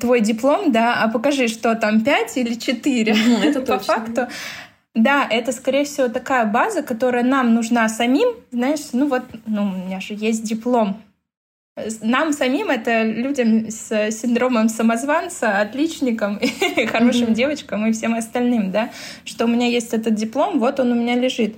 твой 0.00 0.22
диплом, 0.22 0.72
да, 0.72 1.00
а 1.04 1.08
покажи, 1.08 1.46
что 1.46 1.76
там, 1.76 2.00
пять 2.00 2.36
или 2.36 2.54
четыре. 2.54 3.14
Это 3.44 3.60
По 3.60 3.78
факту 3.78 4.26
да, 4.94 5.26
это, 5.28 5.50
скорее 5.50 5.84
всего, 5.84 6.08
такая 6.08 6.46
база, 6.46 6.82
которая 6.82 7.24
нам 7.24 7.52
нужна 7.52 7.88
самим. 7.88 8.28
Знаешь, 8.52 8.80
ну 8.92 9.08
вот, 9.08 9.24
ну, 9.46 9.64
у 9.64 9.86
меня 9.86 10.00
же 10.00 10.14
есть 10.14 10.44
диплом. 10.44 11.02
Нам 12.00 12.32
самим, 12.32 12.70
это 12.70 13.02
людям 13.02 13.68
с 13.68 14.12
синдромом 14.12 14.68
самозванца, 14.68 15.60
отличникам, 15.60 16.38
хорошим 16.86 17.28
mm-hmm. 17.28 17.34
девочкам 17.34 17.86
и 17.86 17.92
всем 17.92 18.14
остальным, 18.14 18.70
да, 18.70 18.90
что 19.24 19.46
у 19.46 19.48
меня 19.48 19.66
есть 19.66 19.92
этот 19.92 20.14
диплом, 20.14 20.60
вот 20.60 20.78
он 20.78 20.92
у 20.92 20.94
меня 20.94 21.16
лежит. 21.16 21.56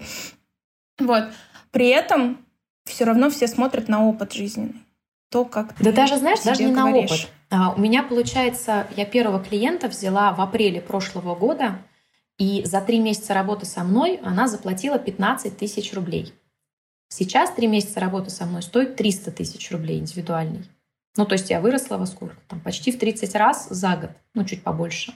Вот. 0.99 1.25
При 1.71 1.89
этом 1.89 2.39
все 2.87 3.05
равно 3.05 3.29
все 3.29 3.47
смотрят 3.47 3.89
на 3.89 4.09
опыт 4.09 4.33
жизненный. 4.33 4.77
То, 5.31 5.45
как 5.45 5.75
Да 5.81 5.93
даже, 5.93 6.17
знаешь, 6.17 6.41
даже 6.41 6.65
не 6.65 6.73
говоришь. 6.73 7.11
на 7.11 7.17
опыт. 7.17 7.31
А, 7.51 7.75
у 7.77 7.81
меня, 7.81 8.03
получается, 8.03 8.87
я 8.97 9.05
первого 9.05 9.45
клиента 9.45 9.89
взяла 9.89 10.33
в 10.33 10.41
апреле 10.41 10.81
прошлого 10.81 11.35
года, 11.35 11.79
и 12.39 12.65
за 12.65 12.81
три 12.81 12.99
месяца 12.99 13.35
работы 13.35 13.67
со 13.67 13.83
мной 13.83 14.21
она 14.23 14.49
заплатила 14.49 14.99
15 14.99 15.57
тысяч 15.57 15.93
рублей. 15.95 16.35
Сейчас 17.09 17.53
три 17.53 17.67
месяца 17.67 18.01
работы 18.01 18.31
со 18.31 18.47
мной 18.47 18.63
стоит 18.63 18.97
300 18.97 19.31
тысяч 19.31 19.71
рублей 19.71 19.99
индивидуальный. 19.99 20.65
Ну, 21.17 21.25
то 21.25 21.33
есть 21.33 21.49
я 21.51 21.61
выросла 21.61 21.97
во 21.97 22.07
сколько? 22.07 22.37
Там 22.49 22.61
почти 22.61 22.93
в 22.93 22.99
30 22.99 23.35
раз 23.37 23.69
за 23.71 23.97
год, 23.97 24.11
ну, 24.35 24.45
чуть 24.45 24.63
побольше. 24.63 25.15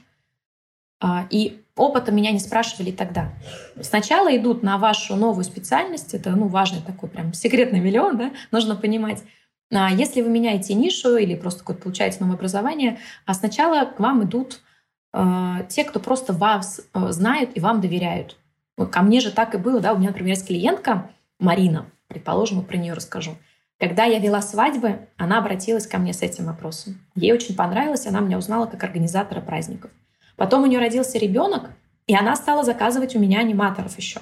А, 1.03 1.27
и 1.31 1.62
опыта 1.77 2.12
меня 2.12 2.31
не 2.31 2.39
спрашивали 2.39 2.91
тогда. 2.91 3.33
Сначала 3.81 4.35
идут 4.35 4.62
на 4.62 4.79
вашу 4.79 5.16
новую 5.16 5.45
специальность, 5.45 6.14
это 6.14 6.31
ну, 6.31 6.47
важный 6.47 6.81
такой 6.81 7.09
прям 7.09 7.35
секретный 7.35 7.81
миллион, 7.81 8.16
да, 8.16 8.33
нужно 8.51 8.77
понимать. 8.77 9.23
А 9.73 9.93
если 9.93 10.21
вы 10.21 10.31
меняете 10.31 10.75
нишу 10.75 11.16
или 11.16 11.35
просто 11.35 11.61
какое-то 11.61 11.83
получаете 11.83 12.18
новое 12.21 12.37
образование, 12.37 12.99
а 13.25 13.35
сначала 13.35 13.85
к 13.85 14.01
вам 14.01 14.25
идут 14.25 14.61
те, 15.68 15.84
кто 15.84 15.98
просто 16.00 16.32
вас 16.32 16.80
а, 16.92 17.11
знают 17.12 17.50
и 17.54 17.61
вам 17.61 17.80
доверяют. 17.80 18.36
Ко 18.76 19.02
мне 19.02 19.20
же 19.20 19.30
так 19.30 19.54
и 19.54 19.58
было, 19.58 19.80
да, 19.80 19.92
у 19.92 19.98
меня, 19.98 20.08
например, 20.08 20.30
есть 20.30 20.46
клиентка 20.46 21.11
Марина, 21.38 21.86
предположим, 22.06 22.62
про 22.64 22.76
нее 22.76 22.92
расскажу. 22.92 23.36
Когда 23.78 24.04
я 24.04 24.18
вела 24.18 24.42
свадьбы, 24.42 25.08
она 25.16 25.38
обратилась 25.38 25.86
ко 25.86 25.98
мне 25.98 26.12
с 26.12 26.22
этим 26.22 26.44
вопросом. 26.46 27.00
Ей 27.14 27.32
очень 27.32 27.56
понравилось, 27.56 28.06
она 28.06 28.20
меня 28.20 28.38
узнала 28.38 28.66
как 28.66 28.84
организатора 28.84 29.40
праздников. 29.40 29.90
Потом 30.36 30.62
у 30.62 30.66
нее 30.66 30.78
родился 30.78 31.18
ребенок, 31.18 31.70
и 32.06 32.14
она 32.14 32.36
стала 32.36 32.62
заказывать 32.62 33.16
у 33.16 33.18
меня 33.18 33.40
аниматоров 33.40 33.96
еще. 33.98 34.20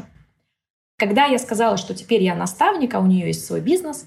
Когда 0.96 1.26
я 1.26 1.38
сказала, 1.38 1.76
что 1.76 1.94
теперь 1.94 2.22
я 2.22 2.34
наставник, 2.34 2.94
а 2.94 3.00
у 3.00 3.06
нее 3.06 3.26
есть 3.26 3.44
свой 3.44 3.60
бизнес, 3.60 4.06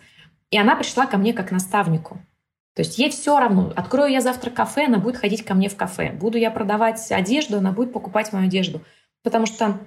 и 0.51 0.57
она 0.57 0.75
пришла 0.75 1.05
ко 1.05 1.17
мне 1.17 1.33
как 1.33 1.51
наставнику. 1.51 2.19
То 2.73 2.83
есть 2.83 2.97
ей 2.97 3.09
все 3.09 3.37
равно, 3.37 3.73
открою 3.75 4.11
я 4.11 4.21
завтра 4.21 4.49
кафе, 4.49 4.85
она 4.85 4.97
будет 4.97 5.17
ходить 5.17 5.43
ко 5.43 5.53
мне 5.53 5.67
в 5.67 5.75
кафе. 5.75 6.11
Буду 6.13 6.37
я 6.37 6.51
продавать 6.51 7.11
одежду, 7.11 7.57
она 7.57 7.71
будет 7.71 7.91
покупать 7.91 8.31
мою 8.31 8.45
одежду. 8.45 8.81
Потому 9.23 9.45
что 9.45 9.77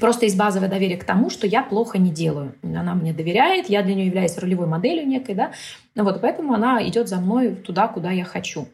просто 0.00 0.24
есть 0.24 0.36
базовое 0.36 0.68
доверие 0.68 0.96
к 0.96 1.04
тому, 1.04 1.28
что 1.28 1.46
я 1.46 1.62
плохо 1.62 1.98
не 1.98 2.10
делаю. 2.10 2.54
Она 2.62 2.94
мне 2.94 3.12
доверяет, 3.12 3.68
я 3.68 3.82
для 3.82 3.94
нее 3.94 4.06
являюсь 4.06 4.38
ролевой 4.38 4.66
моделью 4.66 5.06
некой, 5.06 5.34
да. 5.34 5.52
Ну 5.94 6.04
вот 6.04 6.22
поэтому 6.22 6.54
она 6.54 6.86
идет 6.88 7.08
за 7.08 7.16
мной 7.16 7.54
туда, 7.54 7.88
куда 7.88 8.10
я 8.10 8.24
хочу. 8.24 8.68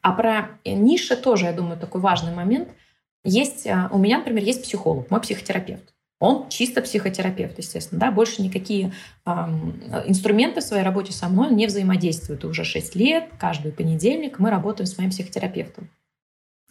А 0.00 0.12
про 0.12 0.50
ниши 0.64 1.16
тоже, 1.16 1.46
я 1.46 1.52
думаю, 1.52 1.78
такой 1.78 2.00
важный 2.00 2.32
момент. 2.32 2.68
Есть, 3.24 3.66
а, 3.66 3.88
у 3.92 3.98
меня, 3.98 4.18
например, 4.18 4.44
есть 4.44 4.62
психолог, 4.62 5.10
мой 5.10 5.20
психотерапевт. 5.20 5.92
Он 6.22 6.48
чисто 6.48 6.82
психотерапевт, 6.82 7.58
естественно, 7.58 8.00
да, 8.00 8.12
больше 8.12 8.42
никакие 8.42 8.92
э, 9.26 9.30
инструменты 10.06 10.60
в 10.60 10.62
своей 10.62 10.84
работе 10.84 11.12
со 11.12 11.28
мной 11.28 11.52
не 11.52 11.66
взаимодействуют. 11.66 12.44
Уже 12.44 12.62
6 12.62 12.94
лет, 12.94 13.24
каждый 13.40 13.72
понедельник 13.72 14.38
мы 14.38 14.50
работаем 14.50 14.86
с 14.86 14.96
моим 14.96 15.10
психотерапевтом. 15.10 15.90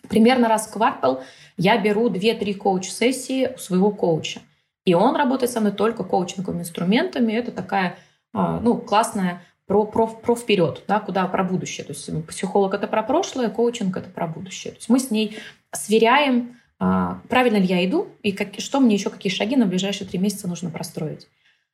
Примерно 0.08 0.48
раз 0.48 0.68
в 0.68 0.72
квартал 0.72 1.22
я 1.58 1.78
беру 1.78 2.10
2-3 2.10 2.54
коуч-сессии 2.54 3.52
у 3.54 3.58
своего 3.58 3.92
коуча. 3.92 4.40
И 4.86 4.94
он 4.94 5.18
работает 5.18 5.52
со 5.52 5.60
мной 5.60 5.74
только 5.74 6.06
коучинговыми 6.06 6.62
инструментами. 6.62 7.34
Это 7.34 7.52
такая 7.52 7.98
э, 8.34 8.60
ну, 8.62 8.78
классная 8.78 9.42
про, 9.66 9.86
про, 9.86 10.08
про 10.08 10.34
вперед, 10.34 10.86
да, 10.88 11.02
куда 11.02 11.28
про 11.28 11.44
будущее. 11.44 11.86
То 11.86 11.92
есть 11.92 12.10
психолог 12.28 12.74
это 12.74 12.88
про 12.88 13.04
прошлое, 13.04 13.50
коучинг 13.50 13.98
это 13.98 14.10
про 14.10 14.28
будущее. 14.28 14.72
То 14.72 14.78
есть 14.78 14.88
мы 14.88 14.98
с 14.98 15.12
ней 15.12 15.38
сверяем 15.74 16.56
правильно 16.82 17.58
ли 17.58 17.66
я 17.66 17.86
иду 17.86 18.08
и 18.24 18.32
как, 18.32 18.60
что 18.60 18.80
мне 18.80 18.96
еще, 18.96 19.12
какие 19.12 19.32
шаги 19.32 19.56
на 19.56 19.68
ближайшие 19.68 20.08
три 20.08 20.18
месяца 20.18 20.48
нужно 20.48 20.72
простроить. 20.72 21.28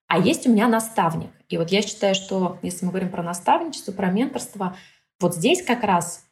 А 0.07 0.19
есть 0.19 0.45
у 0.47 0.51
меня 0.51 0.67
наставник. 0.67 1.29
И 1.47 1.57
вот 1.57 1.71
я 1.71 1.81
считаю, 1.81 2.13
что 2.13 2.57
если 2.61 2.85
мы 2.85 2.91
говорим 2.91 3.09
про 3.09 3.23
наставничество, 3.23 3.93
про 3.93 4.11
менторство, 4.11 4.75
вот 5.21 5.35
здесь 5.35 5.63
как 5.63 5.83
раз, 5.83 6.25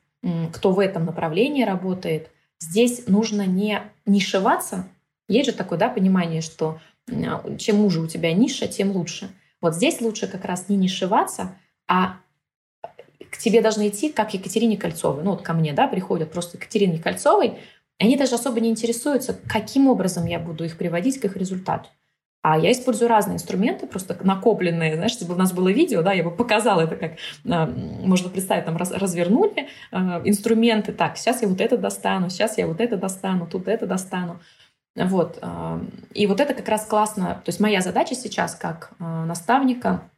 кто 0.54 0.72
в 0.72 0.80
этом 0.80 1.06
направлении 1.06 1.64
работает, 1.64 2.32
здесь 2.60 3.08
нужно 3.08 3.46
не 3.46 3.82
нишеваться. 4.06 4.88
Есть 5.30 5.52
же 5.52 5.56
такое 5.56 5.80
да, 5.80 5.88
понимание, 5.90 6.42
что 6.42 6.80
чем 7.58 7.86
уже 7.86 8.02
у 8.02 8.08
тебя 8.08 8.34
ниша, 8.34 8.68
тем 8.68 8.92
лучше. 8.92 9.30
Вот 9.62 9.76
здесь 9.76 10.02
лучше 10.02 10.28
как 10.28 10.44
раз 10.44 10.68
не 10.68 10.76
нишеваться, 10.76 11.56
а 11.88 12.18
к 13.32 13.38
тебе 13.38 13.62
должны 13.62 13.90
идти, 13.90 14.12
как 14.12 14.34
Екатерине 14.34 14.78
Кольцовой. 14.78 15.24
Ну 15.24 15.32
вот 15.32 15.42
ко 15.42 15.54
мне, 15.54 15.74
да, 15.74 15.88
приходят 15.88 16.32
просто 16.32 16.58
Екатерине 16.58 17.00
Кольцовой, 17.00 17.60
они 18.00 18.18
даже 18.18 18.36
особо 18.36 18.60
не 18.60 18.70
интересуются, 18.70 19.40
каким 19.48 19.88
образом 19.88 20.26
я 20.26 20.40
буду 20.40 20.66
их 20.66 20.78
приводить 20.78 21.20
к 21.20 21.26
их 21.26 21.38
результату. 21.38 21.90
А 22.42 22.60
я 22.60 22.72
использую 22.72 23.10
разные 23.10 23.36
инструменты, 23.36 23.88
просто 23.88 24.16
накопленные, 24.22 24.96
знаешь, 24.96 25.14
если 25.14 25.26
бы 25.26 25.34
у 25.34 25.38
нас 25.38 25.52
было 25.52 25.70
видео, 25.70 26.04
да, 26.04 26.14
я 26.14 26.24
бы 26.24 26.30
показала 26.30 26.82
это, 26.82 26.96
как 26.96 27.14
а, 27.50 27.66
можно 27.66 28.30
представить, 28.30 28.66
там 28.66 28.78
раз, 28.78 28.92
развернули 28.92 29.68
э, 29.92 29.98
инструменты, 30.26 30.94
так, 30.94 31.18
сейчас 31.18 31.42
я 31.42 31.48
вот 31.48 31.60
это 31.60 31.76
достану, 31.76 32.30
сейчас 32.30 32.60
я 32.60 32.68
вот 32.68 32.82
это 32.82 32.98
достану, 32.98 33.48
тут 33.48 33.68
это 33.68 33.88
достану. 33.88 34.40
Вот. 34.96 35.40
Э, 35.42 35.80
и 36.14 36.28
вот 36.28 36.40
это 36.40 36.54
как 36.54 36.70
раз 36.70 36.86
классно. 36.86 37.42
То 37.44 37.50
есть 37.50 37.60
моя 37.60 37.82
задача 37.82 38.14
сейчас 38.14 38.54
как 38.54 38.92
наставника 39.00 40.12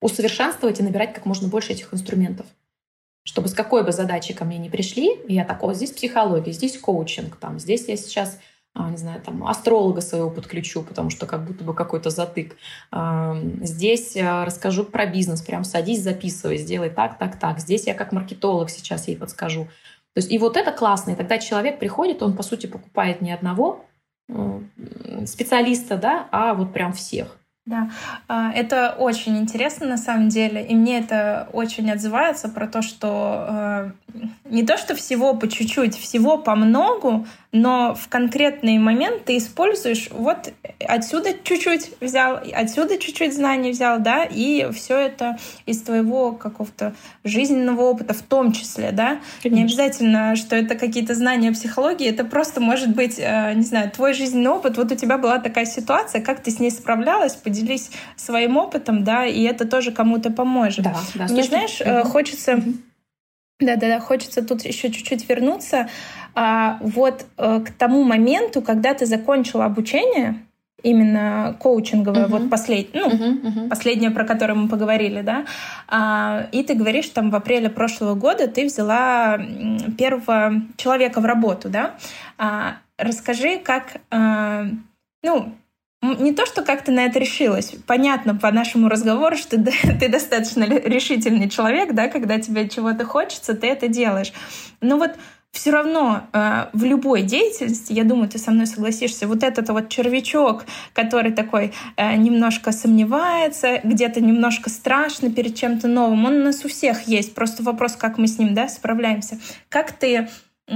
усовершенствовать 0.00 0.80
и 0.80 0.82
набирать 0.82 1.12
как 1.12 1.26
можно 1.26 1.48
больше 1.48 1.72
этих 1.72 1.92
инструментов 1.92 2.46
чтобы 3.24 3.48
с 3.48 3.54
какой 3.54 3.84
бы 3.84 3.92
задачей 3.92 4.34
ко 4.34 4.44
мне 4.44 4.58
не 4.58 4.70
пришли, 4.70 5.18
я 5.28 5.44
такого, 5.44 5.74
здесь 5.74 5.92
психология, 5.92 6.52
здесь 6.52 6.78
коучинг, 6.78 7.36
там, 7.36 7.58
здесь 7.58 7.88
я 7.88 7.96
сейчас 7.96 8.38
а, 8.72 8.88
не 8.88 8.96
знаю, 8.96 9.20
там, 9.20 9.44
астролога 9.46 10.00
своего 10.00 10.30
подключу, 10.30 10.82
потому 10.82 11.10
что 11.10 11.26
как 11.26 11.44
будто 11.44 11.64
бы 11.64 11.74
какой-то 11.74 12.10
затык. 12.10 12.56
Здесь 12.92 14.16
а, 14.16 14.44
расскажу 14.44 14.84
про 14.84 15.06
бизнес, 15.06 15.42
прям 15.42 15.64
садись, 15.64 16.02
записывай, 16.02 16.56
сделай 16.56 16.88
так, 16.88 17.18
так, 17.18 17.38
так. 17.38 17.58
Здесь 17.58 17.86
я 17.88 17.94
как 17.94 18.12
маркетолог 18.12 18.70
сейчас 18.70 19.08
ей 19.08 19.16
подскажу. 19.16 19.64
То 20.14 20.18
есть 20.18 20.30
и 20.30 20.38
вот 20.38 20.56
это 20.56 20.70
классно, 20.70 21.12
и 21.12 21.14
тогда 21.16 21.38
человек 21.38 21.80
приходит, 21.80 22.22
он, 22.22 22.36
по 22.36 22.44
сути, 22.44 22.66
покупает 22.66 23.20
не 23.20 23.32
одного 23.32 23.84
специалиста, 25.26 25.96
да, 25.96 26.28
а 26.30 26.54
вот 26.54 26.72
прям 26.72 26.92
всех. 26.92 27.39
Да, 27.70 27.88
а, 28.26 28.50
это 28.52 28.96
очень 28.98 29.38
интересно 29.38 29.86
на 29.86 29.96
самом 29.96 30.28
деле, 30.28 30.60
и 30.60 30.74
мне 30.74 30.98
это 30.98 31.48
очень 31.52 31.88
отзывается 31.88 32.48
про 32.48 32.66
то, 32.66 32.82
что 32.82 33.46
э, 33.48 33.90
не 34.46 34.66
то, 34.66 34.76
что 34.76 34.96
всего 34.96 35.34
по 35.34 35.46
чуть-чуть, 35.46 35.96
всего 35.96 36.36
по 36.36 36.56
многу, 36.56 37.28
но 37.52 37.94
в 37.94 38.08
конкретный 38.08 38.78
момент 38.78 39.24
ты 39.24 39.36
используешь 39.36 40.08
вот 40.12 40.52
отсюда 40.78 41.30
чуть-чуть 41.42 41.92
взял, 42.00 42.40
отсюда 42.54 42.96
чуть-чуть 42.98 43.34
знаний 43.34 43.72
взял, 43.72 43.98
да, 43.98 44.24
и 44.24 44.70
все 44.72 44.96
это 44.96 45.36
из 45.66 45.82
твоего 45.82 46.32
какого-то 46.32 46.94
жизненного 47.24 47.82
опыта 47.82 48.14
в 48.14 48.22
том 48.22 48.52
числе, 48.52 48.92
да. 48.92 49.20
Конечно. 49.42 49.56
Не 49.56 49.64
обязательно, 49.64 50.36
что 50.36 50.54
это 50.54 50.76
какие-то 50.76 51.14
знания 51.14 51.50
психологии, 51.50 52.08
это 52.08 52.24
просто 52.24 52.60
может 52.60 52.94
быть, 52.94 53.18
э, 53.18 53.52
не 53.54 53.64
знаю, 53.64 53.90
твой 53.90 54.14
жизненный 54.14 54.50
опыт. 54.50 54.76
Вот 54.76 54.92
у 54.92 54.94
тебя 54.94 55.18
была 55.18 55.38
такая 55.38 55.66
ситуация, 55.66 56.20
как 56.20 56.40
ты 56.40 56.52
с 56.52 56.60
ней 56.60 56.70
справлялась, 56.70 57.34
поделись 57.34 57.90
своим 58.16 58.56
опытом, 58.56 59.02
да, 59.02 59.26
и 59.26 59.42
это 59.42 59.66
тоже 59.66 59.90
кому-то 59.90 60.30
поможет. 60.30 60.84
Да, 60.84 60.96
да, 61.16 61.26
Мне, 61.26 61.42
знаешь, 61.42 61.80
угу. 61.80 62.08
хочется... 62.08 62.62
Да-да-да, 63.60 64.00
хочется 64.00 64.42
тут 64.42 64.62
еще 64.62 64.90
чуть-чуть 64.90 65.28
вернуться. 65.28 65.88
А, 66.34 66.78
вот 66.80 67.26
а, 67.36 67.60
к 67.60 67.70
тому 67.72 68.04
моменту, 68.04 68.62
когда 68.62 68.94
ты 68.94 69.06
закончила 69.06 69.66
обучение, 69.66 70.40
именно 70.82 71.56
коучинговое, 71.60 72.24
uh-huh. 72.26 72.30
вот 72.30 72.50
послед... 72.50 72.94
ну, 72.94 73.08
uh-huh, 73.08 73.42
uh-huh. 73.42 73.68
последнее, 73.68 74.10
про 74.10 74.24
которое 74.24 74.54
мы 74.54 74.68
поговорили, 74.68 75.20
да, 75.20 75.44
а, 75.88 76.46
и 76.52 76.62
ты 76.62 76.74
говоришь, 76.74 77.08
там 77.08 77.30
в 77.30 77.36
апреле 77.36 77.68
прошлого 77.68 78.14
года 78.14 78.48
ты 78.48 78.64
взяла 78.64 79.38
первого 79.98 80.62
человека 80.76 81.20
в 81.20 81.24
работу, 81.26 81.68
да. 81.68 81.96
А, 82.38 82.76
расскажи, 82.96 83.58
как, 83.58 84.00
а, 84.10 84.66
ну, 85.22 85.52
не 86.02 86.32
то, 86.32 86.46
что 86.46 86.62
как 86.62 86.82
ты 86.84 86.92
на 86.92 87.06
это 87.06 87.18
решилась. 87.18 87.74
Понятно 87.86 88.34
по 88.34 88.50
нашему 88.50 88.88
разговору, 88.88 89.36
что 89.36 89.62
ты 90.00 90.08
достаточно 90.08 90.64
решительный 90.64 91.48
человек, 91.48 91.92
да, 91.92 92.08
когда 92.08 92.38
тебе 92.38 92.68
чего-то 92.68 93.04
хочется, 93.04 93.54
ты 93.54 93.66
это 93.66 93.88
делаешь. 93.88 94.32
Но 94.80 94.96
вот 94.96 95.12
все 95.52 95.72
равно 95.72 96.28
э, 96.32 96.66
в 96.72 96.84
любой 96.84 97.22
деятельности, 97.22 97.92
я 97.92 98.04
думаю, 98.04 98.28
ты 98.28 98.38
со 98.38 98.52
мной 98.52 98.66
согласишься, 98.66 99.26
вот 99.26 99.42
этот 99.42 99.68
вот 99.70 99.88
червячок, 99.88 100.64
который 100.94 101.32
такой 101.32 101.72
э, 101.96 102.16
немножко 102.16 102.70
сомневается, 102.70 103.80
где-то 103.82 104.20
немножко 104.20 104.70
страшно 104.70 105.30
перед 105.30 105.56
чем-то 105.56 105.88
новым, 105.88 106.24
он 106.24 106.34
у 106.34 106.44
нас 106.44 106.64
у 106.64 106.68
всех 106.68 107.08
есть. 107.08 107.34
Просто 107.34 107.64
вопрос, 107.64 107.96
как 107.96 108.16
мы 108.16 108.28
с 108.28 108.38
ним 108.38 108.54
да, 108.54 108.68
справляемся. 108.68 109.40
Как 109.68 109.90
ты 109.90 110.28
э, 110.68 110.74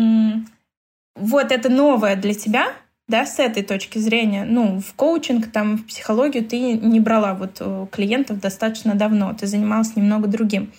вот 1.14 1.52
это 1.52 1.68
новое 1.68 2.16
для 2.16 2.34
тебя 2.34 2.72
да, 3.06 3.26
с 3.26 3.38
этой 3.38 3.62
точки 3.62 3.98
зрения, 3.98 4.44
ну, 4.44 4.80
в 4.80 4.94
коучинг, 4.94 5.52
там, 5.52 5.76
в 5.76 5.86
психологию 5.86 6.44
ты 6.44 6.72
не 6.72 7.00
брала 7.00 7.34
вот 7.34 7.58
э, 7.60 7.86
клиентов 7.92 8.40
достаточно 8.40 8.94
давно, 8.94 9.34
ты 9.34 9.46
занималась 9.46 9.94
немного 9.94 10.26
другим. 10.26 10.72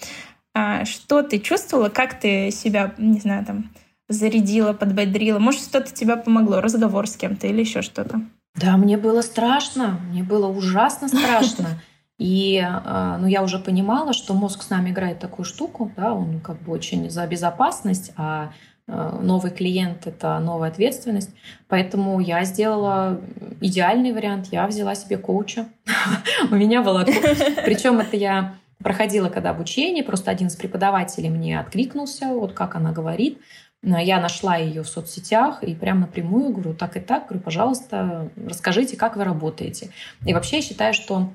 А 0.53 0.85
что 0.85 1.21
ты 1.21 1.39
чувствовала, 1.39 1.89
как 1.89 2.19
ты 2.19 2.49
себя, 2.49 2.93
не 2.97 3.19
знаю, 3.19 3.45
там, 3.45 3.69
зарядила, 4.09 4.73
подбодрила? 4.73 5.37
Может, 5.37 5.61
что-то 5.61 5.93
тебе 5.93 6.15
помогло, 6.15 6.61
разговор 6.61 7.07
с 7.07 7.15
кем-то 7.15 7.45
или 7.47 7.59
еще 7.59 7.81
что-то? 7.81 8.21
Да, 8.55 8.77
мне 8.77 8.97
было 8.97 9.21
страшно, 9.21 9.99
мне 10.09 10.23
было 10.23 10.47
ужасно 10.47 11.07
страшно. 11.07 11.81
И 12.17 12.57
э, 12.65 13.17
ну, 13.19 13.27
я 13.27 13.43
уже 13.43 13.59
понимала, 13.59 14.13
что 14.13 14.33
мозг 14.33 14.63
с 14.63 14.69
нами 14.69 14.91
играет 14.91 15.19
такую 15.19 15.45
штуку, 15.45 15.91
да, 15.97 16.13
он 16.13 16.39
как 16.39 16.61
бы 16.61 16.71
очень 16.71 17.09
за 17.09 17.27
безопасность, 17.27 18.13
а 18.15 18.53
новый 18.87 19.51
клиент— 19.51 20.05
это 20.07 20.39
новая 20.39 20.69
ответственность. 20.69 21.31
Поэтому 21.67 22.19
я 22.19 22.43
сделала 22.43 23.19
идеальный 23.61 24.11
вариант. 24.11 24.49
Я 24.51 24.67
взяла 24.67 24.95
себе 24.95 25.17
коуча. 25.17 25.67
У 26.51 26.55
меня 26.55 26.81
была... 26.83 27.03
Причем 27.03 27.99
это 27.99 28.15
я 28.15 28.55
проходила 28.79 29.29
когда 29.29 29.49
обучение, 29.49 30.03
просто 30.03 30.29
один 30.29 30.47
из 30.47 30.55
преподавателей 30.55 31.29
мне 31.29 31.59
откликнулся, 31.59 32.27
вот 32.27 32.53
как 32.53 32.75
она 32.75 32.91
говорит. 32.91 33.39
Я 33.81 34.19
нашла 34.19 34.57
ее 34.57 34.83
в 34.83 34.87
соцсетях 34.87 35.63
и 35.63 35.75
прямо 35.75 36.01
напрямую 36.01 36.51
говорю, 36.51 36.73
так 36.73 36.97
и 36.97 36.99
так, 36.99 37.27
говорю, 37.27 37.43
пожалуйста, 37.43 38.29
расскажите, 38.35 38.97
как 38.97 39.15
вы 39.15 39.23
работаете. 39.23 39.89
И 40.25 40.33
вообще 40.33 40.57
я 40.57 40.61
считаю, 40.61 40.93
что 40.93 41.29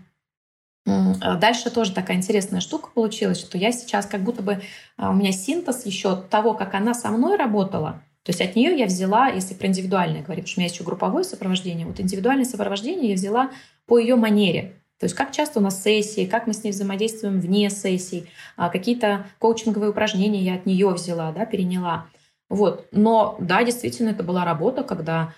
дальше 0.86 1.70
тоже 1.70 1.92
такая 1.92 2.16
интересная 2.16 2.60
штука 2.60 2.90
получилась, 2.94 3.40
что 3.40 3.58
я 3.58 3.72
сейчас 3.72 4.06
как 4.06 4.22
будто 4.22 4.42
бы 4.42 4.62
а, 4.96 5.10
у 5.10 5.14
меня 5.14 5.32
синтез 5.32 5.84
еще 5.86 6.16
того, 6.16 6.54
как 6.54 6.74
она 6.74 6.94
со 6.94 7.10
мной 7.10 7.36
работала. 7.36 8.02
То 8.22 8.30
есть 8.30 8.40
от 8.40 8.56
нее 8.56 8.78
я 8.78 8.86
взяла, 8.86 9.28
если 9.28 9.54
про 9.54 9.66
индивидуальное 9.66 10.22
говорить, 10.22 10.44
потому 10.44 10.46
что 10.46 10.58
у 10.58 10.62
меня 10.62 10.72
еще 10.72 10.84
групповое 10.84 11.24
сопровождение, 11.24 11.86
вот 11.86 12.00
индивидуальное 12.00 12.44
сопровождение 12.44 13.10
я 13.10 13.14
взяла 13.14 13.50
по 13.86 13.98
ее 13.98 14.16
манере. 14.16 14.76
То 14.98 15.04
есть 15.04 15.14
как 15.14 15.32
часто 15.32 15.60
у 15.60 15.62
нас 15.62 15.82
сессии, 15.82 16.26
как 16.26 16.46
мы 16.46 16.52
с 16.52 16.62
ней 16.62 16.72
взаимодействуем 16.72 17.40
вне 17.40 17.70
сессий, 17.70 18.26
а, 18.56 18.68
какие-то 18.68 19.26
коучинговые 19.38 19.90
упражнения 19.90 20.42
я 20.42 20.54
от 20.54 20.66
нее 20.66 20.88
взяла, 20.90 21.32
да, 21.32 21.46
переняла. 21.46 22.06
Вот. 22.50 22.86
Но 22.92 23.36
да, 23.40 23.64
действительно, 23.64 24.10
это 24.10 24.22
была 24.22 24.44
работа, 24.44 24.82
когда 24.82 25.32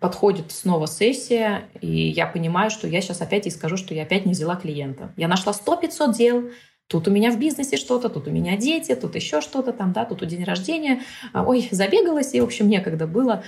подходит 0.00 0.50
снова 0.50 0.86
сессия, 0.86 1.68
и 1.80 2.08
я 2.08 2.26
понимаю, 2.26 2.70
что 2.70 2.88
я 2.88 3.00
сейчас 3.00 3.20
опять 3.20 3.46
и 3.46 3.50
скажу, 3.50 3.76
что 3.76 3.94
я 3.94 4.04
опять 4.04 4.24
не 4.24 4.32
взяла 4.32 4.56
клиента. 4.56 5.12
Я 5.16 5.28
нашла 5.28 5.52
100-500 5.52 6.14
дел, 6.14 6.50
тут 6.86 7.06
у 7.08 7.10
меня 7.10 7.30
в 7.30 7.38
бизнесе 7.38 7.76
что-то, 7.76 8.08
тут 8.08 8.28
у 8.28 8.30
меня 8.30 8.56
дети, 8.56 8.94
тут 8.94 9.14
еще 9.14 9.42
что-то 9.42 9.72
там, 9.72 9.92
да, 9.92 10.06
тут 10.06 10.22
у 10.22 10.26
день 10.26 10.44
рождения. 10.44 11.02
А, 11.34 11.44
ой, 11.44 11.68
забегалась, 11.70 12.32
и, 12.32 12.40
в 12.40 12.44
общем, 12.44 12.68
некогда 12.68 13.06
было. 13.06 13.42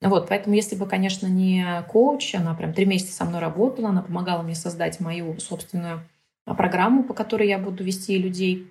Вот, 0.00 0.28
поэтому 0.28 0.54
если 0.54 0.76
бы, 0.76 0.86
конечно, 0.86 1.26
не 1.26 1.84
коуч, 1.88 2.34
она 2.34 2.54
прям 2.54 2.72
три 2.72 2.86
месяца 2.86 3.12
со 3.12 3.24
мной 3.24 3.40
работала, 3.40 3.90
она 3.90 4.02
помогала 4.02 4.42
мне 4.42 4.54
создать 4.54 4.98
мою 5.00 5.38
собственную 5.40 6.08
а, 6.46 6.54
программу, 6.54 7.04
по 7.04 7.12
которой 7.12 7.48
я 7.48 7.58
буду 7.58 7.84
вести 7.84 8.16
людей, 8.16 8.66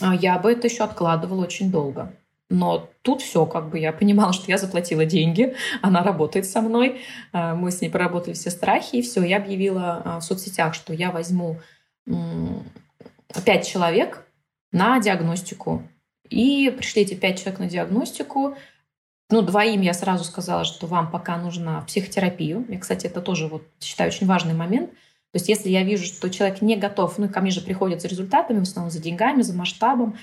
а, 0.00 0.14
я 0.14 0.38
бы 0.38 0.52
это 0.52 0.68
еще 0.68 0.84
откладывала 0.84 1.42
очень 1.42 1.70
долго. 1.70 2.12
Но 2.52 2.90
тут 3.00 3.22
все, 3.22 3.46
как 3.46 3.70
бы 3.70 3.78
я 3.78 3.92
понимала, 3.92 4.34
что 4.34 4.50
я 4.50 4.58
заплатила 4.58 5.06
деньги, 5.06 5.54
она 5.80 6.02
работает 6.02 6.44
со 6.44 6.60
мной, 6.60 7.00
э, 7.32 7.54
мы 7.54 7.70
с 7.70 7.80
ней 7.80 7.88
проработали 7.88 8.34
все 8.34 8.50
страхи, 8.50 8.96
и 8.96 9.02
все, 9.02 9.24
я 9.24 9.38
объявила 9.38 10.02
э, 10.04 10.18
в 10.18 10.20
соцсетях, 10.20 10.74
что 10.74 10.92
я 10.92 11.10
возьму 11.10 11.58
пять 13.44 13.66
человек 13.66 14.26
на 14.70 15.00
диагностику. 15.00 15.82
И 16.28 16.70
пришли 16.76 17.02
эти 17.02 17.14
пять 17.14 17.38
человек 17.38 17.60
на 17.60 17.68
диагностику. 17.68 18.56
Ну, 19.30 19.40
двоим 19.40 19.80
я 19.80 19.94
сразу 19.94 20.24
сказала, 20.24 20.64
что 20.64 20.86
вам 20.86 21.10
пока 21.10 21.38
нужна 21.38 21.80
психотерапию. 21.82 22.66
И, 22.68 22.76
кстати, 22.76 23.06
это 23.06 23.22
тоже, 23.22 23.46
вот, 23.46 23.62
считаю, 23.80 24.10
очень 24.10 24.26
важный 24.26 24.52
момент. 24.52 24.90
То 24.90 25.36
есть 25.36 25.48
если 25.48 25.70
я 25.70 25.84
вижу, 25.84 26.04
что 26.04 26.28
человек 26.28 26.60
не 26.60 26.76
готов, 26.76 27.16
ну, 27.16 27.28
ко 27.28 27.40
мне 27.40 27.50
же 27.52 27.62
приходят 27.62 28.02
за 28.02 28.08
результатами, 28.08 28.58
в 28.58 28.62
основном 28.62 28.90
за 28.90 28.98
деньгами, 28.98 29.42
за 29.42 29.54
масштабом, 29.54 30.18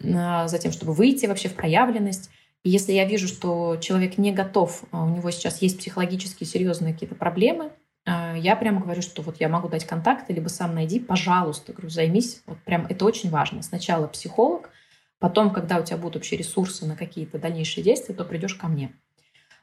за 0.00 0.58
тем, 0.60 0.72
чтобы 0.72 0.92
выйти 0.92 1.26
вообще 1.26 1.48
в 1.48 1.54
проявленность. 1.54 2.30
И 2.64 2.70
если 2.70 2.92
я 2.92 3.04
вижу, 3.04 3.28
что 3.28 3.76
человек 3.76 4.18
не 4.18 4.32
готов, 4.32 4.84
а 4.90 5.04
у 5.04 5.08
него 5.08 5.30
сейчас 5.30 5.62
есть 5.62 5.78
психологически 5.78 6.44
серьезные 6.44 6.92
какие-то 6.92 7.14
проблемы, 7.14 7.70
а, 8.06 8.34
я 8.36 8.56
прямо 8.56 8.80
говорю, 8.80 9.02
что 9.02 9.22
вот 9.22 9.40
я 9.40 9.48
могу 9.48 9.68
дать 9.68 9.84
контакты, 9.84 10.32
либо 10.32 10.48
сам 10.48 10.74
найди, 10.74 11.00
пожалуйста, 11.00 11.72
говорю, 11.72 11.90
займись. 11.90 12.42
Вот 12.46 12.58
прям 12.58 12.86
это 12.88 13.04
очень 13.04 13.30
важно. 13.30 13.62
Сначала 13.62 14.06
психолог, 14.06 14.70
потом, 15.18 15.50
когда 15.50 15.78
у 15.78 15.84
тебя 15.84 15.96
будут 15.96 16.16
вообще 16.16 16.36
ресурсы 16.36 16.86
на 16.86 16.96
какие-то 16.96 17.38
дальнейшие 17.38 17.82
действия, 17.82 18.14
то 18.14 18.24
придешь 18.24 18.54
ко 18.54 18.68
мне. 18.68 18.92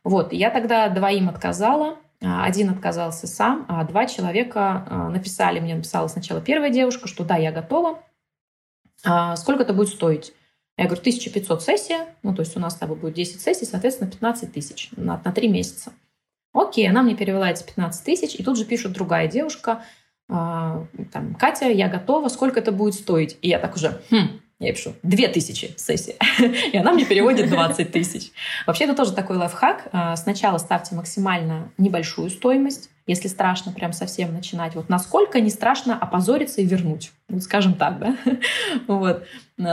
Вот, 0.03 0.33
я 0.33 0.49
тогда 0.49 0.89
двоим 0.89 1.29
отказала, 1.29 1.97
один 2.19 2.69
отказался 2.69 3.27
сам, 3.27 3.65
а 3.69 3.83
два 3.85 4.05
человека 4.05 5.09
написали, 5.11 5.61
мне 5.61 5.75
написала 5.75 6.07
сначала 6.07 6.41
первая 6.41 6.69
девушка, 6.69 7.07
что 7.07 7.23
да, 7.23 7.37
я 7.37 7.53
готова, 7.53 7.99
а 9.03 9.35
сколько 9.35 9.63
это 9.63 9.73
будет 9.73 9.89
стоить? 9.89 10.33
Я 10.77 10.85
говорю, 10.85 11.01
1500 11.01 11.61
сессия, 11.61 12.15
ну, 12.23 12.33
то 12.33 12.41
есть 12.41 12.57
у 12.57 12.59
нас 12.59 12.73
с 12.73 12.77
тобой 12.77 12.97
будет 12.97 13.13
10 13.13 13.39
сессий, 13.39 13.65
соответственно, 13.65 14.09
15 14.09 14.51
тысяч 14.51 14.89
на, 14.95 15.21
на 15.23 15.31
3 15.31 15.47
месяца. 15.47 15.93
Окей, 16.53 16.89
она 16.89 17.03
мне 17.03 17.15
перевела 17.15 17.49
эти 17.51 17.63
15 17.63 18.03
тысяч, 18.05 18.35
и 18.35 18.43
тут 18.43 18.57
же 18.57 18.65
пишет 18.65 18.91
другая 18.91 19.27
девушка, 19.27 19.83
э, 20.29 20.33
там, 21.11 21.35
Катя, 21.35 21.69
я 21.69 21.89
готова, 21.89 22.27
сколько 22.29 22.59
это 22.59 22.71
будет 22.71 22.95
стоить? 22.95 23.37
И 23.41 23.49
я 23.49 23.59
так 23.59 23.75
уже, 23.75 24.01
хм, 24.09 24.39
я 24.67 24.73
пишу, 24.73 24.93
2000 25.03 25.73
сессии. 25.77 26.15
И 26.71 26.77
она 26.77 26.93
мне 26.93 27.05
переводит 27.05 27.49
20 27.49 27.91
тысяч. 27.91 28.31
Вообще, 28.65 28.85
это 28.85 28.95
тоже 28.95 29.13
такой 29.13 29.37
лайфхак. 29.37 29.89
А, 29.91 30.15
сначала 30.15 30.57
ставьте 30.57 30.95
максимально 30.95 31.71
небольшую 31.77 32.29
стоимость, 32.29 32.89
если 33.05 33.27
страшно 33.27 33.71
прям 33.71 33.91
совсем 33.91 34.33
начинать. 34.33 34.75
Вот 34.75 34.89
насколько 34.89 35.39
не 35.41 35.49
страшно 35.49 35.97
опозориться 35.97 36.61
и 36.61 36.65
вернуть. 36.65 37.11
Вот 37.27 37.43
скажем 37.43 37.73
так, 37.73 37.99
да? 37.99 38.17
Вот. 38.87 39.25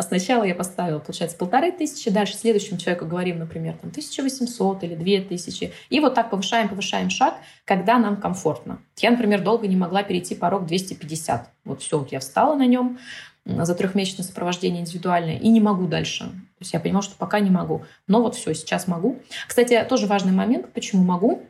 Сначала 0.02 0.44
я 0.44 0.54
поставила, 0.54 0.98
получается, 0.98 1.36
полторы 1.38 1.72
тысячи, 1.72 2.10
дальше 2.10 2.36
следующему 2.36 2.78
человеку 2.78 3.06
говорим, 3.06 3.38
например, 3.38 3.74
там 3.80 3.90
1800 3.90 4.84
или 4.84 4.94
2000. 4.94 5.72
И 5.88 6.00
вот 6.00 6.14
так 6.14 6.30
повышаем, 6.30 6.68
повышаем 6.68 7.08
шаг, 7.08 7.34
когда 7.64 7.98
нам 7.98 8.16
комфортно. 8.16 8.80
Я, 8.98 9.10
например, 9.10 9.42
долго 9.42 9.66
не 9.66 9.76
могла 9.76 10.02
перейти 10.02 10.34
порог 10.34 10.66
250. 10.66 11.50
Вот 11.64 11.82
все, 11.82 11.98
вот 11.98 12.12
я 12.12 12.20
встала 12.20 12.54
на 12.56 12.66
нем, 12.66 12.98
за 13.44 13.74
трехмесячное 13.74 14.24
сопровождение 14.24 14.82
индивидуальное 14.82 15.38
и 15.38 15.48
не 15.48 15.60
могу 15.60 15.86
дальше. 15.86 16.24
То 16.24 16.62
есть 16.62 16.72
я 16.72 16.80
понимала, 16.80 17.02
что 17.02 17.16
пока 17.16 17.40
не 17.40 17.50
могу. 17.50 17.82
Но 18.06 18.22
вот 18.22 18.34
все, 18.34 18.54
сейчас 18.54 18.86
могу. 18.86 19.18
Кстати, 19.48 19.84
тоже 19.88 20.06
важный 20.06 20.32
момент, 20.32 20.72
почему 20.72 21.02
могу. 21.02 21.42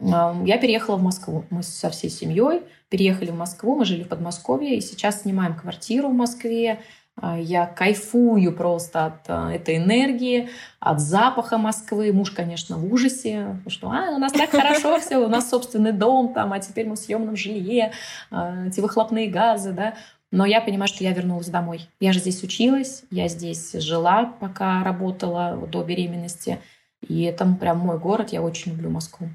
Я 0.00 0.58
переехала 0.58 0.96
в 0.96 1.02
Москву. 1.02 1.44
Мы 1.50 1.62
со 1.62 1.90
всей 1.90 2.10
семьей 2.10 2.62
переехали 2.88 3.30
в 3.30 3.36
Москву, 3.36 3.76
мы 3.76 3.84
жили 3.84 4.04
в 4.04 4.08
Подмосковье, 4.08 4.76
и 4.76 4.80
сейчас 4.80 5.22
снимаем 5.22 5.54
квартиру 5.54 6.08
в 6.08 6.14
Москве. 6.14 6.80
А, 7.20 7.38
я 7.38 7.66
кайфую 7.66 8.52
просто 8.52 9.06
от 9.06 9.24
а, 9.28 9.52
этой 9.52 9.76
энергии, 9.76 10.48
от 10.78 11.00
запаха 11.00 11.58
Москвы. 11.58 12.12
Муж, 12.12 12.30
конечно, 12.30 12.76
в 12.76 12.92
ужасе, 12.92 13.60
что 13.66 13.90
а, 13.90 14.10
у 14.14 14.18
нас 14.18 14.32
так 14.32 14.50
хорошо 14.50 15.00
все, 15.00 15.18
у 15.18 15.28
нас 15.28 15.50
собственный 15.50 15.92
дом, 15.92 16.32
там, 16.32 16.52
а 16.52 16.60
теперь 16.60 16.86
мы 16.86 16.94
в 16.94 16.98
съемном 16.98 17.36
жилье, 17.36 17.92
а, 18.30 18.66
эти 18.66 18.80
выхлопные 18.80 19.28
газы, 19.28 19.72
да. 19.72 19.94
Но 20.30 20.44
я 20.44 20.60
понимаю, 20.60 20.88
что 20.88 21.04
я 21.04 21.12
вернулась 21.12 21.48
домой. 21.48 21.88
Я 22.00 22.12
же 22.12 22.20
здесь 22.20 22.42
училась, 22.42 23.04
я 23.10 23.28
здесь 23.28 23.72
жила, 23.72 24.26
пока 24.26 24.84
работала 24.84 25.56
до 25.66 25.82
беременности. 25.82 26.60
И 27.06 27.22
это 27.22 27.46
прям 27.58 27.78
мой 27.78 27.98
город, 27.98 28.30
я 28.30 28.42
очень 28.42 28.72
люблю 28.72 28.90
Москву. 28.90 29.28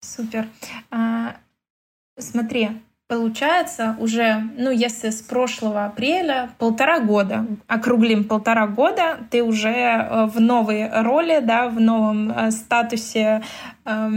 Супер. 0.00 0.48
А, 0.90 1.36
смотри, 2.18 2.70
получается 3.08 3.96
уже, 3.98 4.38
ну, 4.56 4.70
если 4.70 5.10
с 5.10 5.20
прошлого 5.20 5.86
апреля, 5.86 6.50
полтора 6.58 7.00
года, 7.00 7.46
округлим 7.66 8.24
полтора 8.24 8.66
года, 8.66 9.18
ты 9.30 9.42
уже 9.42 9.68
э, 9.68 10.26
в 10.26 10.40
новой 10.40 10.88
роли, 11.02 11.40
да, 11.40 11.68
в 11.68 11.80
новом 11.80 12.30
э, 12.30 12.50
статусе 12.52 13.42
э, 13.84 14.10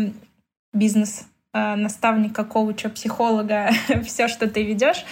бизнес 0.74 1.26
наставника, 1.54 2.46
коуча, 2.46 2.88
психолога, 2.88 3.72
все, 4.06 4.30
что 4.30 4.48
ты 4.48 4.64
ведешь. 4.64 5.04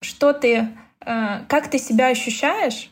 Что 0.00 0.32
ты, 0.32 0.68
э, 1.00 1.44
как 1.48 1.68
ты 1.70 1.78
себя 1.78 2.08
ощущаешь? 2.08 2.90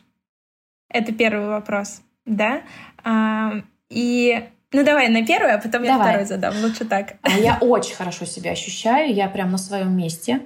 Это 0.89 1.11
первый 1.13 1.47
вопрос, 1.47 2.01
да? 2.25 2.61
И 3.89 4.49
ну 4.73 4.83
давай 4.83 5.07
на 5.07 5.25
первый, 5.25 5.53
а 5.53 5.57
потом 5.57 5.83
давай. 5.83 5.87
я 5.87 5.97
второй 5.97 6.25
задам. 6.25 6.53
Лучше 6.61 6.85
так. 6.85 7.15
А 7.21 7.37
я 7.37 7.57
очень 7.61 7.95
хорошо 7.95 8.25
себя 8.25 8.51
ощущаю. 8.51 9.13
Я 9.13 9.29
прям 9.29 9.51
на 9.51 9.57
своем 9.57 9.95
месте. 9.95 10.41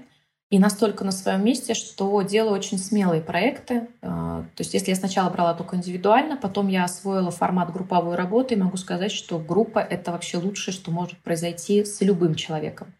И 0.52 0.60
настолько 0.60 1.06
на 1.06 1.14
своем 1.14 1.46
месте, 1.46 1.74
что 1.74 2.22
делаю 2.24 2.54
очень 2.54 2.78
смелые 2.78 3.22
проекты. 3.22 3.88
Э, 4.02 4.44
то 4.54 4.60
есть 4.60 4.74
если 4.74 4.90
я 4.90 4.96
сначала 4.96 5.30
брала 5.30 5.54
только 5.54 5.78
индивидуально, 5.78 6.36
потом 6.36 6.68
я 6.68 6.84
освоила 6.84 7.32
формат 7.32 7.72
групповой 7.72 8.16
работы, 8.16 8.54
и 8.54 8.58
могу 8.58 8.76
сказать, 8.76 9.14
что 9.14 9.40
группа— 9.40 9.80
это 9.90 10.12
вообще 10.12 10.38
лучшее, 10.38 10.74
что 10.74 10.92
может 10.92 11.18
произойти 11.20 11.86
с 11.86 12.02
любым 12.02 12.36
человеком. 12.36 12.94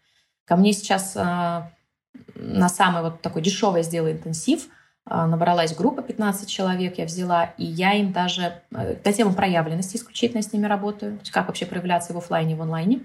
Ко 0.46 0.56
мне 0.56 0.72
сейчас 0.72 1.14
э, 1.14 1.62
на 2.34 2.68
самый 2.68 3.02
вот 3.02 3.20
такой 3.22 3.42
дешевый 3.42 3.82
сделала 3.82 4.12
интенсив, 4.12 4.68
а, 5.04 5.26
набралась 5.26 5.74
группа 5.74 6.02
15 6.02 6.48
человек, 6.48 6.98
я 6.98 7.04
взяла, 7.04 7.54
и 7.58 7.64
я 7.64 7.94
им 7.94 8.12
даже 8.12 8.62
э, 8.70 8.96
на 9.04 9.12
тему 9.12 9.34
проявленности 9.34 9.96
исключительно 9.96 10.42
с 10.42 10.52
ними 10.52 10.66
работаю, 10.66 11.18
как 11.32 11.48
вообще 11.48 11.66
проявляться 11.66 12.12
в 12.12 12.18
офлайне, 12.18 12.54
в 12.54 12.62
онлайне. 12.62 13.00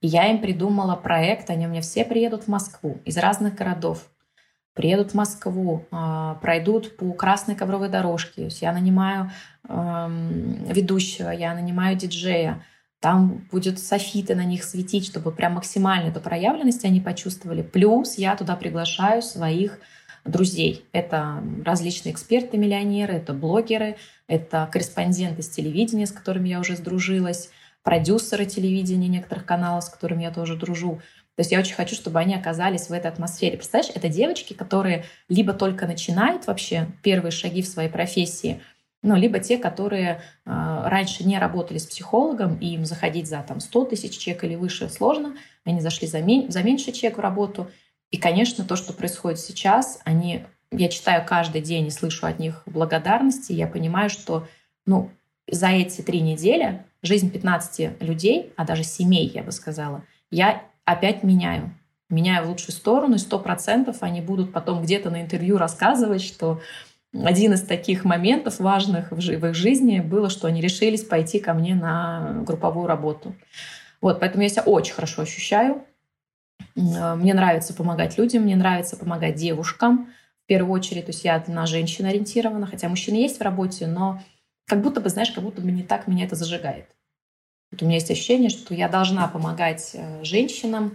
И 0.00 0.06
я 0.06 0.30
им 0.30 0.40
придумала 0.40 0.94
проект, 0.94 1.50
они 1.50 1.66
у 1.66 1.70
меня 1.70 1.80
все 1.80 2.04
приедут 2.04 2.44
в 2.44 2.48
Москву 2.48 3.00
из 3.04 3.16
разных 3.16 3.54
городов, 3.56 4.06
приедут 4.74 5.12
в 5.12 5.14
Москву, 5.14 5.84
а, 5.90 6.34
пройдут 6.34 6.96
по 6.96 7.12
красной 7.12 7.56
ковровой 7.56 7.88
дорожке. 7.88 8.48
Я 8.60 8.72
нанимаю 8.72 9.30
эм, 9.68 10.64
ведущего, 10.66 11.30
я 11.30 11.54
нанимаю 11.54 11.96
диджея, 11.96 12.62
там 13.06 13.46
будет 13.52 13.78
софиты 13.78 14.34
на 14.34 14.44
них 14.44 14.64
светить, 14.64 15.06
чтобы 15.06 15.30
прям 15.30 15.52
максимально 15.52 16.08
эту 16.08 16.20
проявленность 16.20 16.84
они 16.84 17.00
почувствовали. 17.00 17.62
Плюс 17.62 18.18
я 18.18 18.34
туда 18.34 18.56
приглашаю 18.56 19.22
своих 19.22 19.78
друзей. 20.24 20.84
Это 20.90 21.40
различные 21.64 22.12
эксперты, 22.12 22.58
миллионеры, 22.58 23.12
это 23.12 23.32
блогеры, 23.32 23.96
это 24.26 24.68
корреспонденты 24.72 25.42
с 25.42 25.48
телевидения, 25.48 26.06
с 26.06 26.10
которыми 26.10 26.48
я 26.48 26.58
уже 26.58 26.74
сдружилась, 26.74 27.50
продюсеры 27.84 28.44
телевидения 28.44 29.06
некоторых 29.06 29.46
каналов, 29.46 29.84
с 29.84 29.88
которыми 29.88 30.24
я 30.24 30.32
тоже 30.32 30.56
дружу. 30.56 31.00
То 31.36 31.42
есть 31.42 31.52
я 31.52 31.60
очень 31.60 31.76
хочу, 31.76 31.94
чтобы 31.94 32.18
они 32.18 32.34
оказались 32.34 32.88
в 32.88 32.92
этой 32.92 33.06
атмосфере. 33.06 33.56
Представляешь, 33.56 33.94
это 33.94 34.08
девочки, 34.08 34.52
которые 34.52 35.04
либо 35.28 35.52
только 35.52 35.86
начинают 35.86 36.48
вообще 36.48 36.88
первые 37.04 37.30
шаги 37.30 37.62
в 37.62 37.68
своей 37.68 37.88
профессии– 37.88 38.60
ну, 39.06 39.14
либо 39.14 39.38
те, 39.38 39.56
которые 39.56 40.10
э, 40.10 40.18
раньше 40.44 41.22
не 41.22 41.38
работали 41.38 41.78
с 41.78 41.86
психологом, 41.86 42.58
и 42.58 42.74
им 42.74 42.84
заходить 42.84 43.28
за 43.28 43.40
там, 43.46 43.60
100 43.60 43.84
тысяч 43.84 44.18
чек 44.18 44.42
или 44.42 44.56
выше 44.56 44.88
сложно, 44.88 45.36
они 45.64 45.80
зашли 45.80 46.08
за, 46.08 46.20
мен- 46.20 46.50
за 46.50 46.64
меньший 46.64 46.92
чек 46.92 47.16
в 47.16 47.20
работу. 47.20 47.70
И, 48.10 48.16
конечно, 48.18 48.64
то, 48.64 48.74
что 48.74 48.92
происходит 48.92 49.38
сейчас, 49.38 50.00
они, 50.04 50.44
я 50.72 50.88
читаю 50.88 51.24
каждый 51.24 51.60
день 51.60 51.86
и 51.86 51.90
слышу 51.90 52.26
от 52.26 52.40
них 52.40 52.64
благодарности, 52.66 53.52
я 53.52 53.68
понимаю, 53.68 54.10
что 54.10 54.48
ну, 54.86 55.10
за 55.48 55.68
эти 55.68 56.00
три 56.00 56.20
недели 56.20 56.82
жизнь 57.02 57.30
15 57.30 58.02
людей, 58.02 58.52
а 58.56 58.64
даже 58.64 58.82
семей, 58.82 59.30
я 59.32 59.44
бы 59.44 59.52
сказала, 59.52 60.02
я 60.32 60.62
опять 60.84 61.22
меняю. 61.22 61.72
Меняю 62.08 62.46
в 62.46 62.48
лучшую 62.50 62.72
сторону, 62.72 63.14
и 63.14 63.18
сто 63.18 63.38
процентов 63.38 63.98
они 64.00 64.20
будут 64.20 64.52
потом 64.52 64.82
где-то 64.82 65.10
на 65.10 65.22
интервью 65.22 65.58
рассказывать, 65.58 66.22
что 66.22 66.60
один 67.24 67.52
из 67.54 67.62
таких 67.62 68.04
моментов 68.04 68.58
важных 68.58 69.10
в 69.10 69.18
их 69.18 69.54
жизни 69.54 70.00
было, 70.00 70.28
что 70.28 70.48
они 70.48 70.60
решились 70.60 71.04
пойти 71.04 71.38
ко 71.38 71.54
мне 71.54 71.74
на 71.74 72.42
групповую 72.46 72.86
работу. 72.86 73.34
Вот, 74.00 74.20
поэтому 74.20 74.42
я 74.42 74.48
себя 74.48 74.62
очень 74.62 74.94
хорошо 74.94 75.22
ощущаю. 75.22 75.84
Мне 76.74 77.34
нравится 77.34 77.74
помогать 77.74 78.18
людям, 78.18 78.42
мне 78.42 78.56
нравится 78.56 78.96
помогать 78.96 79.36
девушкам 79.36 80.08
в 80.44 80.46
первую 80.46 80.72
очередь. 80.72 81.06
То 81.06 81.10
есть 81.10 81.24
я 81.24 81.42
на 81.46 81.66
женщин 81.66 82.06
ориентирована, 82.06 82.66
хотя 82.66 82.88
мужчины 82.88 83.16
есть 83.16 83.38
в 83.38 83.42
работе, 83.42 83.86
но 83.86 84.22
как 84.66 84.82
будто 84.82 85.00
бы, 85.00 85.08
знаешь, 85.08 85.30
как 85.30 85.44
будто 85.44 85.60
бы 85.60 85.70
не 85.70 85.82
так 85.82 86.06
меня 86.06 86.24
это 86.24 86.36
зажигает. 86.36 86.88
Вот 87.70 87.82
у 87.82 87.84
меня 87.84 87.96
есть 87.96 88.10
ощущение, 88.10 88.50
что 88.50 88.74
я 88.74 88.88
должна 88.88 89.26
помогать 89.28 89.90
э, 89.94 90.22
женщинам. 90.22 90.94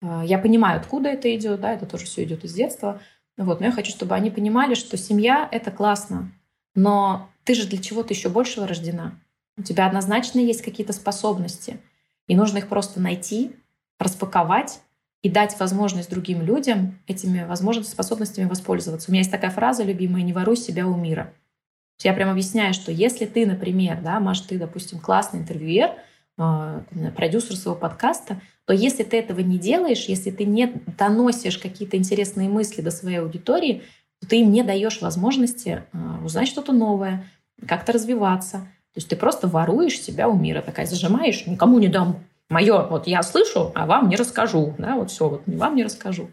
Э, 0.00 0.22
я 0.24 0.38
понимаю, 0.38 0.80
откуда 0.80 1.10
это 1.10 1.34
идет, 1.34 1.60
да, 1.60 1.74
это 1.74 1.86
тоже 1.86 2.06
все 2.06 2.24
идет 2.24 2.44
из 2.44 2.54
детства– 2.54 3.00
вот, 3.44 3.60
но 3.60 3.66
я 3.66 3.72
хочу, 3.72 3.90
чтобы 3.90 4.14
они 4.14 4.30
понимали, 4.30 4.74
что 4.74 4.96
семья— 4.96 5.48
это 5.52 5.70
классно, 5.70 6.32
но 6.74 7.30
ты 7.44 7.54
же 7.54 7.66
для 7.66 7.78
чего-то 7.78 8.12
еще 8.12 8.28
большего 8.28 8.66
рождена. 8.66 9.18
У 9.56 9.62
тебя 9.62 9.86
однозначно 9.86 10.40
есть 10.40 10.62
какие-то 10.62 10.92
способности, 10.92 11.80
и 12.26 12.36
нужно 12.36 12.58
их 12.58 12.68
просто 12.68 13.00
найти, 13.00 13.56
распаковать 13.98 14.80
и 15.22 15.30
дать 15.30 15.58
возможность 15.58 16.10
другим 16.10 16.42
людям 16.42 16.98
этими 17.06 17.44
возможностями, 17.44 17.94
способностями 17.94 18.48
воспользоваться. 18.48 19.10
У 19.10 19.12
меня 19.12 19.20
есть 19.20 19.30
такая 19.30 19.50
фраза 19.50 19.82
любимая 19.82 20.22
«не 20.22 20.32
воруй 20.32 20.56
себя 20.56 20.86
у 20.86 20.96
мира». 20.96 21.32
Я 22.00 22.12
прям 22.12 22.30
объясняю, 22.30 22.74
что 22.74 22.92
если 22.92 23.26
ты, 23.26 23.44
например, 23.44 24.00
да, 24.00 24.20
Маш, 24.20 24.40
ты, 24.40 24.58
допустим, 24.58 25.00
классный 25.00 25.40
интервьюер, 25.40 25.94
продюсер 27.16 27.56
своего 27.56 27.78
подкаста, 27.78 28.40
то 28.64 28.72
если 28.72 29.02
ты 29.02 29.18
этого 29.18 29.40
не 29.40 29.58
делаешь, 29.58 30.04
если 30.06 30.30
ты 30.30 30.44
не 30.44 30.72
доносишь 30.98 31.58
какие-то 31.58 31.96
интересные 31.96 32.48
мысли 32.48 32.80
до 32.80 32.90
своей 32.90 33.18
аудитории, 33.18 33.82
то 34.20 34.28
ты 34.28 34.40
им 34.40 34.52
не 34.52 34.62
даешь 34.62 35.00
возможности 35.00 35.84
а, 35.92 36.20
узнать 36.24 36.48
что-то 36.48 36.72
новое, 36.72 37.24
как-то 37.66 37.92
развиваться. 37.92 38.58
То 38.58 38.96
есть 38.96 39.08
ты 39.08 39.16
просто 39.16 39.48
воруешь 39.48 40.00
себя 40.00 40.28
у 40.28 40.36
мира, 40.36 40.62
такая 40.62 40.86
зажимаешь, 40.86 41.46
никому 41.46 41.78
не 41.78 41.88
дам. 41.88 42.20
Мое, 42.48 42.86
вот 42.86 43.06
я 43.06 43.22
слышу, 43.22 43.72
а 43.74 43.86
вам 43.86 44.08
не 44.08 44.16
расскажу. 44.16 44.74
Да, 44.78 44.96
вот 44.96 45.10
все, 45.10 45.28
вот 45.28 45.42
вам 45.46 45.76
не 45.76 45.84
расскажу. 45.84 46.30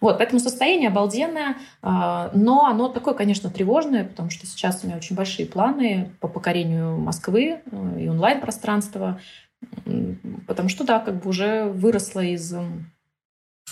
Вот, 0.00 0.18
поэтому 0.18 0.40
состояние 0.40 0.88
обалденное, 0.88 1.56
а, 1.82 2.30
но 2.34 2.66
оно 2.66 2.88
такое, 2.88 3.14
конечно, 3.14 3.50
тревожное, 3.50 4.04
потому 4.04 4.30
что 4.30 4.46
сейчас 4.46 4.82
у 4.82 4.86
меня 4.86 4.96
очень 4.96 5.16
большие 5.16 5.46
планы 5.46 6.12
по 6.20 6.28
покорению 6.28 6.98
Москвы 6.98 7.60
э, 7.64 8.00
и 8.00 8.08
онлайн-пространства, 8.08 9.20
потому 10.46 10.68
что, 10.68 10.84
да, 10.84 10.98
как 10.98 11.22
бы 11.22 11.30
уже 11.30 11.64
выросла 11.64 12.20
из 12.20 12.54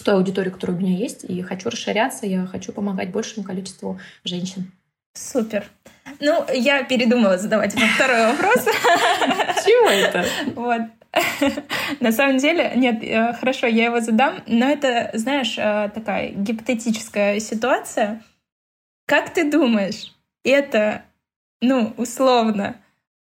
той 0.05 0.15
аудитории, 0.15 0.51
которая 0.51 0.77
у 0.77 0.81
меня 0.81 0.97
есть, 0.97 1.25
и 1.25 1.43
хочу 1.43 1.71
расширяться, 1.71 2.27
я 2.27 2.47
хочу 2.47 2.73
помогать 2.73 3.11
большему 3.11 3.45
количеству 3.45 3.99
женщин. 4.25 4.71
Супер. 5.15 5.65
Ну, 6.21 6.45
я 6.53 6.85
передумала 6.85 7.39
задавать 7.39 7.75
вам 7.75 7.89
второй 7.95 8.33
вопрос. 8.33 8.65
Чего 9.65 9.91
это? 9.91 10.25
Вот. 10.55 10.83
На 12.01 12.13
самом 12.13 12.39
деле, 12.39 12.73
нет, 12.77 13.03
э, 13.03 13.33
хорошо, 13.35 13.67
я 13.67 13.87
его 13.87 14.01
задам, 14.01 14.43
но 14.47 14.69
это, 14.69 15.11
знаешь, 15.15 15.57
э, 15.59 15.91
такая 15.95 16.31
гипотетическая 16.31 17.41
ситуация. 17.41 18.23
Как 19.07 19.33
ты 19.33 19.51
думаешь, 19.51 20.15
это, 20.45 21.03
ну, 21.61 21.95
условно, 21.97 22.77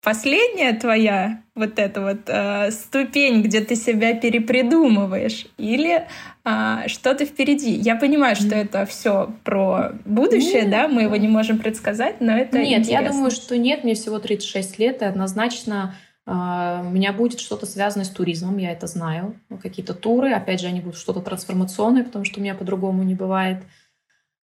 последняя 0.02 0.72
твоя 0.74 1.42
вот 1.54 1.78
эта 1.78 2.00
вот 2.00 2.28
э, 2.28 2.70
ступень, 2.70 3.42
где 3.42 3.60
ты 3.60 3.74
себя 3.74 4.14
перепридумываешь, 4.14 5.46
или 5.56 6.06
э, 6.44 6.88
что-то 6.88 7.24
впереди. 7.24 7.72
Я 7.72 7.96
понимаю, 7.96 8.36
что 8.36 8.54
это 8.54 8.86
все 8.86 9.32
про 9.44 9.92
будущее, 10.04 10.62
нет. 10.62 10.70
да, 10.70 10.88
мы 10.88 11.02
его 11.02 11.16
не 11.16 11.28
можем 11.28 11.58
предсказать, 11.58 12.20
но 12.20 12.36
это 12.36 12.58
нет. 12.58 12.80
Интересно. 12.80 13.04
Я 13.04 13.10
думаю, 13.10 13.30
что 13.30 13.56
нет. 13.56 13.84
Мне 13.84 13.94
всего 13.94 14.18
36 14.18 14.78
лет, 14.78 15.02
и 15.02 15.04
однозначно 15.04 15.94
у 16.26 16.30
меня 16.90 17.12
будет 17.12 17.38
что-то 17.38 17.66
связанное 17.66 18.06
с 18.06 18.10
туризмом, 18.10 18.56
я 18.56 18.72
это 18.72 18.86
знаю, 18.86 19.38
какие-то 19.62 19.92
туры. 19.92 20.32
Опять 20.32 20.60
же, 20.60 20.68
они 20.68 20.80
будут 20.80 20.98
что-то 20.98 21.20
трансформационное, 21.20 22.04
потому 22.04 22.24
что 22.24 22.40
у 22.40 22.42
меня 22.42 22.54
по-другому 22.54 23.02
не 23.02 23.14
бывает. 23.14 23.62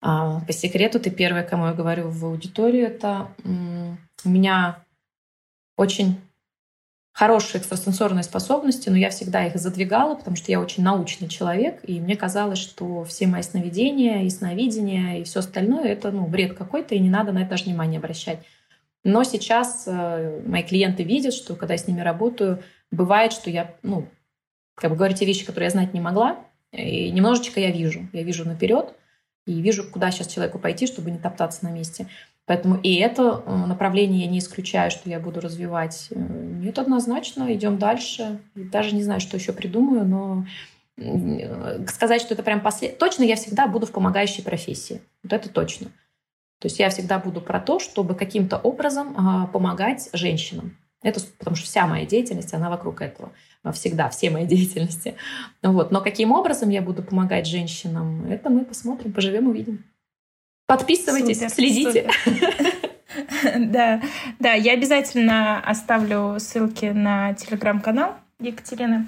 А, 0.00 0.40
по 0.40 0.52
секрету, 0.52 1.00
ты 1.00 1.10
первая, 1.10 1.42
кому 1.42 1.66
я 1.66 1.72
говорю 1.72 2.08
в 2.08 2.24
аудиторию, 2.24 2.86
это 2.86 3.28
у 4.24 4.28
меня 4.28 4.78
очень 5.76 6.18
хорошие 7.12 7.60
экстрасенсорные 7.60 8.22
способности, 8.22 8.90
но 8.90 8.96
я 8.96 9.08
всегда 9.08 9.46
их 9.46 9.56
задвигала, 9.56 10.16
потому 10.16 10.36
что 10.36 10.52
я 10.52 10.60
очень 10.60 10.82
научный 10.82 11.28
человек, 11.28 11.80
и 11.82 11.98
мне 11.98 12.14
казалось, 12.14 12.58
что 12.58 13.04
все 13.04 13.26
мои 13.26 13.40
сновидения 13.42 14.22
и 14.24 14.30
сновидения 14.30 15.20
и 15.20 15.24
все 15.24 15.40
остальное— 15.40 15.84
это 15.84 16.10
ну, 16.10 16.26
бред 16.26 16.54
какой-то, 16.54 16.94
и 16.94 16.98
не 16.98 17.08
надо 17.08 17.32
на 17.32 17.38
это 17.38 17.50
даже 17.50 17.64
внимание 17.64 17.98
обращать. 17.98 18.40
Но 19.06 19.22
сейчас 19.22 19.84
э, 19.86 20.42
мои 20.44 20.64
клиенты 20.64 21.04
видят, 21.04 21.32
что 21.32 21.54
когда 21.54 21.74
я 21.74 21.78
с 21.78 21.86
ними 21.86 22.00
работаю, 22.00 22.60
бывает, 22.90 23.32
что 23.32 23.50
я, 23.50 23.76
ну, 23.84 24.08
как 24.74 24.90
бы 24.90 24.96
говорю 24.96 25.14
те 25.14 25.24
вещи, 25.24 25.46
которые 25.46 25.66
я 25.66 25.70
знать 25.70 25.94
не 25.94 26.00
могла, 26.00 26.40
и 26.72 27.12
немножечко 27.12 27.60
я 27.60 27.70
вижу. 27.70 28.08
Я 28.12 28.24
вижу 28.24 28.44
наперед 28.44 28.94
и 29.46 29.60
вижу, 29.62 29.88
куда 29.88 30.10
сейчас 30.10 30.26
человеку 30.26 30.58
пойти, 30.58 30.88
чтобы 30.88 31.12
не 31.12 31.18
топтаться 31.18 31.64
на 31.64 31.70
месте. 31.70 32.08
Поэтому 32.46 32.80
и 32.82 32.96
это 32.96 33.44
э, 33.46 33.54
направление 33.66 34.22
я 34.22 34.26
не 34.28 34.40
исключаю, 34.40 34.90
что 34.90 35.08
я 35.08 35.20
буду 35.20 35.40
развивать. 35.40 36.08
Э, 36.10 36.16
нет, 36.18 36.76
однозначно, 36.76 37.54
идем 37.54 37.78
дальше. 37.78 38.40
Даже 38.56 38.92
не 38.92 39.04
знаю, 39.04 39.20
что 39.20 39.36
еще 39.36 39.52
придумаю, 39.52 40.04
но 40.04 40.46
сказать, 41.86 42.22
что 42.22 42.34
это 42.34 42.42
прям 42.42 42.60
послед... 42.60 42.98
Точно 42.98 43.22
я 43.22 43.36
всегда 43.36 43.68
буду 43.68 43.86
в 43.86 43.92
помогающей 43.92 44.42
профессии. 44.42 45.00
Вот 45.22 45.32
это 45.32 45.48
точно. 45.48 45.92
То 46.58 46.66
есть 46.66 46.78
я 46.78 46.88
всегда 46.88 47.18
буду 47.18 47.40
про 47.40 47.60
то, 47.60 47.78
чтобы 47.78 48.14
каким-то 48.14 48.56
образом 48.58 49.14
а, 49.16 49.46
помогать 49.46 50.08
женщинам. 50.12 50.76
Это 51.02 51.20
потому 51.38 51.56
что 51.56 51.66
вся 51.66 51.86
моя 51.86 52.06
деятельность, 52.06 52.52
она 52.54 52.70
вокруг 52.70 53.02
этого. 53.02 53.32
Всегда, 53.72 54.08
все 54.08 54.30
мои 54.30 54.46
деятельности. 54.46 55.16
Вот. 55.62 55.90
Но 55.90 56.00
каким 56.00 56.32
образом 56.32 56.70
я 56.70 56.82
буду 56.82 57.02
помогать 57.02 57.46
женщинам, 57.46 58.26
это 58.26 58.50
мы 58.50 58.64
посмотрим, 58.64 59.12
поживем, 59.12 59.48
увидим. 59.48 59.84
Подписывайтесь, 60.66 61.38
супер, 61.38 61.50
следите. 61.50 62.10
Супер. 62.24 62.72
Да, 63.56 64.02
да, 64.40 64.52
я 64.52 64.72
обязательно 64.72 65.58
оставлю 65.60 66.38
ссылки 66.38 66.86
на 66.86 67.32
телеграм-канал 67.34 68.14
Екатерины. 68.40 69.06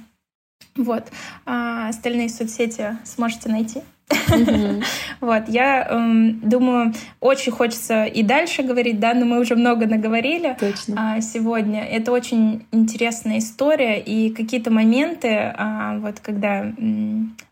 Вот. 0.79 1.05
А 1.45 1.89
остальные 1.89 2.29
соцсети 2.31 2.97
сможете 3.05 3.51
найти. 3.51 3.83
Вот, 5.21 5.49
я 5.49 5.87
эм, 5.91 6.41
думаю, 6.41 6.95
очень 7.21 7.53
хочется 7.53 8.05
и 8.05 8.23
дальше 8.23 8.63
говорить, 8.63 9.01
да, 9.01 9.13
но 9.13 9.27
мы 9.27 9.41
уже 9.41 9.57
много 9.57 9.87
наговорили 9.87 10.57
Точно. 10.59 11.17
А, 11.17 11.21
сегодня. 11.21 11.85
Это 11.85 12.13
очень 12.13 12.67
интересная 12.73 13.39
история, 13.39 14.01
и 14.01 14.31
какие-то 14.31 14.71
моменты, 14.71 15.53
а, 15.57 15.99
вот 15.99 16.21
когда 16.21 16.73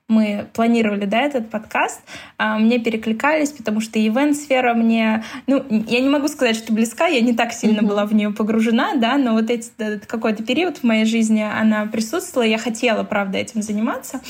мы 0.08 0.46
планировали, 0.52 1.04
да, 1.04 1.22
этот 1.22 1.50
подкаст, 1.50 2.00
а, 2.38 2.58
мне 2.58 2.78
перекликались, 2.78 3.50
потому 3.50 3.80
что 3.80 3.98
ивент-сфера 3.98 4.72
мне, 4.74 5.24
ну, 5.46 5.64
я 5.68 6.00
не 6.00 6.08
могу 6.08 6.28
сказать, 6.28 6.56
что 6.56 6.72
близка, 6.72 7.06
я 7.06 7.20
не 7.20 7.34
так 7.34 7.52
сильно 7.52 7.80
mm-hmm. 7.80 7.86
была 7.86 8.06
в 8.06 8.14
нее 8.14 8.30
погружена, 8.30 8.94
да, 8.94 9.16
но 9.16 9.32
вот 9.32 9.50
эти, 9.50 9.70
какой-то 10.06 10.44
период 10.44 10.78
в 10.78 10.84
моей 10.84 11.06
жизни 11.06 11.42
она 11.42 11.86
присутствовала, 11.86 12.46
я 12.46 12.58
хотела, 12.58 13.02
правда, 13.02 13.38
этим 13.38 13.62
заниматься, 13.62 14.20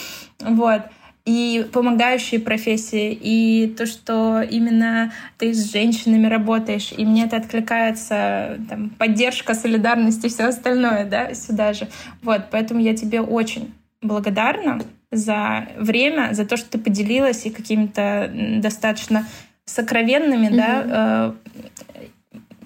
вот 0.40 0.82
и 1.26 1.66
помогающие 1.72 2.40
профессии, 2.40 3.12
и 3.12 3.66
то, 3.76 3.84
что 3.84 4.40
именно 4.40 5.12
ты 5.38 5.52
с 5.52 5.72
женщинами 5.72 6.28
работаешь, 6.28 6.94
и 6.96 7.04
мне 7.04 7.24
это 7.24 7.36
откликается, 7.36 8.58
там, 8.70 8.90
поддержка, 8.90 9.54
солидарность 9.54 10.24
и 10.24 10.28
все 10.28 10.44
остальное, 10.44 11.04
да, 11.04 11.34
сюда 11.34 11.72
же. 11.72 11.88
Вот, 12.22 12.44
поэтому 12.50 12.80
я 12.80 12.94
тебе 12.94 13.20
очень 13.20 13.74
благодарна 14.00 14.80
за 15.16 15.68
время, 15.78 16.32
за 16.32 16.44
то, 16.44 16.56
что 16.56 16.70
ты 16.70 16.78
поделилась 16.78 17.46
и 17.46 17.50
какими-то 17.50 18.30
достаточно 18.60 19.26
сокровенными, 19.64 20.46
mm-hmm. 20.46 20.56
да, 20.56 20.84
э, 20.86 21.32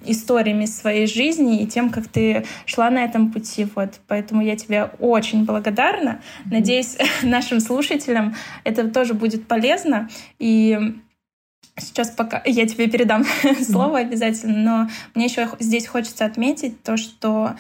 историями 0.04 0.64
своей 0.66 1.06
жизни 1.06 1.62
и 1.62 1.66
тем, 1.66 1.90
как 1.90 2.08
ты 2.08 2.44
шла 2.66 2.90
на 2.90 3.04
этом 3.04 3.32
пути. 3.32 3.66
Вот. 3.74 4.00
Поэтому 4.06 4.42
я 4.42 4.56
тебе 4.56 4.90
очень 4.98 5.44
благодарна. 5.44 6.20
Надеюсь, 6.46 6.96
нашим 7.22 7.60
слушателям 7.60 8.34
это 8.64 8.88
тоже 8.88 9.14
будет 9.14 9.46
полезно. 9.46 10.08
И 10.38 10.78
сейчас 11.78 12.10
пока 12.10 12.42
я 12.44 12.66
тебе 12.66 12.88
передам 12.88 13.24
слово 13.62 14.00
обязательно, 14.00 14.58
но 14.58 14.90
мне 15.14 15.26
еще 15.26 15.48
здесь 15.58 15.86
хочется 15.86 16.24
отметить 16.24 16.82
то, 16.82 16.96
что 16.96 17.54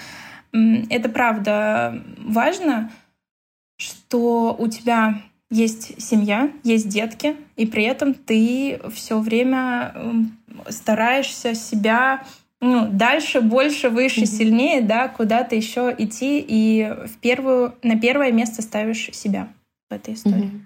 это 0.52 1.08
правда 1.08 2.02
важно, 2.18 2.90
что 3.80 4.54
у 4.58 4.68
тебя 4.68 5.22
есть 5.50 6.00
семья, 6.00 6.52
есть 6.62 6.88
детки, 6.88 7.36
и 7.56 7.66
при 7.66 7.84
этом 7.84 8.14
ты 8.14 8.78
все 8.92 9.18
время 9.18 9.94
стараешься 10.68 11.54
себя 11.54 12.24
ну, 12.60 12.88
дальше, 12.90 13.40
больше, 13.40 13.88
выше, 13.88 14.22
mm-hmm. 14.22 14.26
сильнее, 14.26 14.80
да, 14.82 15.08
куда-то 15.08 15.56
еще 15.56 15.94
идти, 15.96 16.44
и 16.46 16.94
в 17.06 17.16
первую, 17.18 17.74
на 17.82 17.98
первое 17.98 18.32
место 18.32 18.60
ставишь 18.60 19.10
себя 19.12 19.48
в 19.88 19.94
этой 19.94 20.14
истории. 20.14 20.44
Mm-hmm. 20.44 20.60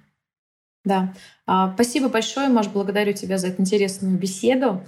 Да. 0.85 1.15
А, 1.47 1.73
спасибо 1.75 2.09
большое, 2.09 2.49
Маш, 2.49 2.67
благодарю 2.67 3.13
тебя 3.13 3.39
за 3.39 3.49
эту 3.49 3.63
интересную 3.63 4.19
беседу. 4.19 4.83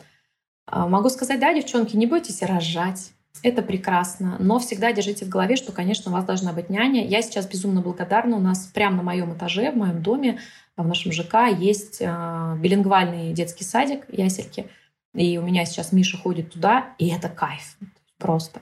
А, 0.67 0.89
могу 0.89 1.09
сказать, 1.09 1.39
да, 1.39 1.55
девчонки, 1.55 1.97
не 1.97 2.07
бойтесь 2.07 2.43
рожать. 2.43 3.13
Это 3.43 3.63
прекрасно, 3.63 4.37
но 4.39 4.59
всегда 4.59 4.93
держите 4.93 5.25
в 5.25 5.29
голове, 5.29 5.57
что, 5.57 5.73
конечно, 5.73 6.11
у 6.11 6.15
вас 6.15 6.25
должна 6.25 6.53
быть 6.53 6.71
няня. 6.71 7.07
Я 7.07 7.23
сейчас 7.23 7.47
безумно 7.47 7.81
благодарна. 7.81 8.37
У 8.37 8.41
нас 8.41 8.71
прямо 8.73 8.99
на 8.99 9.03
моем 9.03 9.35
этаже, 9.35 9.71
в 9.71 9.77
моем 9.77 10.03
доме, 10.03 10.39
в 10.77 10.87
нашем 10.87 11.13
ЖК 11.13 11.49
есть 11.57 12.03
а, 12.05 12.57
билингвальный 12.57 13.33
детский 13.33 13.65
садик, 13.65 14.05
ясельки. 14.09 14.67
И 15.15 15.39
у 15.39 15.43
меня 15.43 15.65
сейчас 15.65 15.93
Миша 15.93 16.19
ходит 16.19 16.53
туда, 16.53 16.95
и 16.99 17.09
это 17.09 17.29
кайф 17.29 17.77
просто. 18.19 18.61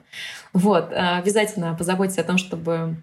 Вот, 0.52 0.92
э, 0.92 0.96
обязательно 1.18 1.74
позаботьтесь 1.74 2.18
о 2.18 2.24
том, 2.24 2.38
чтобы 2.38 3.02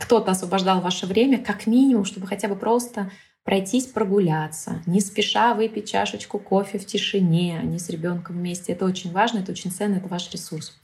кто-то 0.00 0.30
освобождал 0.30 0.80
ваше 0.80 1.06
время, 1.06 1.42
как 1.42 1.66
минимум, 1.66 2.04
чтобы 2.04 2.26
хотя 2.26 2.48
бы 2.48 2.56
просто 2.56 3.10
пройтись 3.46 3.86
прогуляться, 3.86 4.82
не 4.86 5.00
спеша 5.00 5.54
выпить 5.54 5.88
чашечку 5.88 6.40
кофе 6.40 6.78
в 6.78 6.84
тишине, 6.84 7.60
не 7.62 7.78
с 7.78 7.88
ребенком 7.88 8.36
вместе. 8.36 8.72
Это 8.72 8.84
очень 8.84 9.12
важно, 9.12 9.38
это 9.38 9.52
очень 9.52 9.70
ценно, 9.70 9.94
это 9.94 10.08
ваш 10.08 10.30
ресурс. 10.32 10.76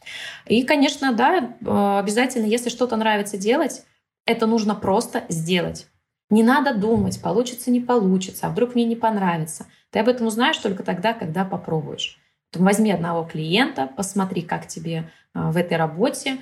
И, 0.47 0.63
конечно, 0.63 1.13
да, 1.13 1.39
э, 1.39 1.99
обязательно, 1.99 2.47
если 2.47 2.71
что-то 2.71 2.97
нравится 2.97 3.37
делать, 3.37 3.83
это 4.27 4.47
нужно 4.47 4.77
просто 4.77 5.25
сделать. 5.29 5.89
Не 6.31 6.45
надо 6.45 6.73
думать, 6.73 7.21
получится, 7.21 7.73
не 7.73 7.81
получится, 7.81 8.47
а 8.47 8.51
вдруг 8.51 8.77
мне 8.77 8.85
не 8.85 8.97
понравится. 8.97 9.67
Ты 9.91 9.99
об 9.99 10.09
этом 10.09 10.29
узнаешь 10.29 10.57
только 10.59 10.85
тогда, 10.85 11.15
когда 11.15 11.45
попробуешь. 11.45 12.21
Возьми 12.55 12.93
одного 12.93 13.25
клиента, 13.25 13.91
посмотри, 13.97 14.43
как 14.43 14.69
тебе 14.69 15.11
а, 15.35 15.51
в 15.51 15.57
этой 15.57 15.77
работе, 15.77 16.39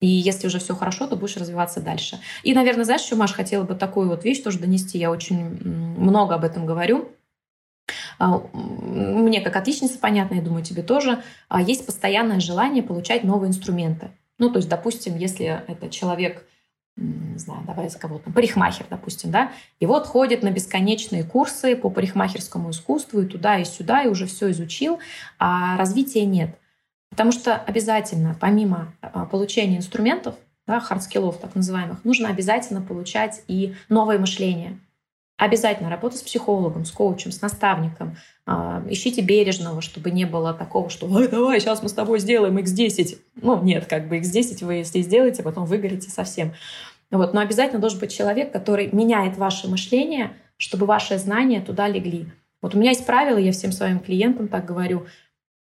и 0.00 0.06
если 0.06 0.46
уже 0.46 0.58
все 0.58 0.74
хорошо, 0.74 1.06
то 1.06 1.16
будешь 1.16 1.36
развиваться 1.36 1.80
дальше. 1.80 2.20
И, 2.42 2.54
наверное, 2.54 2.84
знаешь, 2.84 3.02
еще, 3.02 3.16
Маш, 3.16 3.32
хотела 3.32 3.64
бы 3.64 3.74
такую 3.74 4.08
вот 4.08 4.24
вещь 4.24 4.42
тоже 4.42 4.58
донести. 4.58 4.98
Я 4.98 5.10
очень 5.10 5.58
много 5.64 6.34
об 6.36 6.44
этом 6.44 6.66
говорю. 6.66 7.10
А, 8.18 8.38
мне 8.52 9.40
как 9.40 9.56
отличница 9.56 9.98
понятно, 9.98 10.34
я 10.34 10.42
думаю, 10.42 10.64
тебе 10.64 10.82
тоже. 10.82 11.22
А, 11.48 11.60
есть 11.60 11.84
постоянное 11.86 12.40
желание 12.40 12.82
получать 12.82 13.24
новые 13.24 13.48
инструменты. 13.48 14.10
Ну, 14.38 14.50
то 14.50 14.58
есть, 14.58 14.68
допустим, 14.68 15.16
если 15.16 15.62
это 15.66 15.90
человек 15.90 16.44
не 16.98 17.38
знаю, 17.38 17.62
давай 17.64 17.88
за 17.88 17.98
кого-то, 17.98 18.30
парикмахер, 18.32 18.86
допустим, 18.90 19.30
да, 19.30 19.52
и 19.78 19.86
вот 19.86 20.06
ходит 20.06 20.42
на 20.42 20.50
бесконечные 20.50 21.22
курсы 21.22 21.76
по 21.76 21.90
парикмахерскому 21.90 22.70
искусству 22.70 23.20
и 23.20 23.26
туда, 23.26 23.58
и 23.58 23.64
сюда, 23.64 24.02
и 24.02 24.08
уже 24.08 24.26
все 24.26 24.50
изучил, 24.50 24.98
а 25.38 25.76
развития 25.76 26.26
нет. 26.26 26.58
Потому 27.18 27.32
что 27.32 27.56
обязательно, 27.56 28.36
помимо 28.38 28.94
а, 29.02 29.24
получения 29.24 29.76
инструментов, 29.76 30.36
да, 30.68 30.78
хардскиллов 30.78 31.38
так 31.38 31.56
называемых, 31.56 32.04
нужно 32.04 32.28
обязательно 32.28 32.80
получать 32.80 33.42
и 33.48 33.74
новое 33.88 34.20
мышление. 34.20 34.78
Обязательно 35.36 35.90
работа 35.90 36.16
с 36.16 36.22
психологом, 36.22 36.84
с 36.84 36.92
коучем, 36.92 37.32
с 37.32 37.40
наставником. 37.40 38.16
А, 38.46 38.84
ищите 38.88 39.20
бережного, 39.20 39.82
чтобы 39.82 40.12
не 40.12 40.26
было 40.26 40.54
такого, 40.54 40.90
что 40.90 41.08
«Ой, 41.10 41.26
давай, 41.26 41.58
сейчас 41.58 41.82
мы 41.82 41.88
с 41.88 41.92
тобой 41.92 42.20
сделаем 42.20 42.56
x10». 42.56 43.18
Ну, 43.42 43.60
нет, 43.64 43.86
как 43.86 44.06
бы 44.06 44.18
x10 44.18 44.64
вы, 44.64 44.74
если 44.74 45.02
сделаете, 45.02 45.42
потом 45.42 45.64
выгорите 45.64 46.10
совсем. 46.10 46.52
Вот. 47.10 47.34
Но 47.34 47.40
обязательно 47.40 47.80
должен 47.80 47.98
быть 47.98 48.16
человек, 48.16 48.52
который 48.52 48.90
меняет 48.92 49.36
ваше 49.36 49.66
мышление, 49.66 50.34
чтобы 50.56 50.86
ваши 50.86 51.18
знания 51.18 51.60
туда 51.60 51.88
легли. 51.88 52.28
Вот 52.62 52.76
у 52.76 52.78
меня 52.78 52.90
есть 52.90 53.06
правило, 53.06 53.38
я 53.38 53.50
всем 53.50 53.72
своим 53.72 53.98
клиентам 53.98 54.46
так 54.46 54.64
говорю, 54.64 55.06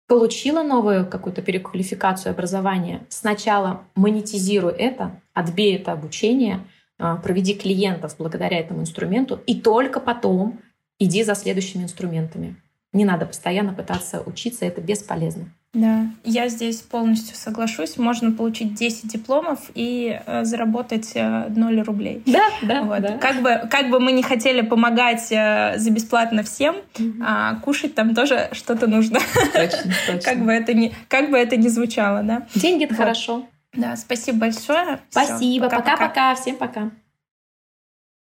получила 0.08 0.64
новую 0.64 1.05
какую-то 1.05 1.41
переквалификацию 1.41 2.32
образования, 2.32 3.05
сначала 3.10 3.84
монетизируй 3.95 4.74
это, 4.74 5.22
отбей 5.34 5.76
это 5.76 5.91
обучение– 5.91 6.62
а, 6.99 7.18
проведи 7.18 7.53
клиентов 7.53 8.16
благодаря 8.18 8.60
этому 8.60 8.82
инструменту, 8.82 9.39
и 9.45 9.60
только 9.62 9.99
потом 9.99 10.60
иди 10.97 11.24
за 11.24 11.36
следующими 11.36 11.84
инструментами. 11.84 12.55
Не 12.91 13.05
надо 13.05 13.28
постоянно 13.28 13.74
пытаться 13.74 14.22
учиться, 14.26 14.66
это 14.66 14.82
бесполезно. 14.82 15.53
Да, 15.78 16.07
я 16.23 16.49
здесь 16.49 16.82
полностью 16.82 17.36
соглашусь. 17.36 17.97
Можно 17.97 18.32
получить 18.32 18.73
10 18.73 19.07
дипломов 19.07 19.59
и 19.75 20.19
э, 20.25 20.43
заработать 20.43 21.11
э, 21.13 21.49
0 21.49 21.82
рублей. 21.82 22.23
Да, 22.25 22.49
да, 22.63 22.82
вот. 22.82 23.01
да. 23.01 23.17
Как 23.19 23.43
бы, 23.43 23.61
как 23.69 23.91
бы 23.91 23.99
мы 23.99 24.11
не 24.11 24.23
хотели 24.23 24.61
помогать 24.61 25.32
э, 25.32 25.75
за 25.78 25.91
бесплатно 25.91 26.41
всем, 26.41 26.78
mm-hmm. 26.95 27.23
а 27.23 27.55
кушать 27.57 27.93
там 27.93 28.15
тоже 28.15 28.49
что-то 28.53 28.88
нужно. 28.88 29.19
Точно, 29.53 29.93
точно. 30.07 30.21
как, 30.23 30.43
бы 30.43 30.51
это 30.51 30.73
не, 30.73 30.93
как 31.07 31.30
бы 31.30 31.38
это 31.38 31.57
ни 31.57 31.67
звучало, 31.67 32.23
да? 32.23 32.47
Деньги— 32.55 32.84
это 32.86 32.95
вот. 32.95 33.03
хорошо. 33.03 33.45
Да, 33.73 33.95
спасибо 33.95 34.39
большое. 34.39 34.99
Спасибо. 35.11 35.69
Пока-пока. 35.69 36.34
Всем 36.34 36.55
пока. 36.55 36.89